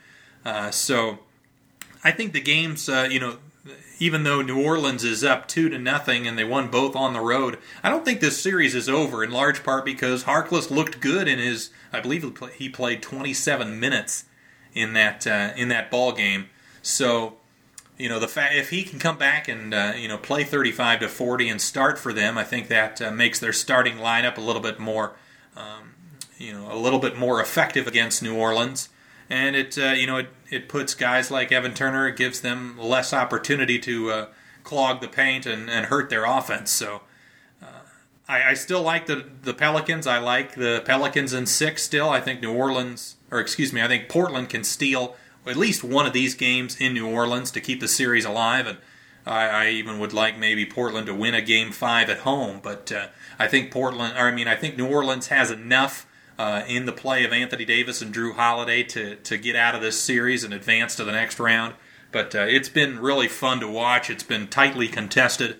[0.44, 1.20] Uh, so
[2.02, 3.38] I think the games, uh, you know,
[3.98, 7.20] even though New Orleans is up two to nothing and they won both on the
[7.20, 9.24] road, I don't think this series is over.
[9.24, 14.24] In large part because Harkless looked good in his, I believe he played 27 minutes
[14.74, 16.50] in that uh, in that ball game.
[16.82, 17.36] So,
[17.98, 21.00] you know, the fa- if he can come back and uh, you know play 35
[21.00, 24.40] to 40 and start for them, I think that uh, makes their starting lineup a
[24.40, 25.16] little bit more,
[25.56, 25.94] um,
[26.38, 28.88] you know, a little bit more effective against New Orleans.
[29.28, 32.78] And it uh, you know it, it puts guys like Evan Turner, it gives them
[32.78, 34.26] less opportunity to uh,
[34.62, 36.70] clog the paint and, and hurt their offense.
[36.70, 37.02] So.
[37.62, 37.80] Uh,
[38.28, 40.06] I, I, still like the the Pelicans.
[40.06, 42.10] I like the Pelicans in six still.
[42.10, 45.16] I think New Orleans or excuse me, I think Portland can steal
[45.46, 48.66] at least one of these games in New Orleans to keep the series alive.
[48.66, 48.78] And
[49.24, 52.60] I, I even would like maybe Portland to win a game five at home.
[52.62, 53.08] But uh,
[53.38, 56.06] I think Portland, or I mean, I think New Orleans has enough
[56.38, 59.80] uh, in the play of Anthony Davis and Jrue Holiday to, to get out of
[59.80, 61.74] this series and advance to the next round.
[62.12, 64.10] But uh, it's been really fun to watch.
[64.10, 65.58] It's been tightly contested.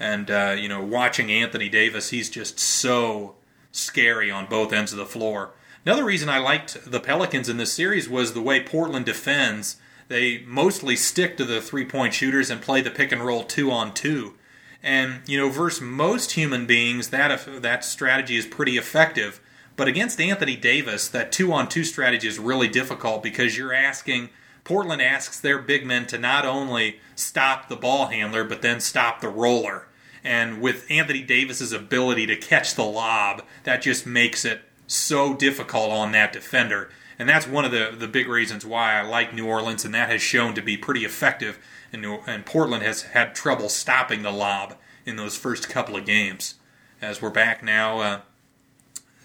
[0.00, 3.34] And, uh, you know, watching Anthony Davis, he's just so
[3.72, 5.50] scary on both ends of the floor.
[5.84, 9.76] Another reason I liked the Pelicans in this series was the way Portland defends.
[10.08, 13.70] They mostly stick to the three point shooters and play the pick and roll two
[13.70, 14.34] on two.
[14.82, 19.40] And, you know, versus most human beings, that, that strategy is pretty effective.
[19.76, 24.30] But against Anthony Davis, that two on two strategy is really difficult because you're asking,
[24.64, 29.20] Portland asks their big men to not only stop the ball handler, but then stop
[29.20, 29.86] the roller.
[30.24, 35.90] And with Anthony Davis's ability to catch the lob, that just makes it so difficult
[35.92, 36.90] on that defender.
[37.18, 40.08] And that's one of the, the big reasons why I like New Orleans, and that
[40.08, 41.58] has shown to be pretty effective.
[41.92, 46.04] And, New, and Portland has had trouble stopping the lob in those first couple of
[46.04, 46.54] games.
[47.00, 48.20] As we're back now uh,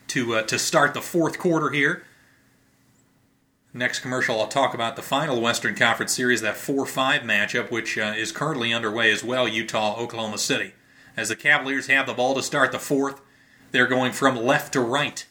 [0.08, 2.06] to uh, to start the fourth quarter here.
[3.74, 7.98] Next commercial, I'll talk about the final Western Conference Series, that 4 5 matchup, which
[7.98, 10.74] uh, is currently underway as well Utah, Oklahoma City.
[11.18, 13.20] As the Cavaliers have the ball to start the fourth,
[13.72, 15.26] they're going from left to right.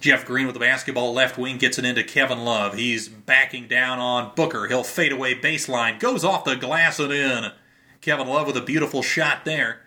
[0.00, 2.74] Jeff Green with the basketball left wing gets it into Kevin Love.
[2.74, 4.66] He's backing down on Booker.
[4.66, 7.52] He'll fade away baseline, goes off the glass and in.
[8.00, 9.82] Kevin Love with a beautiful shot there.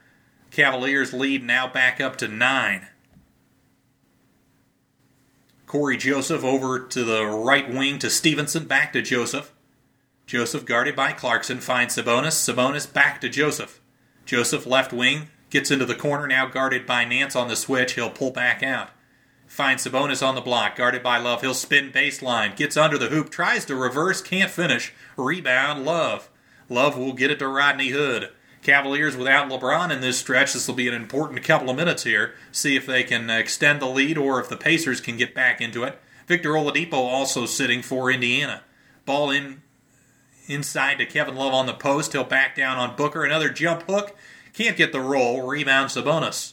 [0.51, 2.87] Cavaliers lead now back up to nine.
[5.65, 9.51] Cory Joseph over to the right wing to Stephenson, back to Joseph.
[10.27, 12.33] Joseph guarded by Clarkson finds Sabonis.
[12.33, 13.81] Sabonis back to Joseph.
[14.25, 17.93] Joseph left wing gets into the corner now guarded by Nance on the switch.
[17.93, 18.89] He'll pull back out.
[19.53, 21.41] Finds Sabonis on the block, guarded by Love.
[21.41, 24.91] He'll spin baseline, gets under the hoop, tries to reverse, can't finish.
[25.15, 26.27] Rebound, Love.
[26.69, 28.31] Love will get it to Rodney Hood.
[28.63, 30.53] Cavaliers without LeBron in this stretch.
[30.53, 32.33] This will be an important couple of minutes here.
[32.51, 35.83] See if they can extend the lead or if the Pacers can get back into
[35.83, 36.01] it.
[36.25, 38.63] Victor Oladipo also sitting for Indiana.
[39.05, 39.61] Ball in
[40.47, 42.13] inside to Kevin Love on the post.
[42.13, 43.23] He'll back down on Booker.
[43.23, 44.15] Another jump hook.
[44.51, 45.45] Can't get the roll.
[45.45, 46.52] Rebound Sabonis.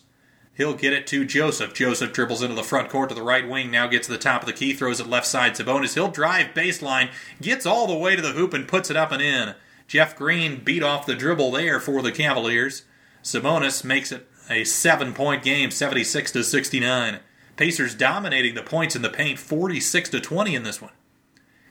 [0.60, 1.72] He'll get it to Joseph.
[1.72, 3.70] Joseph dribbles into the front court to the right wing.
[3.70, 4.74] Now gets to the top of the key.
[4.74, 5.54] Throws it left side.
[5.54, 5.94] Sabonis.
[5.94, 7.08] He'll drive baseline.
[7.40, 9.54] Gets all the way to the hoop and puts it up and in.
[9.88, 12.82] Jeff Green beat off the dribble there for the Cavaliers.
[13.22, 17.20] Sabonis makes it a seven point game, 76 to 69.
[17.56, 20.92] Pacers dominating the points in the paint, 46 to 20 in this one.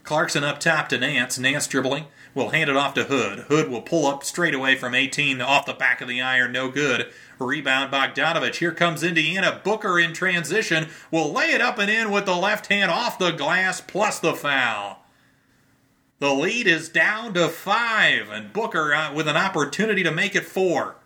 [0.01, 1.37] Clarkson up top to Nance.
[1.37, 2.05] Nance dribbling.
[2.35, 3.39] Will hand it off to Hood.
[3.47, 6.51] Hood will pull up straight away from 18 off the back of the iron.
[6.51, 7.11] No good.
[7.39, 8.55] Rebound Bogdanovic.
[8.55, 9.61] Here comes Indiana.
[9.63, 10.89] Booker in transition.
[11.11, 14.33] Will lay it up and in with the left hand off the glass plus the
[14.33, 14.99] foul.
[16.19, 20.45] The lead is down to five, and Booker uh, with an opportunity to make it
[20.45, 20.97] four.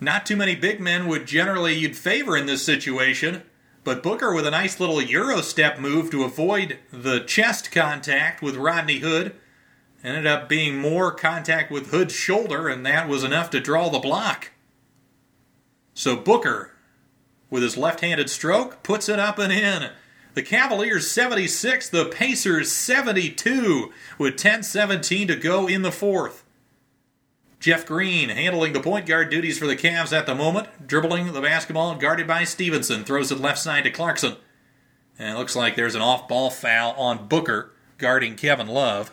[0.00, 3.42] Not too many big men would generally you'd favor in this situation,
[3.86, 8.56] but Booker with a nice little Euro step move to avoid the chest contact with
[8.56, 9.36] Rodney Hood
[10.02, 14.00] ended up being more contact with Hood's shoulder, and that was enough to draw the
[14.00, 14.50] block.
[15.94, 16.72] So Booker,
[17.48, 19.90] with his left handed stroke, puts it up and in.
[20.34, 26.42] The Cavaliers 76, the Pacers 72, with 10 17 to go in the fourth.
[27.58, 31.40] Jeff Green handling the point guard duties for the Cavs at the moment, dribbling the
[31.40, 34.36] basketball guarded by Stephenson, throws it left side to Clarkson.
[35.18, 39.12] And it looks like there's an off ball foul on Booker guarding Kevin Love.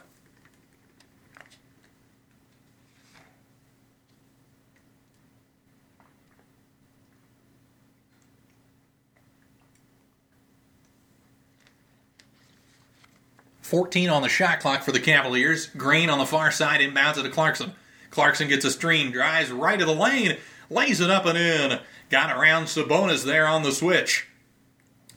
[13.74, 15.66] 14 on the shot clock for the Cavaliers.
[15.66, 17.72] Green on the far side inbounds it to Clarkson.
[18.14, 20.38] Clarkson gets a screen, drives right of the lane,
[20.70, 21.80] lays it up and in.
[22.12, 24.28] Got around Sabonis there on the switch.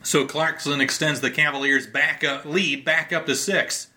[0.03, 3.89] So Clarkson extends the Cavaliers' back up, lead back up to six.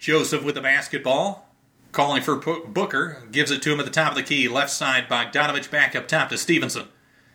[0.00, 1.54] Joseph with the basketball,
[1.92, 4.48] calling for Booker, gives it to him at the top of the key.
[4.48, 6.88] Left side, Bogdanovic back up top to Stephenson.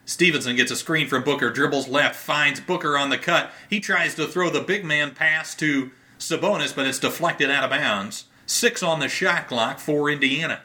[0.04, 3.52] Stephenson gets a screen from Booker, dribbles left, finds Booker on the cut.
[3.70, 7.70] He tries to throw the big man pass to Sabonis, but it's deflected out of
[7.70, 8.26] bounds.
[8.50, 10.62] Six on the shot clock for Indiana.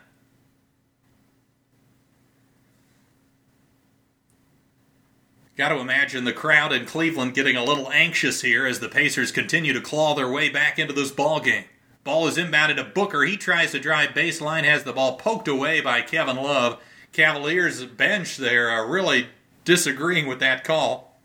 [5.55, 9.31] Got to imagine the crowd in Cleveland getting a little anxious here as the Pacers
[9.31, 11.65] continue to claw their way back into this ball game.
[12.05, 13.25] Ball is inbounded to Booker.
[13.25, 16.81] He tries to drive baseline, has the ball poked away by Kevin Love.
[17.13, 19.29] Cavaliers bench there are really
[19.67, 21.21] disagreeing with that call.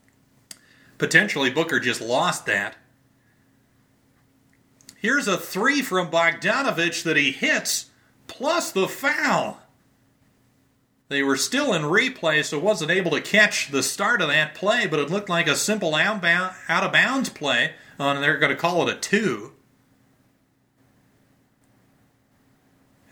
[0.98, 2.76] Potentially, Booker just lost that.
[5.01, 7.89] Here's a three from Bogdanovic that he hits,
[8.27, 9.61] plus the foul.
[11.07, 14.85] They were still in replay, so wasn't able to catch the start of that play,
[14.85, 18.61] but it looked like a simple out of bounds play, uh, and they're going to
[18.61, 19.53] call it a two.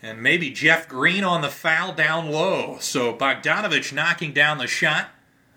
[0.00, 2.76] And maybe Jeff Green on the foul down low.
[2.80, 5.08] So Bogdanovic knocking down the shot.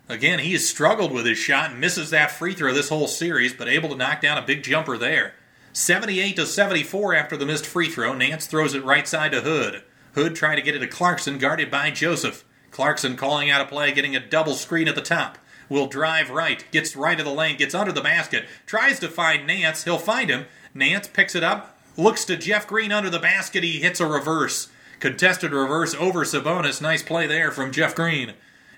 [0.08, 3.52] Again, he has struggled with his shot and misses that free throw this whole series,
[3.52, 5.34] but able to knock down a big jumper there.
[5.72, 8.12] 78 to 74 after the missed free throw.
[8.12, 9.82] Nance throws it right side to Hood.
[10.14, 12.44] Hood trying to get it to Clarkson, guarded by Joseph.
[12.70, 15.38] Clarkson calling out a play, getting a double screen at the top.
[15.70, 19.46] Will drive right, gets right of the lane, gets under the basket, tries to find
[19.46, 19.84] Nance.
[19.84, 20.44] He'll find him.
[20.74, 23.64] Nance picks it up, looks to Jeff Green under the basket.
[23.64, 24.68] He hits a reverse.
[25.00, 26.82] Contested reverse over Sabonis.
[26.82, 28.34] Nice play there from Jeff Green.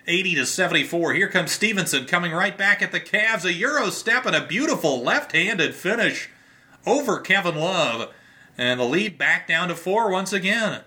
[0.07, 1.15] 80 to 74.
[1.15, 3.45] Here comes Stephenson coming right back at the Cavs.
[3.45, 6.31] A Euro step and a beautiful left handed finish
[6.87, 8.13] over Kevin Love.
[8.57, 10.83] And the lead back down to four once again.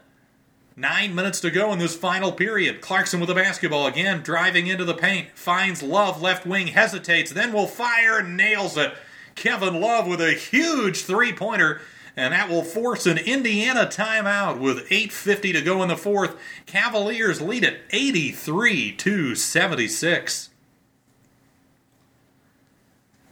[0.80, 2.82] Nine minutes to go in this final period.
[2.82, 5.30] Clarkson with the basketball again, driving into the paint.
[5.34, 8.94] Finds Love left wing, hesitates, then will fire, and nails it.
[9.34, 11.82] Kevin Love with a huge three pointer,
[12.15, 16.36] and that will force an Indiana timeout with 8.50 to go in the fourth.
[16.68, 20.49] Cavaliers lead it 83 to 76.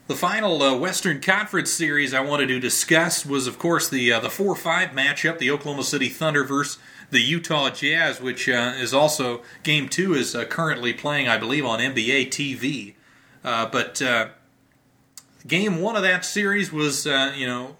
[0.07, 4.19] The final uh, Western Conference series I wanted to discuss was, of course, the uh,
[4.19, 6.77] the four five matchup, the Oklahoma City Thunder versus
[7.09, 11.65] the Utah Jazz, which uh, is also game two is uh, currently playing, I believe,
[11.65, 12.93] on NBA TV.
[13.43, 14.27] Uh, but uh,
[15.47, 17.75] game one of that series was, you know,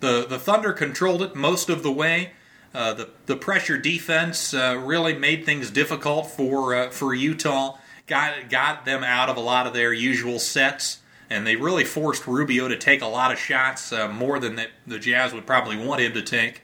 [0.00, 2.32] the the Thunder controlled it most of the way.
[2.72, 7.76] the the pressure defense really made things difficult for for Utah
[8.06, 10.98] got got them out of a lot of their usual sets,
[11.30, 14.70] and they really forced Rubio to take a lot of shots, uh, more than that
[14.86, 16.62] the Jazz would probably want him to take.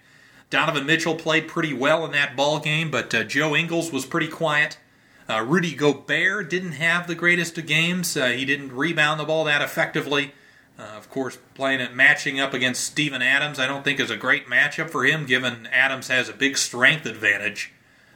[0.51, 4.27] Donovan Mitchell played pretty well in that ball game, but uh, Joe Ingles was pretty
[4.27, 4.79] quiet.
[5.29, 8.17] Uh, Rudy Gobert didn't have the greatest of games.
[8.17, 10.33] Uh, he didn't rebound the ball that effectively.
[10.77, 14.17] Uh, of course, playing it matching up against Steven Adams, I don't think is a
[14.17, 17.73] great matchup for him, given Adams has a big strength advantage.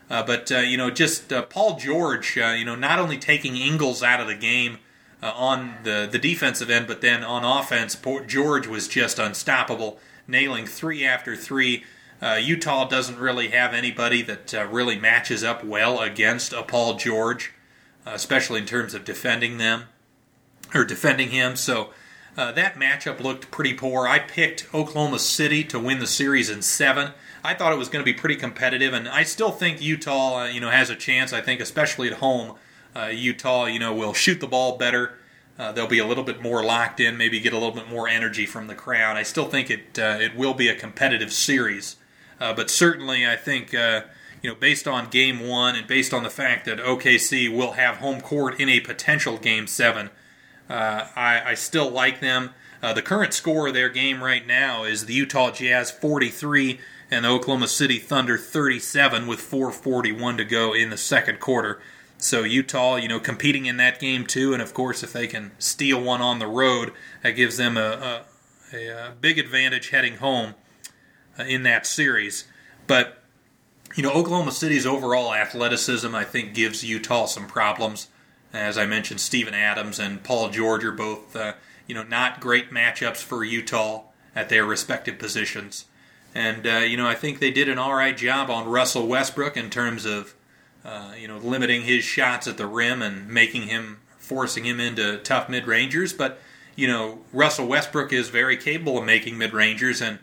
[0.09, 3.57] Uh, but uh, you know, just uh, Paul George, uh, you know, not only taking
[3.57, 4.77] Ingles out of the game
[5.21, 10.65] uh, on the the defensive end, but then on offense, George was just unstoppable, nailing
[10.65, 11.83] three after three.
[12.21, 17.51] Uh, Utah doesn't really have anybody that really matches up well against a Paul George,
[18.05, 19.85] especially in terms of defending them
[20.73, 21.55] or defending him.
[21.55, 21.91] So.
[22.35, 24.07] that matchup looked pretty poor.
[24.07, 27.11] I picked Oklahoma City to win the series in seven.
[27.45, 30.45] I thought it was going to be pretty competitive, and I still think Utah, uh,
[30.47, 31.31] you know, has a chance.
[31.31, 32.55] I think, especially at home,
[32.95, 35.19] uh, Utah, you know, will shoot the ball better.
[35.57, 38.07] Uh, they'll be a little bit more locked in, maybe get a little bit more
[38.07, 39.15] energy from the crowd.
[39.15, 41.95] I still think it uh, it will be a competitive series,
[42.41, 44.01] uh, but certainly I think uh,
[44.41, 47.97] you know based on Game One and based on the fact that OKC will have
[47.97, 50.09] home court in a potential Game Seven,
[50.69, 52.49] I, I, still like them.
[52.81, 56.79] the current score of their game right now is the Utah Jazz 43
[57.11, 61.81] and the Oklahoma City Thunder 37 with 4:41 to go in the second quarter.
[62.17, 65.51] So Utah, you know, competing in that game too, and of course, if they can
[65.59, 66.91] steal one on the road,
[67.23, 68.23] that gives them a,
[68.73, 70.55] a, a big advantage heading home
[71.37, 72.45] uh, in that series.
[72.87, 73.21] But
[73.95, 78.07] you know, Oklahoma City's overall athleticism, I think, gives Utah some problems.
[78.51, 81.53] As I mentioned, Steven Adams and Paul George are both, uh,
[81.87, 84.03] you know, not great matchups for Utah
[84.35, 85.85] at their respective positions.
[86.35, 89.55] And uh, you know, I think they did an all right job on Russell Westbrook
[89.55, 90.35] in terms of
[90.83, 95.17] uh, you know limiting his shots at the rim and making him forcing him into
[95.19, 96.11] tough mid rangers.
[96.11, 96.39] But
[96.75, 100.19] you know, Russell Westbrook is very capable of making mid rangers, and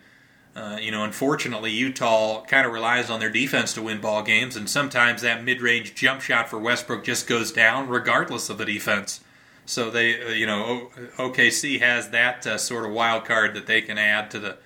[0.55, 4.55] uh, you know, unfortunately, Utah kind of relies on their defense to win ball games,
[4.55, 8.66] and sometimes that mid range jump shot for Westbrook just goes down regardless of the
[8.66, 9.20] defense.
[9.64, 13.80] So they, uh, you know, OKC has that uh, sort of wild card that they
[13.80, 14.59] can add to the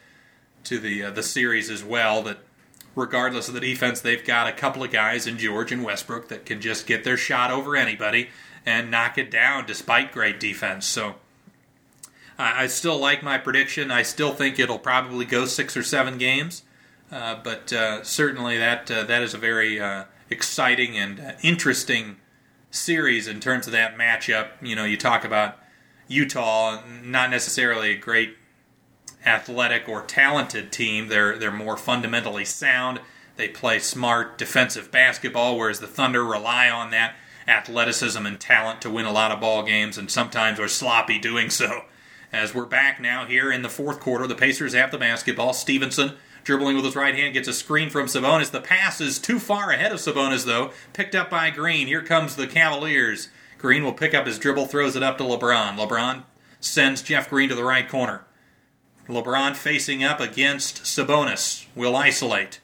[0.69, 2.23] to the uh, the series as well.
[2.23, 2.39] That
[2.95, 6.47] regardless of the defense, they've got a couple of guys in George and Westbrook that
[6.47, 8.29] can just get their shot over anybody
[8.65, 10.87] and knock it down despite great defense.
[10.87, 11.17] So
[12.39, 13.91] I still like my prediction.
[13.91, 16.65] I still think it'll probably go six or seven games,
[17.11, 22.17] uh, but uh, certainly that uh, that is a very uh, exciting and uh, interesting
[22.71, 24.49] series in terms of that matchup.
[24.61, 25.57] You know, you talk about
[26.09, 28.37] Utah, not necessarily a great
[29.27, 31.09] athletic or talented team.
[31.09, 33.01] They're they're more fundamentally sound.
[33.37, 37.17] They play smart defensive basketball, whereas the Thunder rely on that
[37.47, 41.51] athleticism and talent to win a lot of ball games, and sometimes are sloppy doing
[41.51, 41.83] so.
[42.33, 45.53] As we're back now here in the fourth quarter, the Pacers have the basketball.
[45.53, 48.51] Stephenson dribbling with his right hand gets a screen from Sabonis.
[48.51, 50.71] The pass is too far ahead of Sabonis, though.
[50.93, 51.87] Picked up by Green.
[51.87, 53.29] Here comes the Cavaliers.
[53.59, 55.77] Green will pick up his dribble, throws it up to LeBron.
[55.77, 56.25] LeBron
[56.61, 58.25] sends Jeff Green to the right corner.
[59.09, 62.61] LeBron facing up against Sabonis will isolate.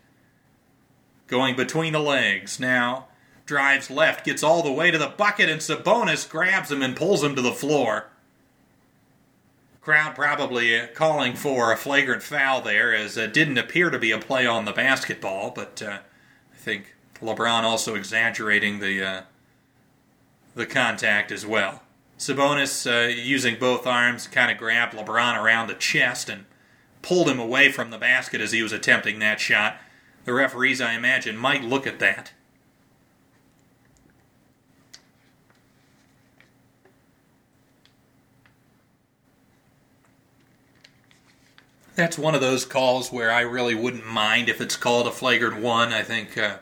[1.27, 3.07] Going between the legs now.
[3.45, 7.23] Drives left, gets all the way to the bucket, and Sabonis grabs him and pulls
[7.23, 8.07] him to the floor.
[9.81, 14.19] Crowd probably calling for a flagrant foul there, as it didn't appear to be a
[14.19, 15.99] play on the basketball, but uh,
[16.53, 19.23] I think LeBron also exaggerating the uh,
[20.55, 21.83] the contact as well.
[22.23, 26.45] Sabonis, uh, using both arms, kind of grabbed LeBron around the chest and
[27.03, 29.79] pulled him away from the basket as he was attempting that shot.
[30.25, 32.31] The referees, I imagine, might look at that.
[41.97, 45.61] That's one of those calls where I really wouldn't mind if it's called a flagrant
[45.61, 45.93] one.
[45.93, 46.59] I think uh,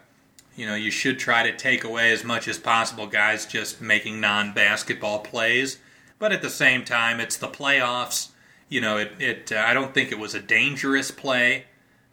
[0.57, 4.21] you know, you should try to take away as much as possible guys just making
[4.21, 5.79] non basketball plays.
[6.19, 8.31] But at the same time, it's the playoffs.
[8.69, 11.65] You know, it, it uh, I don't think it was a dangerous play.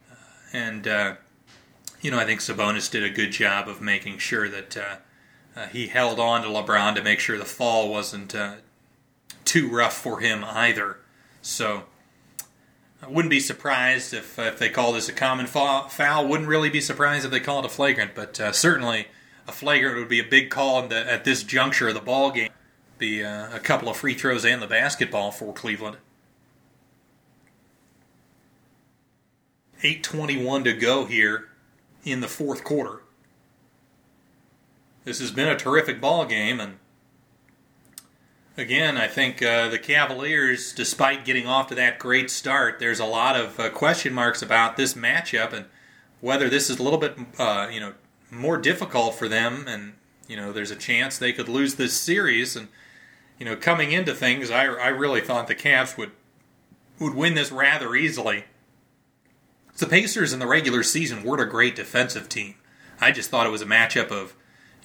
[0.10, 0.16] Uh,
[0.54, 1.16] and, uh,
[2.02, 4.96] you know, I think Sabonis did a good job of making sure that uh,
[5.56, 8.56] uh, he held on to LeBron to make sure the fall wasn't uh,
[9.44, 10.98] too rough for him either.
[11.42, 11.84] So
[13.08, 16.28] I wouldn't be surprised if, if they call this a common foul.
[16.28, 19.08] Wouldn't really be surprised if they call it a flagrant, but uh, certainly
[19.48, 22.52] a flagrant would be a big call the, at this juncture of the ball game.
[22.98, 25.98] Be uh, a couple of free throws and the basketball for Cleveland.
[29.84, 31.48] 8:21 to go here
[32.04, 33.04] in the fourth quarter.
[35.06, 36.80] This has been a terrific ball game, and
[38.58, 43.06] again, I think uh, the Cavaliers, despite getting off to that great start, there's a
[43.06, 45.66] lot of uh, question marks about this matchup and
[46.20, 47.94] whether this is a little bit, uh, you know,
[48.32, 49.94] more difficult for them, and
[50.28, 52.56] you know, there's a chance they could lose this series.
[52.56, 52.68] And
[53.40, 56.12] you know, coming into things, I, I really thought the Cavs would
[57.00, 58.46] would win this rather easily.
[59.78, 62.56] The Pacers in the regular season weren't a great defensive team.
[63.00, 64.34] I just thought it was a matchup of,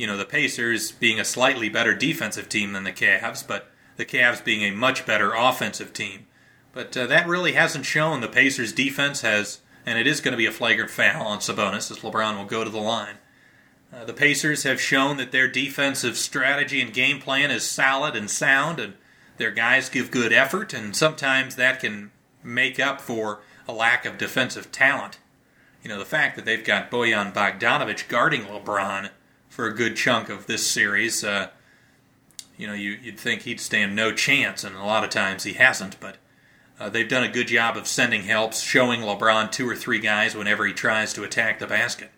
[0.02, 4.04] you know, the Pacers being a slightly better defensive team than the Cavs, but the
[4.04, 6.26] Cavs being a much better offensive team.
[6.72, 8.20] But uh, that really hasn't shown.
[8.20, 11.88] The Pacers' defense has, and it is going to be a flagrant foul on Sabonis
[11.92, 13.18] as LeBron will go to the line.
[13.92, 18.28] Uh, the Pacers have shown that their defensive strategy and game plan is solid and
[18.28, 18.94] sound, and
[19.36, 22.10] their guys give good effort, and sometimes that can
[22.42, 25.20] make up for a lack of defensive talent.
[25.80, 29.10] You know, the fact that they've got Bojan Bogdanovic guarding LeBron
[29.52, 31.48] for a good chunk of this series, uh,
[32.56, 35.52] you know, you, would think he'd stand no chance, and a lot of times he
[35.52, 36.16] hasn't, but
[36.80, 40.34] uh, they've done a good job of sending helps, showing LeBron two or three guys
[40.34, 42.10] whenever he tries to attack the basket.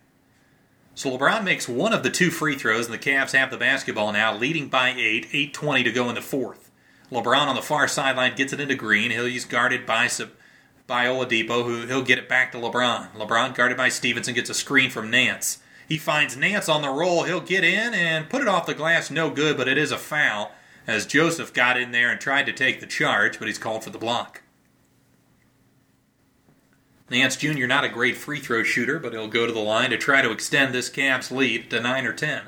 [0.95, 4.13] So LeBron makes one of the two free throws, and the Cavs have the basketball
[4.13, 6.71] now, leading by eight, 8.20 to go in the fourth.
[7.11, 9.11] LeBron on the far sideline gets it into Green.
[9.11, 10.09] He's guarded by
[10.87, 13.11] by Oladipo, who he'll get it back to LeBron.
[13.15, 15.59] LeBron guarded by Stephenson gets a screen from Nance.
[15.89, 17.25] He finds Nance on the roll.
[17.25, 19.11] He'll get in and put it off the glass.
[19.11, 20.53] No good, but it is a foul
[20.87, 23.91] as Joseph got in there and tried to take the charge, but he's called for
[23.91, 24.43] the block.
[27.11, 27.67] Nance Jr.
[27.67, 30.31] not a great free throw shooter, but he'll go to the line to try to
[30.31, 32.43] extend this Cavs lead to 9 or 10.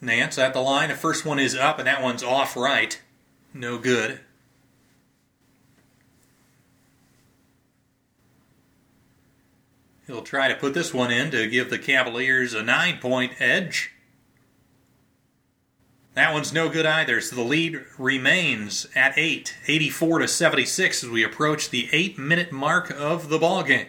[0.00, 0.88] Nance at the line.
[0.88, 3.00] The first one is up, and that one's off right.
[3.52, 4.20] No good.
[10.06, 13.92] He'll try to put this one in to give the Cavaliers a nine point edge.
[16.14, 21.10] That one's no good either, so the lead remains at 8, 84 to 76 as
[21.10, 23.86] we approach the 8 minute mark of the ball game.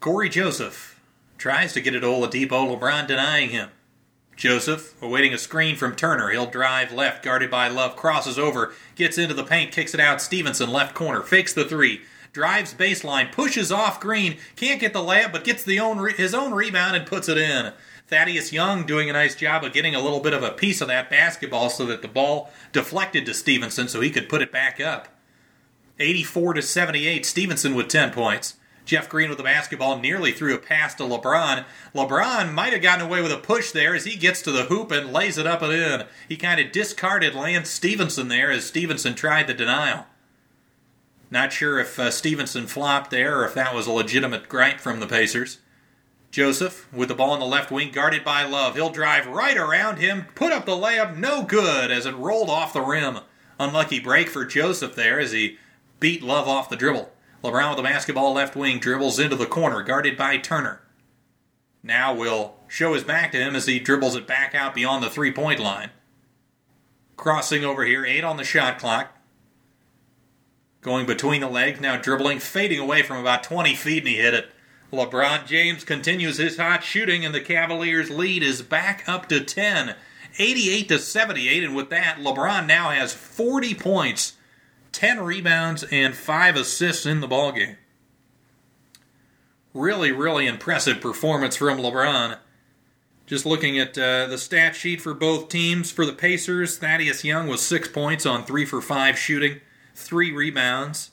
[0.00, 1.00] Cory Joseph
[1.36, 3.70] tries to get it Oladipo, LeBron denying him.
[4.36, 6.30] Joseph, awaiting a screen from Turner.
[6.30, 10.20] He'll drive left, guarded by Love, crosses over, gets into the paint, kicks it out.
[10.20, 12.02] Stephenson, left corner, fakes the three,
[12.32, 16.34] drives baseline, pushes off Green, can't get the layup, but gets the own re- his
[16.34, 17.72] own rebound and puts it in.
[18.08, 20.88] Thaddeus Young doing a nice job of getting a little bit of a piece of
[20.88, 24.78] that basketball so that the ball deflected to Stephenson so he could put it back
[24.78, 25.08] up.
[25.98, 28.56] 84 to 78, Stephenson with 10 points.
[28.84, 31.64] Jeff Green with the basketball nearly threw a pass to LeBron.
[31.94, 34.90] LeBron might have gotten away with a push there as he gets to the hoop
[34.90, 36.06] and lays it up and in.
[36.28, 40.06] He kind of discarded Lance Stephenson there as Stephenson tried the denial.
[41.30, 45.00] Not sure if uh, Stephenson flopped there or if that was a legitimate gripe from
[45.00, 45.58] the Pacers.
[46.30, 48.74] Joseph with the ball in the left wing, guarded by Love.
[48.74, 52.72] He'll drive right around him, put up the layup, no good as it rolled off
[52.72, 53.20] the rim.
[53.58, 55.58] Unlucky break for Joseph there as he
[56.00, 57.10] beat Love off the dribble.
[57.44, 60.80] LeBron with the basketball left wing dribbles into the corner, guarded by Turner.
[61.82, 65.10] Now we'll show his back to him as he dribbles it back out beyond the
[65.10, 65.90] three point line.
[67.18, 69.10] Crossing over here, eight on the shot clock.
[70.80, 74.32] Going between the legs, now dribbling, fading away from about 20 feet, and he hit
[74.32, 74.50] it.
[74.90, 79.94] LeBron James continues his hot shooting, and the Cavaliers' lead is back up to 10,
[80.38, 81.64] 88 to 78.
[81.64, 84.34] And with that, LeBron now has 40 points
[84.94, 87.76] 10 rebounds and 5 assists in the ballgame.
[89.74, 92.38] Really, really impressive performance from LeBron.
[93.26, 95.90] Just looking at uh, the stat sheet for both teams.
[95.90, 99.60] For the Pacers, Thaddeus Young was 6 points on 3 for 5 shooting,
[99.94, 101.10] 3 rebounds.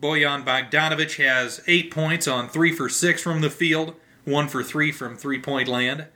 [0.00, 3.94] Bojan Bogdanovic has 8 points on 3 for 6 from the field,
[4.24, 6.06] 1 for 3 from three point land.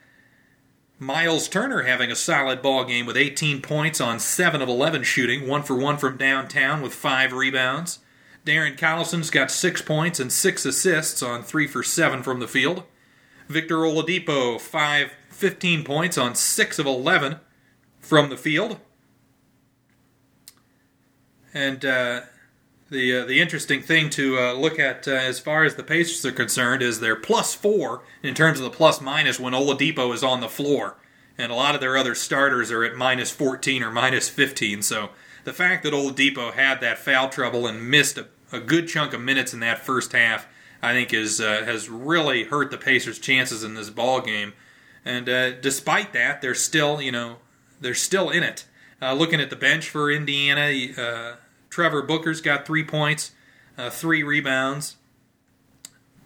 [1.03, 5.49] Miles Turner having a solid ball game with 18 points on 7 of 11 shooting,
[5.49, 8.01] 1 for 1 from downtown with 5 rebounds.
[8.45, 12.83] Darren Collison's got 6 points and 6 assists on 3 for 7 from the field.
[13.49, 17.41] Victor Oladipo, 5, 15 points on 6 of 11
[17.99, 18.79] from the field.
[21.55, 22.21] And uh,
[22.91, 26.27] The uh, the interesting thing to uh, look at uh, as far as the Pacers
[26.27, 30.25] are concerned is they're plus four in terms of the plus minus when Oladipo is
[30.25, 30.97] on the floor,
[31.39, 34.83] and a lot of their other starters are at minus 14 or minus 15.
[34.83, 35.11] So
[35.45, 39.21] the fact that Oladipo had that foul trouble and missed a, a good chunk of
[39.21, 40.49] minutes in that first half,
[40.83, 44.53] I think is uh, has really hurt the Pacers' chances in this ball game.
[45.05, 47.37] And uh, despite that, they're still you know
[47.81, 48.65] they're still in it.
[49.01, 51.31] Uh, looking at the bench for Indiana
[51.71, 53.31] Trevor Booker's got three points,
[53.79, 54.97] uh, three rebounds.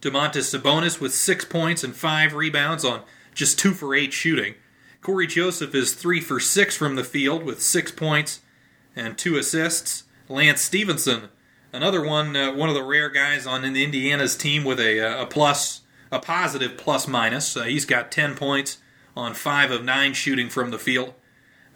[0.00, 3.02] Domantas Sabonis with six points and five rebounds on
[3.34, 4.54] just two for eight shooting.
[5.00, 8.40] Cory Joseph is three for six from the field with six points
[8.96, 10.04] and two assists.
[10.28, 11.28] Lance Stephenson,
[11.72, 15.26] another one, uh, one of the rare guys on Indiana's team with a, uh, a
[15.26, 17.56] plus, a positive plus minus.
[17.56, 18.78] Uh, he's got ten points
[19.14, 21.12] on five of nine shooting from the field.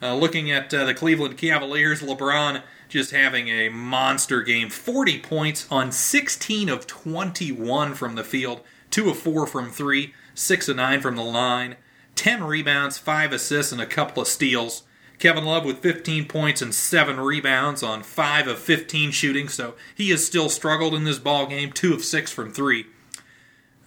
[0.01, 4.69] Uh, looking at uh, the Cleveland Cavaliers, LeBron just having a monster game.
[4.69, 8.61] 40 points on 16 of 21 from the field,
[8.91, 11.75] 2 of 4 from 3, 6 of 9 from the line,
[12.15, 14.83] 10 rebounds, 5 assists, and a couple of steals.
[15.19, 20.09] Kevin Love with 15 points and 7 rebounds on 5 of 15 shooting, so he
[20.09, 22.85] has still struggled in this ball game, 2 of 6 from 3.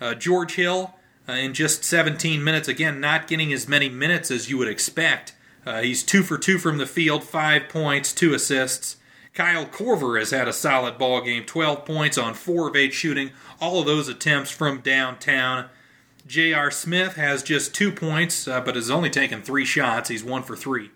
[0.01, 0.95] Uh, George Hill
[1.29, 5.35] uh, in just 17 minutes, again, not getting as many minutes as you would expect.
[5.65, 8.97] Uh, he's two for two from the field, five points, two assists.
[9.35, 13.31] Kyle Korver has had a solid ball game, 12 points on four of eight shooting,
[13.61, 15.69] all of those attempts from downtown.
[16.27, 16.71] J.R.
[16.71, 20.11] Smith has just two points, uh, but has only taken three shots.
[20.11, 20.91] He's one for three.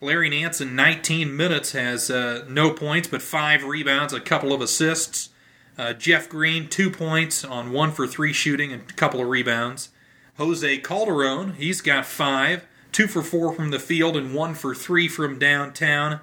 [0.00, 4.60] Larry Nance in 19 minutes has uh, no points, but five rebounds, a couple of
[4.60, 5.30] assists.
[5.76, 9.90] Uh, Jeff Green, two points on one for three shooting and a couple of rebounds.
[10.36, 15.08] Jose Calderon, he's got five two for four from the field and one for three
[15.08, 16.20] from downtown.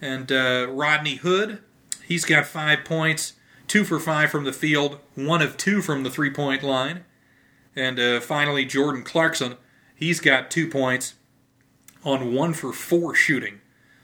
[0.00, 1.60] And uh, Rodney Hood,
[2.04, 3.34] he's got five points,
[3.66, 7.04] two for five from the field, one of two from the three point line.
[7.76, 9.56] And uh, finally, Jordan Clarkson,
[9.94, 11.14] he's got two points
[12.04, 13.60] on one for four shooting.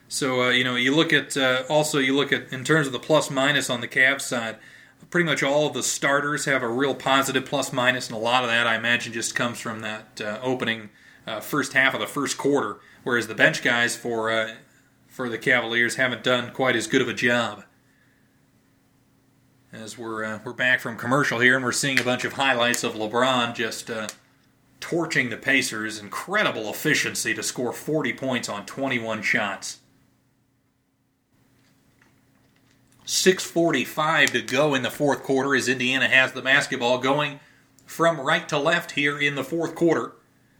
[0.07, 2.93] So uh, you know, you look at uh, also you look at in terms of
[2.93, 4.57] the plus minus on the Cavs side.
[5.09, 8.43] Pretty much all of the starters have a real positive plus minus, and a lot
[8.43, 10.89] of that I imagine just comes from that uh, opening
[11.27, 14.55] uh, first half of the first quarter, whereas the bench guys for uh,
[15.07, 17.65] for the Cavaliers haven't done quite as good of a job.
[19.71, 22.83] As we're uh, we're back from commercial here, and we're seeing a bunch of highlights
[22.83, 24.07] of LeBron just uh,
[24.79, 25.99] torching the Pacers.
[25.99, 29.79] Incredible efficiency to score 40 points on 21 shots.
[33.05, 37.41] 6:45 to go in the fourth quarter as Indiana has the basketball going
[37.85, 40.13] from right to left here in the fourth quarter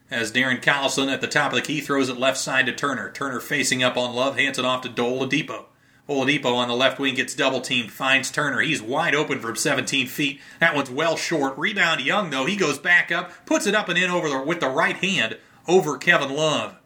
[0.09, 3.11] as Darren Collison at the top of the key throws it left side to Turner.
[3.11, 5.65] Turner facing up on Love, hands it off to Oladipo.
[6.07, 8.61] Oladipo on the left wing gets double teamed, finds Turner.
[8.61, 10.39] He's wide open from 17 feet.
[10.59, 11.57] That one's well short.
[11.57, 12.45] Rebound Young, though.
[12.45, 15.37] He goes back up, puts it up and in over the, with the right hand
[15.67, 16.77] over Kevin Love.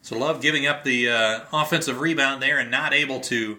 [0.00, 3.58] So Love giving up the uh, offensive rebound there and not able to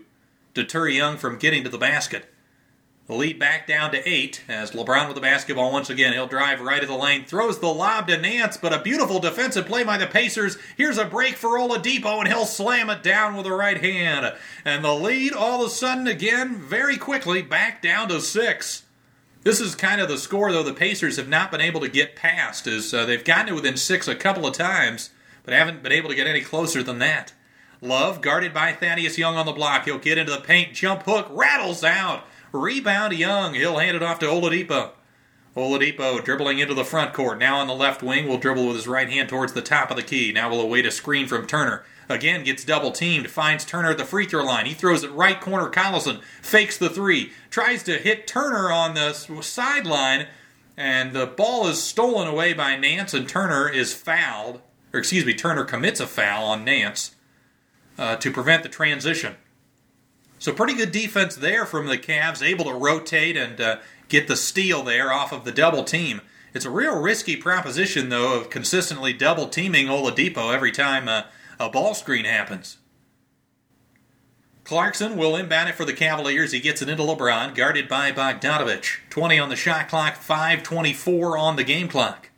[0.54, 2.33] deter Young from getting to the basket.
[3.06, 6.14] The lead back down to eight as LeBron with the basketball once again.
[6.14, 9.66] He'll drive right of the lane, throws the lob to Nance, but a beautiful defensive
[9.66, 10.58] play by the Pacers.
[10.78, 14.34] Here's a break for Oladipo, and he'll slam it down with the right hand.
[14.64, 18.84] And the lead all of a sudden again, very quickly, back down to six.
[19.42, 22.16] This is kind of the score, though, the Pacers have not been able to get
[22.16, 25.10] past, as uh, they've gotten to within six a couple of times,
[25.44, 27.34] but haven't been able to get any closer than that.
[27.82, 29.84] Love, guarded by Thaddeus Young on the block.
[29.84, 32.24] He'll get into the paint, jump hook, rattles out.
[32.54, 33.56] Rebound Young.
[33.56, 34.92] He'll hand it off to Oladipo.
[35.58, 37.38] Oladipo dribbling into the front court.
[37.40, 39.98] Now on the left wing, will dribble with his right hand towards the top of
[39.98, 40.32] the key.
[40.32, 41.84] Now will await a screen from Turner.
[42.10, 43.30] Again gets double teamed.
[43.30, 44.66] Finds Turner at the free throw line.
[44.66, 45.70] He throws it right corner.
[45.70, 47.32] Collison fakes the three.
[47.50, 50.28] Tries to hit Turner on the sideline.
[50.76, 54.62] And the ball is stolen away by Nance, and Turner is fouled.
[54.92, 57.16] Or excuse me, Turner commits a foul on Nance
[57.98, 59.36] uh, to prevent the transition.
[60.44, 63.78] So pretty good defense there from the Cavs, able to rotate and uh,
[64.10, 66.20] get the steal there off of the double team.
[66.54, 71.24] It's a real risky proposition, though, of consistently double teaming Oladipo every time uh,
[71.62, 72.80] a ball screen happens.
[74.66, 76.52] Clarkson will inbound it for the Cavaliers.
[76.52, 78.98] He gets it into LeBron, guarded by Bogdanovic.
[79.12, 82.32] 20 on the shot clock, 5.24 on the game clock.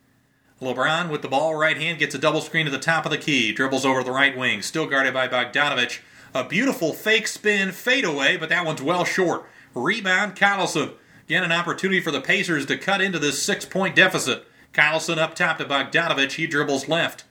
[0.62, 3.18] LeBron with the ball right hand gets a double screen to the top of the
[3.18, 6.02] key, dribbles over the right wing, still guarded by Bogdanovic.
[6.36, 9.46] A beautiful fake spin fadeaway, but that one's well short.
[9.74, 10.96] Rebound, Collison.
[11.24, 14.46] Again, an opportunity for the Pacers to cut into this six point deficit.
[14.74, 16.34] Collison up top to Bogdanovic.
[16.34, 17.24] He dribbles left.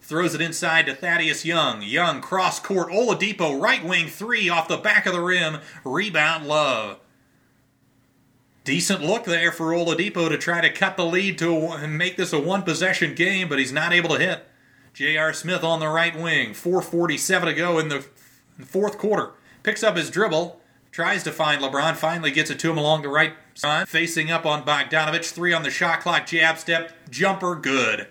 [0.00, 1.82] Throws it inside to Thaddeus Young.
[1.82, 2.88] Young cross court.
[2.88, 5.58] Oladipo right wing three off the back of the rim.
[5.84, 7.00] Rebound Love.
[8.64, 12.40] Decent look there for Oladipo to try to cut the lead to make this a
[12.40, 14.46] one possession game, but he's not able to hit.
[14.94, 15.32] J.R.
[15.32, 16.50] Smith on the right wing.
[16.50, 18.06] 4.47 to go in the
[18.58, 19.32] fourth quarter.
[19.62, 20.60] Picks up his dribble.
[20.90, 21.96] Tries to find LeBron.
[21.96, 23.88] Finally gets it to him along the right side.
[23.88, 25.30] Facing up on Bogdanovic.
[25.30, 26.26] Three on the shot clock.
[26.26, 26.92] Jab step.
[27.10, 27.54] Jumper.
[27.54, 28.08] Good.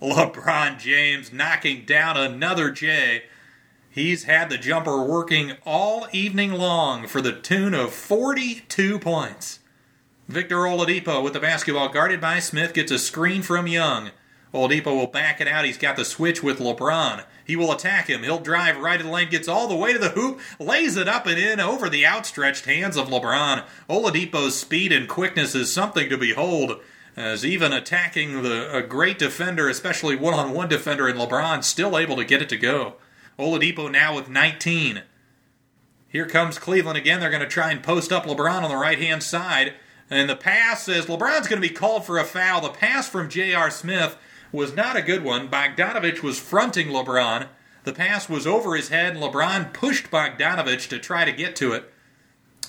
[0.00, 3.24] LeBron James knocking down another J.
[3.90, 9.58] He's had the jumper working all evening long for the tune of 42 points.
[10.28, 14.12] Victor Oladipo with the basketball guarded by Smith gets a screen from Young.
[14.54, 15.64] Oladipo will back it out.
[15.64, 17.24] He's got the switch with LeBron.
[17.50, 18.22] He will attack him.
[18.22, 21.08] He'll drive right to the lane, gets all the way to the hoop, lays it
[21.08, 23.64] up and in over the outstretched hands of LeBron.
[23.88, 26.78] Oladipo's speed and quickness is something to behold.
[27.16, 32.24] As even attacking the a great defender, especially one-on-one defender in LeBron, still able to
[32.24, 32.94] get it to go.
[33.36, 35.02] Oladipo now with 19.
[36.06, 37.18] Here comes Cleveland again.
[37.18, 39.74] They're going to try and post up LeBron on the right-hand side.
[40.08, 42.60] And the pass says LeBron's going to be called for a foul.
[42.60, 43.72] The pass from J.R.
[43.72, 44.16] Smith
[44.52, 45.48] was not a good one.
[45.48, 47.48] Bogdanovic was fronting LeBron.
[47.84, 51.72] The pass was over his head, and LeBron pushed Bogdanovic to try to get to
[51.72, 51.92] it.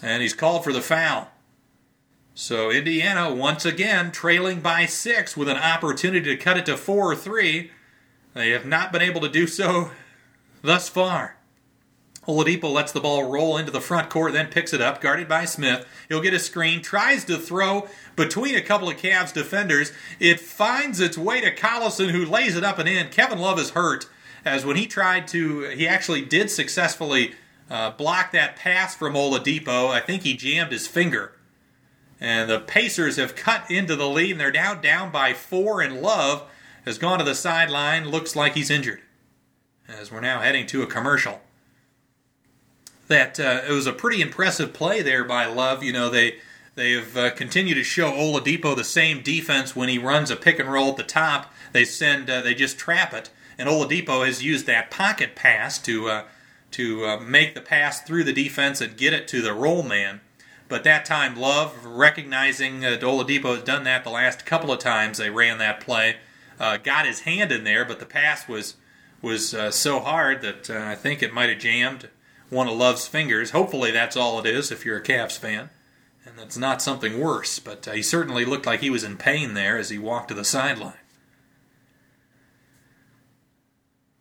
[0.01, 1.31] And he's called for the foul.
[2.33, 7.11] So Indiana once again trailing by six with an opportunity to cut it to four
[7.11, 7.71] or three.
[8.33, 9.91] They have not been able to do so
[10.61, 11.37] thus far.
[12.27, 15.45] Oladipo lets the ball roll into the front court, then picks it up, guarded by
[15.45, 15.87] Smith.
[16.07, 19.91] He'll get a screen, tries to throw between a couple of Cavs defenders.
[20.19, 23.09] It finds its way to Collison, who lays it up and in.
[23.09, 24.07] Kevin Love is hurt,
[24.45, 27.33] as when he tried to, he actually did successfully
[27.71, 29.89] uh, block that pass from Oladipo.
[29.89, 31.33] I think he jammed his finger.
[32.19, 36.01] And the Pacers have cut into the lead, and they're now down by four, and
[36.01, 36.47] Love
[36.85, 38.09] has gone to the sideline.
[38.09, 39.01] Looks like he's injured.
[39.87, 41.41] As we're now heading to a commercial
[43.11, 45.83] that uh, it was a pretty impressive play there by Love.
[45.83, 46.37] You know, they
[46.75, 50.57] they have uh, continued to show Oladipo the same defense when he runs a pick
[50.57, 51.53] and roll at the top.
[51.73, 56.07] They send uh, they just trap it, and Oladipo has used that pocket pass to
[56.07, 56.23] uh,
[56.71, 60.21] to uh, make the pass through the defense and get it to the roll man.
[60.69, 65.17] But that time, Love recognizing that Oladipo has done that the last couple of times
[65.17, 66.15] they ran that play,
[66.61, 68.75] uh, got his hand in there, but the pass was
[69.21, 72.09] was so hard that I think it might have jammed
[72.51, 73.51] one of Love's fingers.
[73.51, 75.71] Hopefully, that's all it is if you're a Cavs fan,
[76.25, 77.57] and that's not something worse.
[77.57, 80.33] But uh, he certainly looked like he was in pain there as he walked to
[80.35, 80.93] the sideline.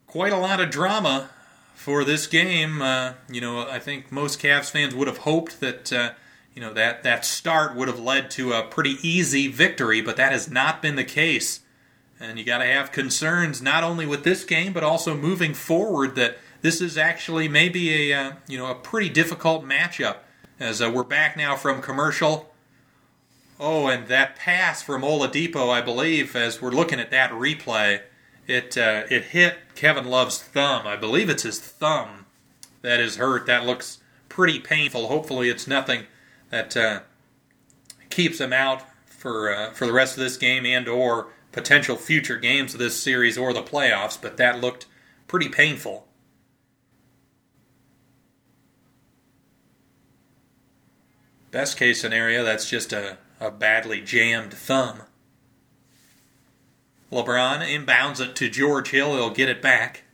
[0.07, 1.31] Quite a lot of drama
[1.75, 2.81] for this game.
[2.81, 5.93] Uh, you know, I think most Cavs fans would have hoped that.
[5.93, 6.13] Uh,
[6.55, 10.33] you know that that start would have led to a pretty easy victory, but that
[10.33, 11.61] has not been the case.
[12.19, 16.17] And you got to have concerns not only with this game, but also moving forward
[16.17, 20.19] that this is actually maybe a uh, you know a pretty difficult matchup.
[20.59, 22.53] As uh, we're back now from commercial.
[23.59, 28.01] Oh, and that pass from Oladipo, I believe, as we're looking at that replay,
[28.47, 30.87] it uh, it hit Kevin Love's thumb.
[30.87, 32.27] I believe it's his thumb
[32.83, 33.47] that is hurt.
[33.47, 33.99] That looks
[34.29, 35.09] pretty painful.
[35.09, 36.05] Hopefully, it's nothing
[36.51, 37.01] that uh,
[38.09, 42.37] keeps him out for uh, for the rest of this game and or potential future
[42.37, 44.19] games of this series or the playoffs.
[44.21, 44.87] But that looked
[45.27, 46.07] pretty painful.
[51.51, 55.03] Best case scenario, that's just a, a badly jammed thumb.
[57.11, 59.15] LeBron inbounds it to George Hill.
[59.15, 60.05] He'll get it back.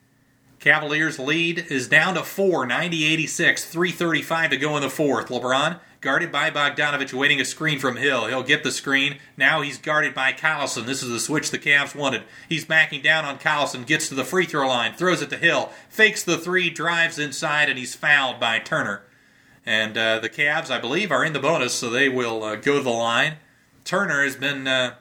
[0.60, 5.28] Cavaliers lead is down to 4, 90 86, 3.35 to go in the fourth.
[5.28, 8.26] LeBron guarded by Bogdanovic, waiting a screen from Hill.
[8.26, 9.18] He'll get the screen.
[9.36, 10.86] Now he's guarded by Collison.
[10.86, 12.23] This is the switch the Cavs wanted.
[12.48, 15.70] He's backing down on Collison, gets to the free throw line, throws it to Hill,
[15.90, 19.02] fakes the three, drives inside, and he's fouled by Turner.
[19.66, 22.76] And uh, the Cavs, I believe, are in the bonus, so they will uh, go
[22.76, 23.38] to the line.
[23.84, 24.94] Turner has been, uh,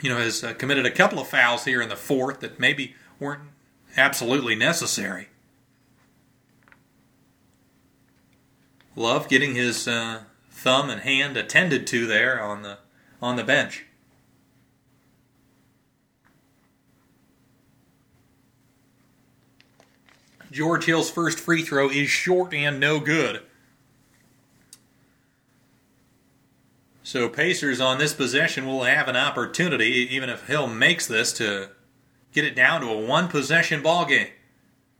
[0.00, 2.94] you know, has uh, committed a couple of fouls here in the fourth that maybe
[3.20, 3.42] weren't
[3.96, 5.28] absolutely necessary.
[8.96, 12.78] Love getting his uh, thumb and hand attended to there on the
[13.20, 13.86] on the bench.
[20.50, 23.42] George Hill's first free throw is short and no good.
[27.04, 31.70] So Pacers on this possession will have an opportunity, even if Hill makes this, to
[32.32, 34.28] get it down to a one possession ball game.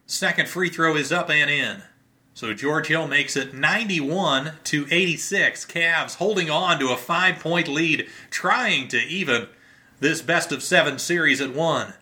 [0.06, 1.82] Second free throw is up and in.
[2.34, 5.64] So George Hill makes it 91 to 86.
[5.66, 9.48] Cavs holding on to a five point lead, trying to even
[10.00, 11.94] this best of seven series at one.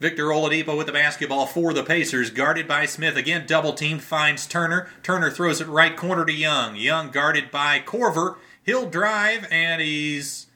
[0.00, 3.16] Victor Oladipo with the basketball for the Pacers, guarded by Smith.
[3.16, 4.88] Again, double team finds Turner.
[5.02, 6.76] Turner throws it right corner to Young.
[6.76, 8.36] Young guarded by Korver.
[8.64, 10.46] He'll drive, and he's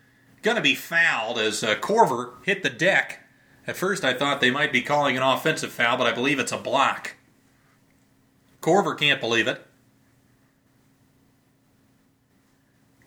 [0.43, 3.21] going to be fouled as uh, Korver hit the deck.
[3.67, 6.53] At first, I thought they might be calling an offensive foul, but I believe it's
[6.53, 7.17] a block.
[8.63, 9.65] Korver can't believe it.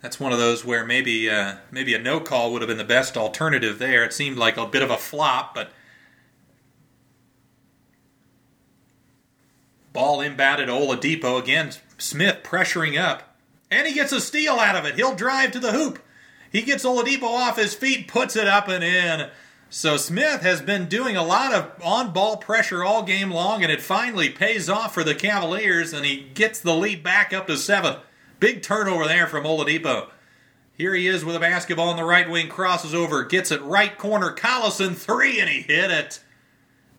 [0.02, 2.84] That's one of those where maybe uh, maybe a no call would have been the
[2.84, 4.04] best alternative there.
[4.04, 5.72] It seemed like a bit of a flop, but
[9.94, 11.72] ball inbounded Oladipo again.
[12.00, 13.31] Smith pressuring up,
[13.72, 14.96] and he gets a steal out of it.
[14.96, 16.00] He'll drive to the hoop.
[16.52, 19.30] He gets Oladipo off his feet, puts it up and in.
[19.70, 23.82] So Smith has been doing a lot of on-ball pressure all game long, and it
[23.82, 27.96] finally pays off for the Cavaliers, and he gets the lead back up to seven.
[28.42, 30.10] Big turnover there from Oladipo.
[30.74, 33.98] Here he is with a basketball on the right wing, crosses over, gets it right
[33.98, 34.34] corner.
[34.34, 36.20] Collison three, and he hit it.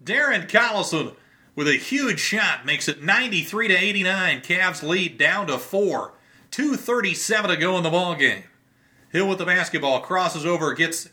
[0.03, 1.15] Darren Collison
[1.55, 4.41] with a huge shot makes it 93 to 89.
[4.41, 6.15] Cavs lead down to four.
[6.53, 8.45] 2:37 to go in the ball game.
[9.11, 11.09] Hill with the basketball crosses over, gets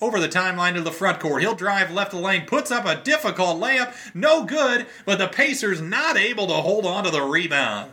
[0.00, 1.42] over the timeline to the front court.
[1.42, 5.80] He'll drive left the lane, puts up a difficult layup, no good, but the Pacers
[5.80, 7.92] not able to hold on to the rebound.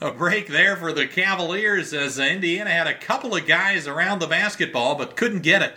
[0.00, 4.26] A break there for the Cavaliers as Indiana had a couple of guys around the
[4.26, 5.74] basketball but couldn't get it.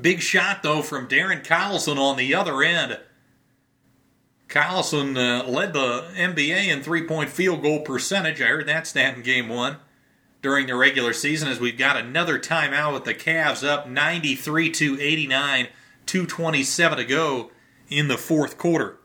[0.00, 2.98] Big shot though from Darren Collison on the other end.
[4.54, 8.40] Collison uh, led the NBA in three point field goal percentage.
[8.40, 9.78] I heard that stat in game one
[10.42, 15.00] during the regular season as we've got another timeout with the Cavs up 93 to
[15.00, 15.66] 89,
[16.06, 17.50] 227 to go
[17.88, 18.98] in the fourth quarter.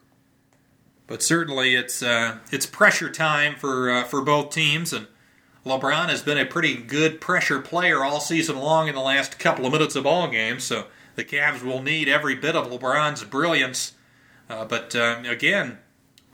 [1.07, 5.07] But certainly it's uh, it's pressure time for uh, for both teams, and
[5.65, 9.65] LeBron has been a pretty good pressure player all season long in the last couple
[9.65, 10.63] of minutes of ball games.
[10.63, 13.93] So the Cavs will need every bit of LeBron's brilliance.
[14.49, 15.77] Uh, but uh, again,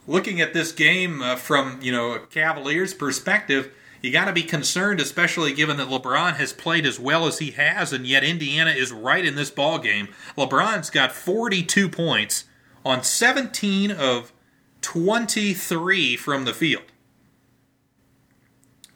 [0.06, 4.42] looking at this game uh, from you know a Cavaliers perspective, you got to be
[4.42, 8.70] concerned, especially given that LeBron has played as well as he has, and yet Indiana
[8.70, 10.08] is right in this ball game.
[10.36, 12.44] LeBron's got 42 points
[12.84, 14.32] on 17 of
[14.80, 16.84] 23 from the field.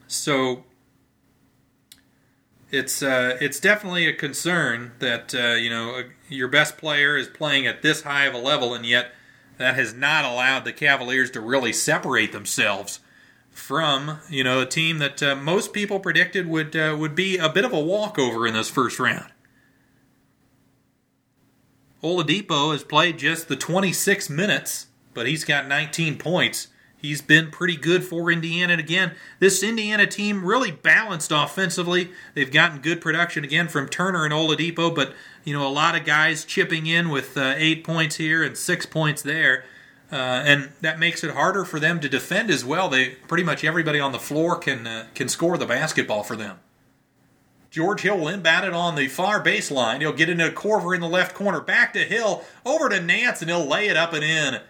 [0.07, 0.65] So
[2.71, 7.67] it's uh, it's definitely a concern that uh, you know your best player is playing
[7.67, 9.13] at this high of a level, and yet
[9.59, 13.01] that has not allowed the Cavaliers to really separate themselves
[13.51, 17.49] from you know a team that uh, most people predicted would uh, would be a
[17.49, 19.31] bit of a walkover in this first round.
[22.03, 26.69] Oladipo has played just the 26 minutes but he's got 19 points.
[26.97, 28.75] He's been pretty good for Indiana.
[28.75, 32.11] And again, this Indiana team really balanced offensively.
[32.35, 36.05] They've gotten good production again from Turner and Oladipo, but you know a lot of
[36.05, 39.65] guys chipping in with uh, eight points here and six points there,
[40.13, 42.89] uh, and that makes it harder for them to defend as well.
[42.89, 46.61] They pretty much everybody on the floor can uh, can score the basketball for them.
[47.71, 50.01] George Hill will inbound it on the far baseline.
[50.01, 53.43] He'll get into a Korver in the left corner, back to Hill, over to Nance,
[53.43, 54.61] and he'll lay it up and in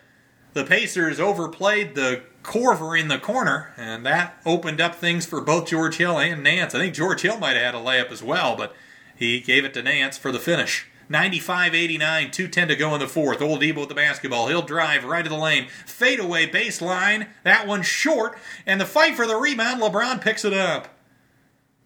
[0.53, 5.69] the Pacers overplayed the Korver in the corner, and that opened up things for both
[5.69, 6.75] George Hill and Nance.
[6.75, 8.75] I think George Hill might have had a layup as well, but
[9.21, 10.87] he gave it to Nance for the finish.
[11.11, 13.41] 95 89, 210 to go in the fourth.
[13.41, 14.49] Oladipo with the basketball.
[14.49, 15.69] He'll drive right to the lane.
[15.85, 17.29] Fadeaway baseline.
[17.45, 18.39] That one short.
[18.65, 20.89] And the fight for the rebound, LeBron picks it up.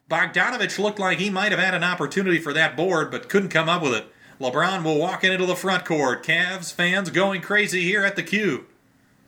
[0.08, 3.68] Bogdanovic looked like he might have had an opportunity for that board, but couldn't come
[3.68, 4.06] up with it.
[4.38, 6.24] LeBron will walk into the front court.
[6.24, 8.66] Cavs fans going crazy here at the Q.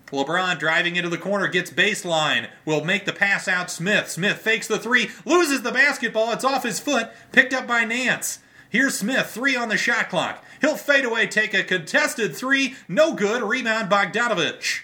[0.06, 2.48] LeBron driving into the corner gets baseline.
[2.64, 4.08] Will make the pass out Smith.
[4.10, 6.32] Smith fakes the three, loses the basketball.
[6.32, 8.38] It's off his foot, picked up by Nance.
[8.68, 10.44] Here's Smith, three on the shot clock.
[10.60, 13.42] He'll fade away, take a contested three, no good.
[13.42, 14.80] Rebound Bogdanovic.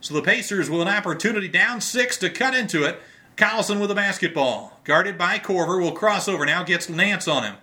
[0.00, 3.00] So the Pacers with an opportunity down six to cut into it.
[3.36, 4.80] Collison with the basketball.
[4.84, 7.56] Guarded by Korver, will cross over now, gets Nance on him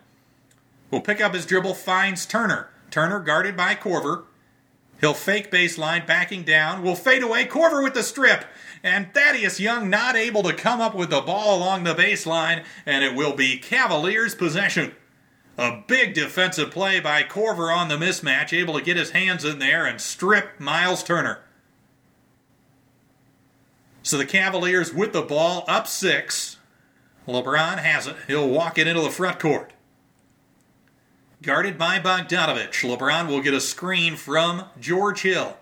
[0.91, 2.69] will pick up his dribble, finds Turner.
[2.89, 4.23] Turner guarded by Korver.
[4.99, 7.45] He'll fake baseline, backing down, will fade away.
[7.45, 8.45] Korver with the strip.
[8.83, 13.03] And Thaddeus Young not able to come up with the ball along the baseline, and
[13.03, 14.95] it will be Cavaliers' possession.
[15.57, 19.59] A big defensive play by Korver on the mismatch, able to get his hands in
[19.59, 21.39] there and strip Miles Turner.
[24.03, 26.57] So the Cavaliers with the ball up six.
[27.27, 28.15] LeBron has it.
[28.27, 29.73] He'll walk it into the front court.
[31.43, 32.71] Guarded by Bogdanovic.
[32.71, 35.55] LeBron will get a screen from George Hill.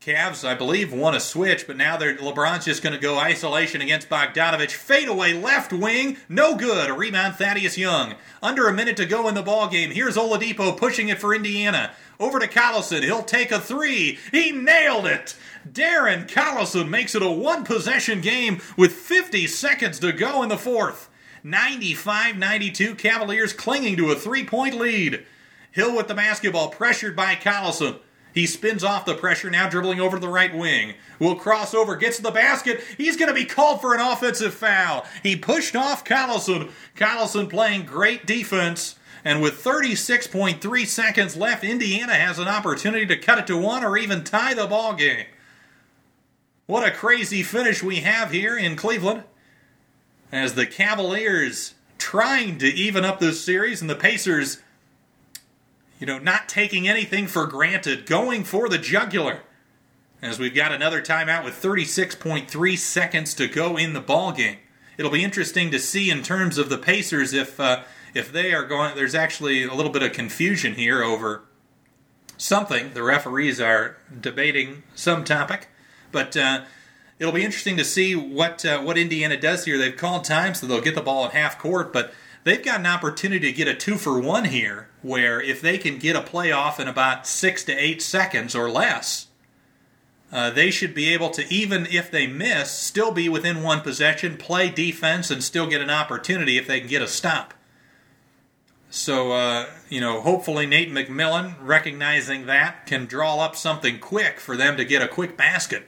[0.00, 3.80] Cavs, I believe, won a switch, but now they're, LeBron's just going to go isolation
[3.80, 4.70] against Bogdanovic.
[4.70, 6.90] Fadeaway left wing, no good.
[6.90, 8.14] A rebound, Thaddeus Young.
[8.40, 9.90] Under a minute to go in the ball game.
[9.90, 11.92] Here's Oladipo pushing it for Indiana.
[12.20, 13.02] Over to Collison.
[13.02, 14.18] He'll take a three.
[14.30, 15.36] He nailed it.
[15.68, 20.58] Darren Collison makes it a one possession game with 50 seconds to go in the
[20.58, 21.08] fourth.
[21.44, 25.24] 95 92, Cavaliers clinging to a three point lead.
[25.72, 27.98] Hill with the basketball, pressured by Collison.
[28.34, 30.94] He spins off the pressure, now dribbling over to the right wing.
[31.18, 32.82] Will cross over, gets to the basket.
[32.96, 35.04] He's going to be called for an offensive foul.
[35.22, 36.70] He pushed off Collison.
[36.96, 38.96] Collison playing great defense.
[39.24, 43.96] And with 36.3 seconds left, Indiana has an opportunity to cut it to one or
[43.96, 45.26] even tie the ball game.
[46.66, 49.24] What a crazy finish we have here in Cleveland.
[50.32, 54.58] As the Cavaliers trying to even up this series and the Pacers
[56.02, 59.42] you know, not taking anything for granted, going for the jugular.
[60.20, 64.58] As we've got another timeout with 36.3 seconds to go in the ball game.
[64.98, 68.64] It'll be interesting to see in terms of the Pacers if uh, if they are
[68.64, 68.96] going.
[68.96, 71.44] There's actually a little bit of confusion here over
[72.36, 72.94] something.
[72.94, 75.68] The referees are debating some topic,
[76.10, 76.62] but uh,
[77.22, 79.78] it'll be interesting to see what uh, what Indiana does here.
[79.78, 82.86] They've called time, so they'll get the ball at half court, but they've got an
[82.86, 86.80] opportunity to get a two for one here, where if they can get a playoff
[86.80, 89.28] in about six to eight seconds or less,
[90.32, 94.36] uh, they should be able to, even if they miss, still be within one possession,
[94.36, 97.54] play defense, and still get an opportunity if they can get a stop.
[98.90, 104.56] So, uh, you know, hopefully Nate McMillan, recognizing that, can draw up something quick for
[104.56, 105.86] them to get a quick basket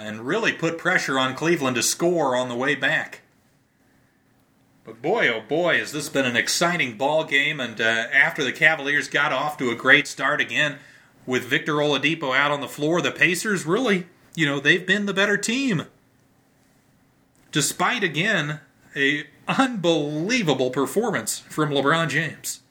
[0.00, 3.20] and really put pressure on Cleveland to score on the way back.
[4.84, 7.60] But boy, oh boy, has this been an exciting ball game.
[7.60, 10.78] And uh, after the Cavaliers got off to a great start again
[11.26, 15.14] with Victor Oladipo out on the floor, the Pacers really, you know, they've been the
[15.14, 15.84] better team.
[17.52, 18.60] Despite again
[18.96, 22.61] a unbelievable performance from LeBron James.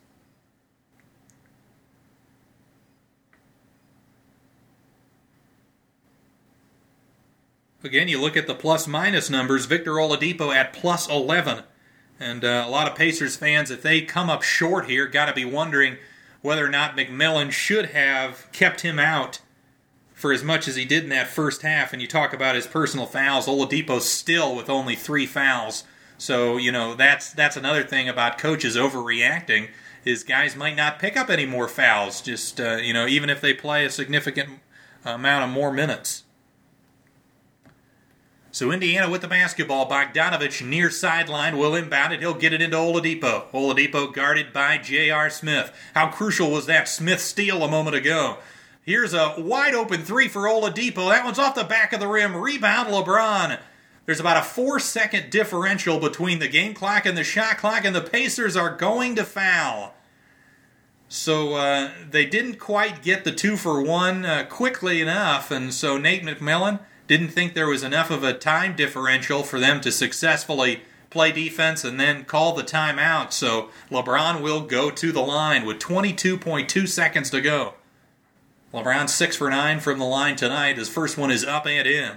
[7.84, 9.66] Again, you look at the plus minus numbers.
[9.66, 11.64] Victor Oladipo at plus 11.
[12.20, 15.34] And uh, a lot of Pacers fans, if they come up short here, got to
[15.34, 15.98] be wondering
[16.42, 19.40] whether or not McMillan should have kept him out
[20.14, 21.94] for as much as he did in that first half.
[21.94, 25.84] And you talk about his personal fouls, Oladipo still with only three fouls.
[26.20, 29.70] So you know that's that's another thing about coaches overreacting
[30.06, 32.22] is guys might not pick up any more fouls.
[32.22, 34.60] Just uh, you know even if they play a significant
[35.04, 36.24] amount of more minutes.
[38.54, 39.90] So Indiana with the basketball.
[39.90, 42.20] Bogdanovic near sideline will inbound it.
[42.20, 43.50] He'll get it into Oladipo.
[43.52, 45.30] Oladipo guarded by J.R.
[45.30, 45.72] Smith.
[45.96, 48.40] How crucial was that Smith steal a moment ago?
[48.84, 51.10] Here's a wide open three for Oladipo.
[51.10, 52.36] That one's off the back of the rim.
[52.36, 53.58] Rebound LeBron.
[54.06, 57.96] There's about a four second differential between the game clock and the shot clock, and
[57.96, 59.94] the Pacers are going to foul.
[61.08, 65.98] So uh, they didn't quite get the two for one uh, quickly enough, and so
[65.98, 66.80] Nate McMillan
[67.12, 71.84] didn't think there was enough of a time differential for them to successfully play defense
[71.84, 73.34] and then call the timeout.
[73.34, 77.74] So LeBron will go to the line with 22.2 seconds to go.
[78.74, 80.78] LeBron 6 for 9 from the line tonight.
[80.78, 82.14] His first one is up and in.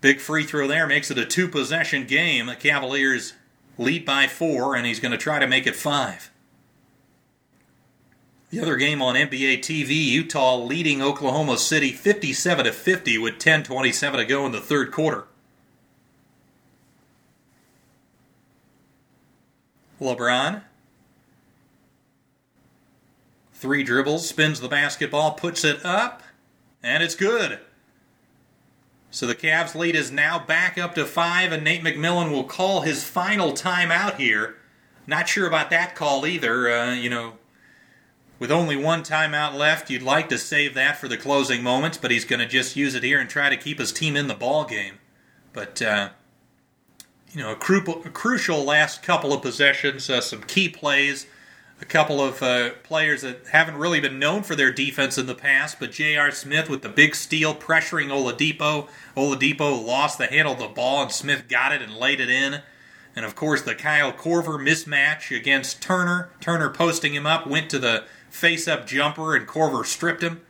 [0.00, 2.46] Big free throw there makes it a two possession game.
[2.46, 3.34] The Cavaliers
[3.76, 6.30] lead by four, and he's going to try to make it five.
[8.56, 14.16] The other game on NBA TV, Utah leading Oklahoma City 57 to 50 with 10:27
[14.16, 15.26] to go in the third quarter.
[20.00, 20.62] LeBron
[23.52, 26.22] three dribbles, spins the basketball, puts it up,
[26.82, 27.60] and it's good.
[29.10, 32.80] So the Cavs lead is now back up to 5 and Nate McMillan will call
[32.80, 34.56] his final timeout here.
[35.06, 37.34] Not sure about that call either, uh, you know,
[38.38, 42.10] with only one timeout left, you'd like to save that for the closing moments, but
[42.10, 44.34] he's going to just use it here and try to keep his team in the
[44.34, 44.98] ball game.
[45.52, 46.10] But uh,
[47.32, 51.26] you know, a, cru- a, crucial last couple of possessions, uh, some key plays,
[51.80, 55.34] a couple of uh, players that haven't really been known for their defense in the
[55.34, 55.78] past.
[55.78, 56.30] But J.R.
[56.30, 58.88] Smith with the big steal, pressuring Oladipo.
[59.16, 62.62] Oladipo lost the handle of the ball, and Smith got it and laid it in.
[63.14, 66.30] And of course, the Kyle Korver mismatch against Turner.
[66.40, 68.04] Turner posting him up, went to the
[68.36, 70.42] face up jumper, and Korver stripped him.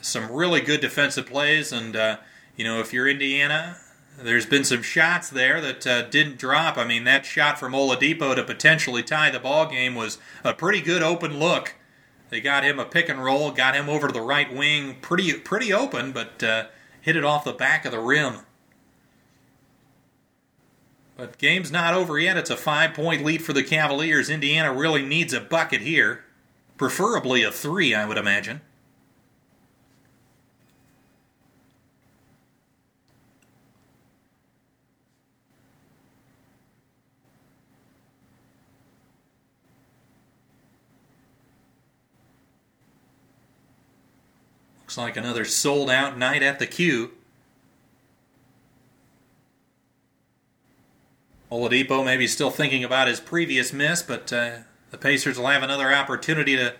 [0.00, 2.16] Some really good defensive plays, and uh,
[2.56, 3.76] you know if you're Indiana,
[4.18, 6.76] there's been some shots there that uh, didn't drop.
[6.76, 10.80] I mean, that shot from Oladipo to potentially tie the ball game was a pretty
[10.80, 11.74] good open look
[12.30, 15.34] They got him a pick and roll, got him over to the right wing, pretty
[15.34, 16.64] pretty open, but uh,
[17.02, 18.38] hit it off the back of the rim.
[21.14, 22.38] But game's not over yet.
[22.38, 24.30] It's a five point lead for the Cavaliers.
[24.30, 26.24] Indiana really needs a bucket here,
[26.82, 28.60] preferably a three, I would imagine.
[44.80, 47.12] Looks like another sold out night at the Q.
[51.48, 54.58] Oladipo maybe still thinking about his previous miss, but uh,
[54.92, 56.74] the Pacers will have another opportunity to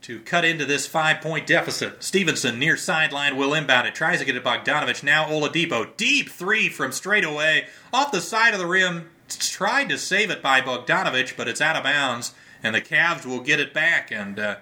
[0.00, 2.02] to cut into this five point deficit.
[2.02, 3.94] Stephenson near sideline will inbound it.
[3.94, 5.04] Tries to get it Bogdanovic.
[5.04, 5.96] Now Oladipo.
[5.96, 7.66] Deep three from straight away.
[7.92, 9.10] Off the side of the rim.
[9.28, 12.34] Tried to save it by Bogdanovic, but it's out of bounds.
[12.64, 14.10] And the Cavs will get it back.
[14.10, 14.56] And uh,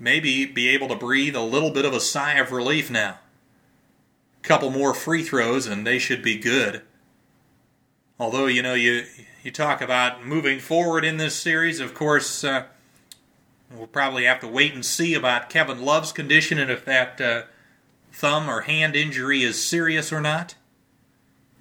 [0.00, 3.18] maybe be able to breathe a little bit of a sigh of relief now.
[4.42, 6.80] Couple more free throws and they should be good.
[8.18, 9.04] Although you know you
[9.48, 12.64] you talk about moving forward in this series, of course uh,
[13.74, 17.44] we'll probably have to wait and see about Kevin Love's condition and if that uh,
[18.12, 20.54] thumb or hand injury is serious or not.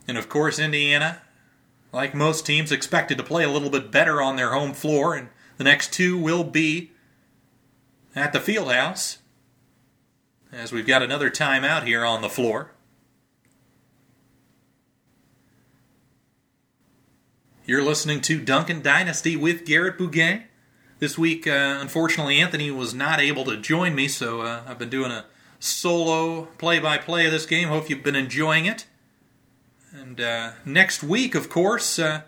[0.06, 1.22] And of course, Indiana,
[1.93, 5.30] like most teams, expected to play a little bit better on their home floor, and
[5.56, 6.91] the next two will be
[8.17, 9.19] at the field house
[10.51, 12.72] as we've got another timeout here on the floor.
[17.67, 20.43] You're listening to Dunkin Dynasty with Garrett Bouguet.
[20.99, 24.87] This week, uh, unfortunately, Anthony was not able to join me, so uh, I've been
[24.87, 25.25] doing a
[25.59, 27.67] solo play by play of this game.
[27.67, 28.85] Hope you've been enjoying it.
[29.91, 32.21] And uh, next week, of course, uh,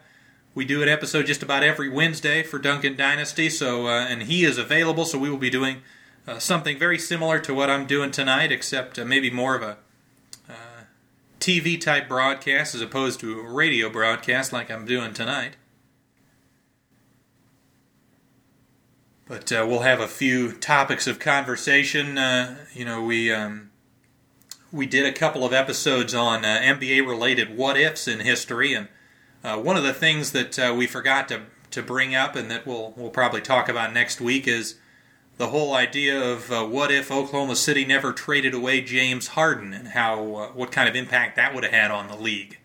[0.55, 4.43] we do an episode just about every Wednesday for Dunkin Dynasty, so uh, and he
[4.43, 5.83] is available, so we will be doing
[6.27, 9.77] uh, something very similar to what I'm doing tonight, except maybe more of a
[11.39, 15.55] TV type broadcast as opposed to a radio broadcast like I'm doing tonight.
[19.27, 22.17] But uh, we'll have a few topics of conversation.
[22.17, 23.69] Uh, you know, we um,
[24.71, 28.87] we did a couple of episodes on NBA related what ifs in history and
[29.43, 32.67] uh, one of the things that uh, we forgot to, to bring up and that
[32.67, 34.75] we'll, we'll probably talk about next week is
[35.39, 39.87] the whole idea of uh, what if Oklahoma City never traded away James Harden and
[39.87, 42.59] how uh, what kind of impact that would have had on the league.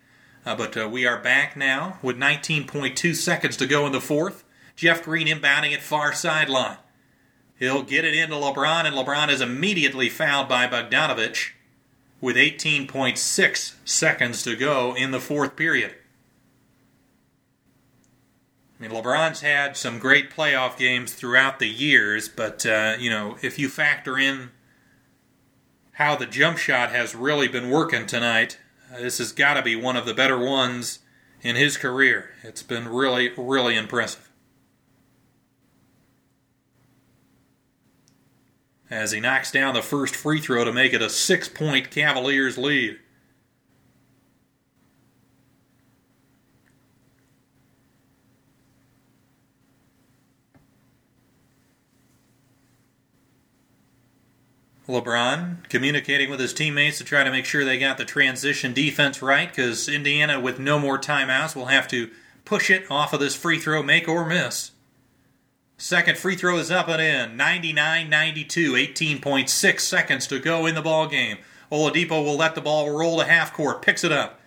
[0.45, 4.43] Uh, but uh, we are back now with 19.2 seconds to go in the fourth.
[4.75, 6.79] Jeff Green inbounding at far sideline.
[7.61, 11.51] He'll get it into LeBron, and LeBron is immediately fouled by Bogdanovic
[12.21, 15.95] with 18.6 seconds to go in the fourth period.
[18.79, 23.37] I mean, LeBron's had some great playoff games throughout the years, but uh, you know,
[23.41, 24.51] if you factor in
[25.93, 28.59] how the jump shot has really been working tonight,
[28.93, 30.99] uh, this has got to be one of the better ones
[31.41, 32.31] in his career.
[32.43, 34.31] It's been really, really impressive.
[38.91, 42.59] As he knocks down the first free throw to make it a six point Cavaliers
[42.59, 42.99] lead.
[54.89, 59.23] LeBron communicating with his teammates to try to make sure they got the transition defense
[59.23, 62.11] right because Indiana, with no more timeouts, will have to
[62.45, 64.73] push it off of this free throw, make or miss.
[65.79, 67.37] Second free throw is up and in.
[67.37, 71.39] 99 92, 18.6 seconds to go in the ball game.
[71.73, 74.39] Oladipo will let the ball roll to half court, picks it up,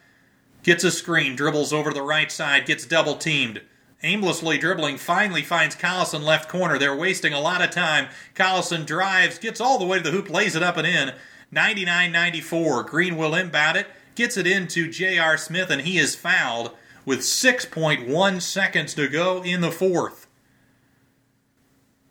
[0.64, 3.62] gets a screen, dribbles over to the right side, gets double teamed
[4.04, 6.78] aimlessly dribbling, finally finds Collison left corner.
[6.78, 8.08] They're wasting a lot of time.
[8.36, 11.14] Collison drives, gets all the way to the hoop, lays it up and in.
[11.52, 12.84] 99 94.
[12.84, 15.38] Green will inbound it, gets it into J.R.
[15.38, 16.72] Smith, and he is fouled
[17.06, 20.28] with 6.1 seconds to go in the fourth.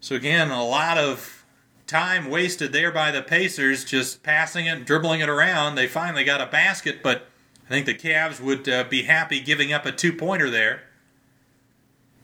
[0.01, 1.45] So, again, a lot of
[1.87, 5.75] time wasted there by the Pacers, just passing it, dribbling it around.
[5.75, 7.27] They finally got a basket, but
[7.67, 10.85] I think the Cavs would uh, be happy giving up a two pointer there.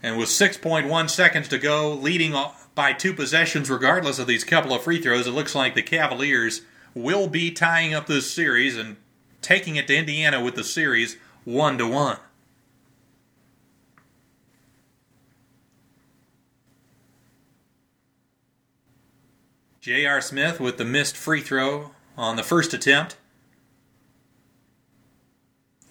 [0.02, 2.34] And with 6.1 seconds to go, leading
[2.74, 6.62] by two possessions, regardless of these couple of free throws, it looks like the Cavaliers
[6.94, 8.96] will be tying up this series and
[9.40, 12.18] taking it to Indiana with the series one to one.
[19.80, 20.20] J.R.
[20.20, 23.16] Smith with the missed free throw on the first attempt.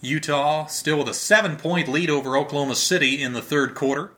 [0.01, 4.11] Utah still with a seven point lead over Oklahoma City in the third quarter.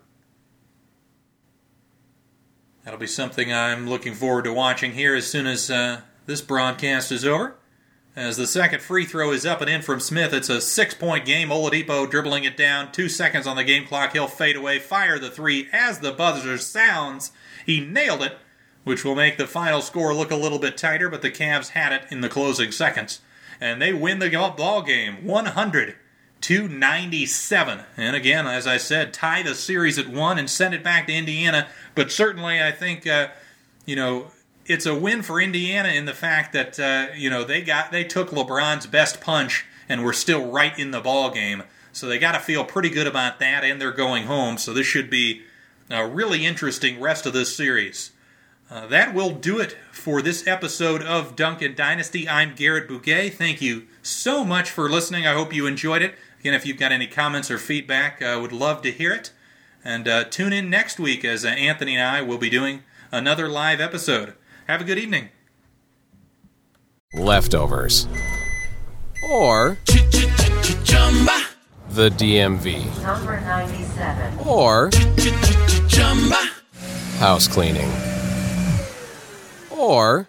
[2.84, 7.12] That'll be something I'm looking forward to watching here as soon as uh, this broadcast
[7.12, 7.56] is over.
[8.16, 11.26] As the second free throw is up and in from Smith, it's a six point
[11.26, 11.50] game.
[11.50, 14.14] Oladipo dribbling it down, two seconds on the game clock.
[14.14, 17.32] He'll fade away, fire the three as the buzzer sounds.
[17.66, 18.38] He nailed it,
[18.84, 21.92] which will make the final score look a little bit tighter, but the Cavs had
[21.92, 23.20] it in the closing seconds.
[23.64, 25.96] And they win the ball game 100
[26.42, 27.80] to 97.
[27.96, 31.14] And again, as I said, tie the series at one and send it back to
[31.14, 31.70] Indiana.
[31.96, 33.30] But certainly, I think, uh,
[33.86, 34.32] you know,
[34.66, 38.04] it's a win for Indiana in the fact that uh, you know they got they
[38.04, 41.64] took LeBron's best punch and were still right in the ball game.
[41.94, 44.58] So they got to feel pretty good about that, and they're going home.
[44.58, 45.44] So this should be
[45.90, 48.12] a really interesting rest of this series.
[48.70, 52.28] Uh, that will do it for this episode of Dunkin Dynasty.
[52.28, 53.34] I'm Garrett Bouguet.
[53.34, 55.28] Thank you so much for listening.
[55.28, 56.16] I hope you enjoyed it.
[56.40, 59.32] Again, if you've got any comments or feedback, I uh, would love to hear it.
[59.84, 63.48] And uh, tune in next week as uh, Anthony and I will be doing another
[63.48, 64.34] live episode.
[64.68, 65.30] Have a good evening.
[67.14, 68.08] Leftovers.
[69.30, 69.78] Or
[71.90, 73.04] the DMV.
[73.04, 74.40] Number 97.
[74.48, 74.90] Or
[77.20, 78.13] house cleaning.
[79.78, 80.28] Or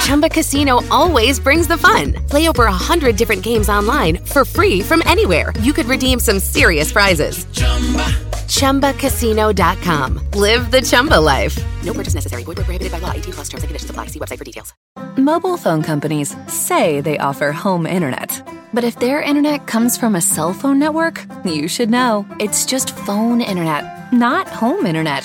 [0.00, 2.14] Chumba Casino always brings the fun.
[2.28, 5.52] Play over a hundred different games online for free from anywhere.
[5.60, 7.44] You could redeem some serious prizes.
[7.52, 8.04] Chumba.
[8.46, 10.30] ChumbaCasino.com.
[10.32, 11.58] Live the Chumba life.
[11.82, 12.44] No purchase necessary.
[12.44, 13.10] Void where prohibited by law.
[13.12, 14.06] 18 plus terms and conditions apply.
[14.06, 14.72] See website for details.
[15.16, 18.42] Mobile phone companies say they offer home internet.
[18.72, 22.26] But if their internet comes from a cell phone network, you should know.
[22.38, 25.24] It's just phone internet, not home internet.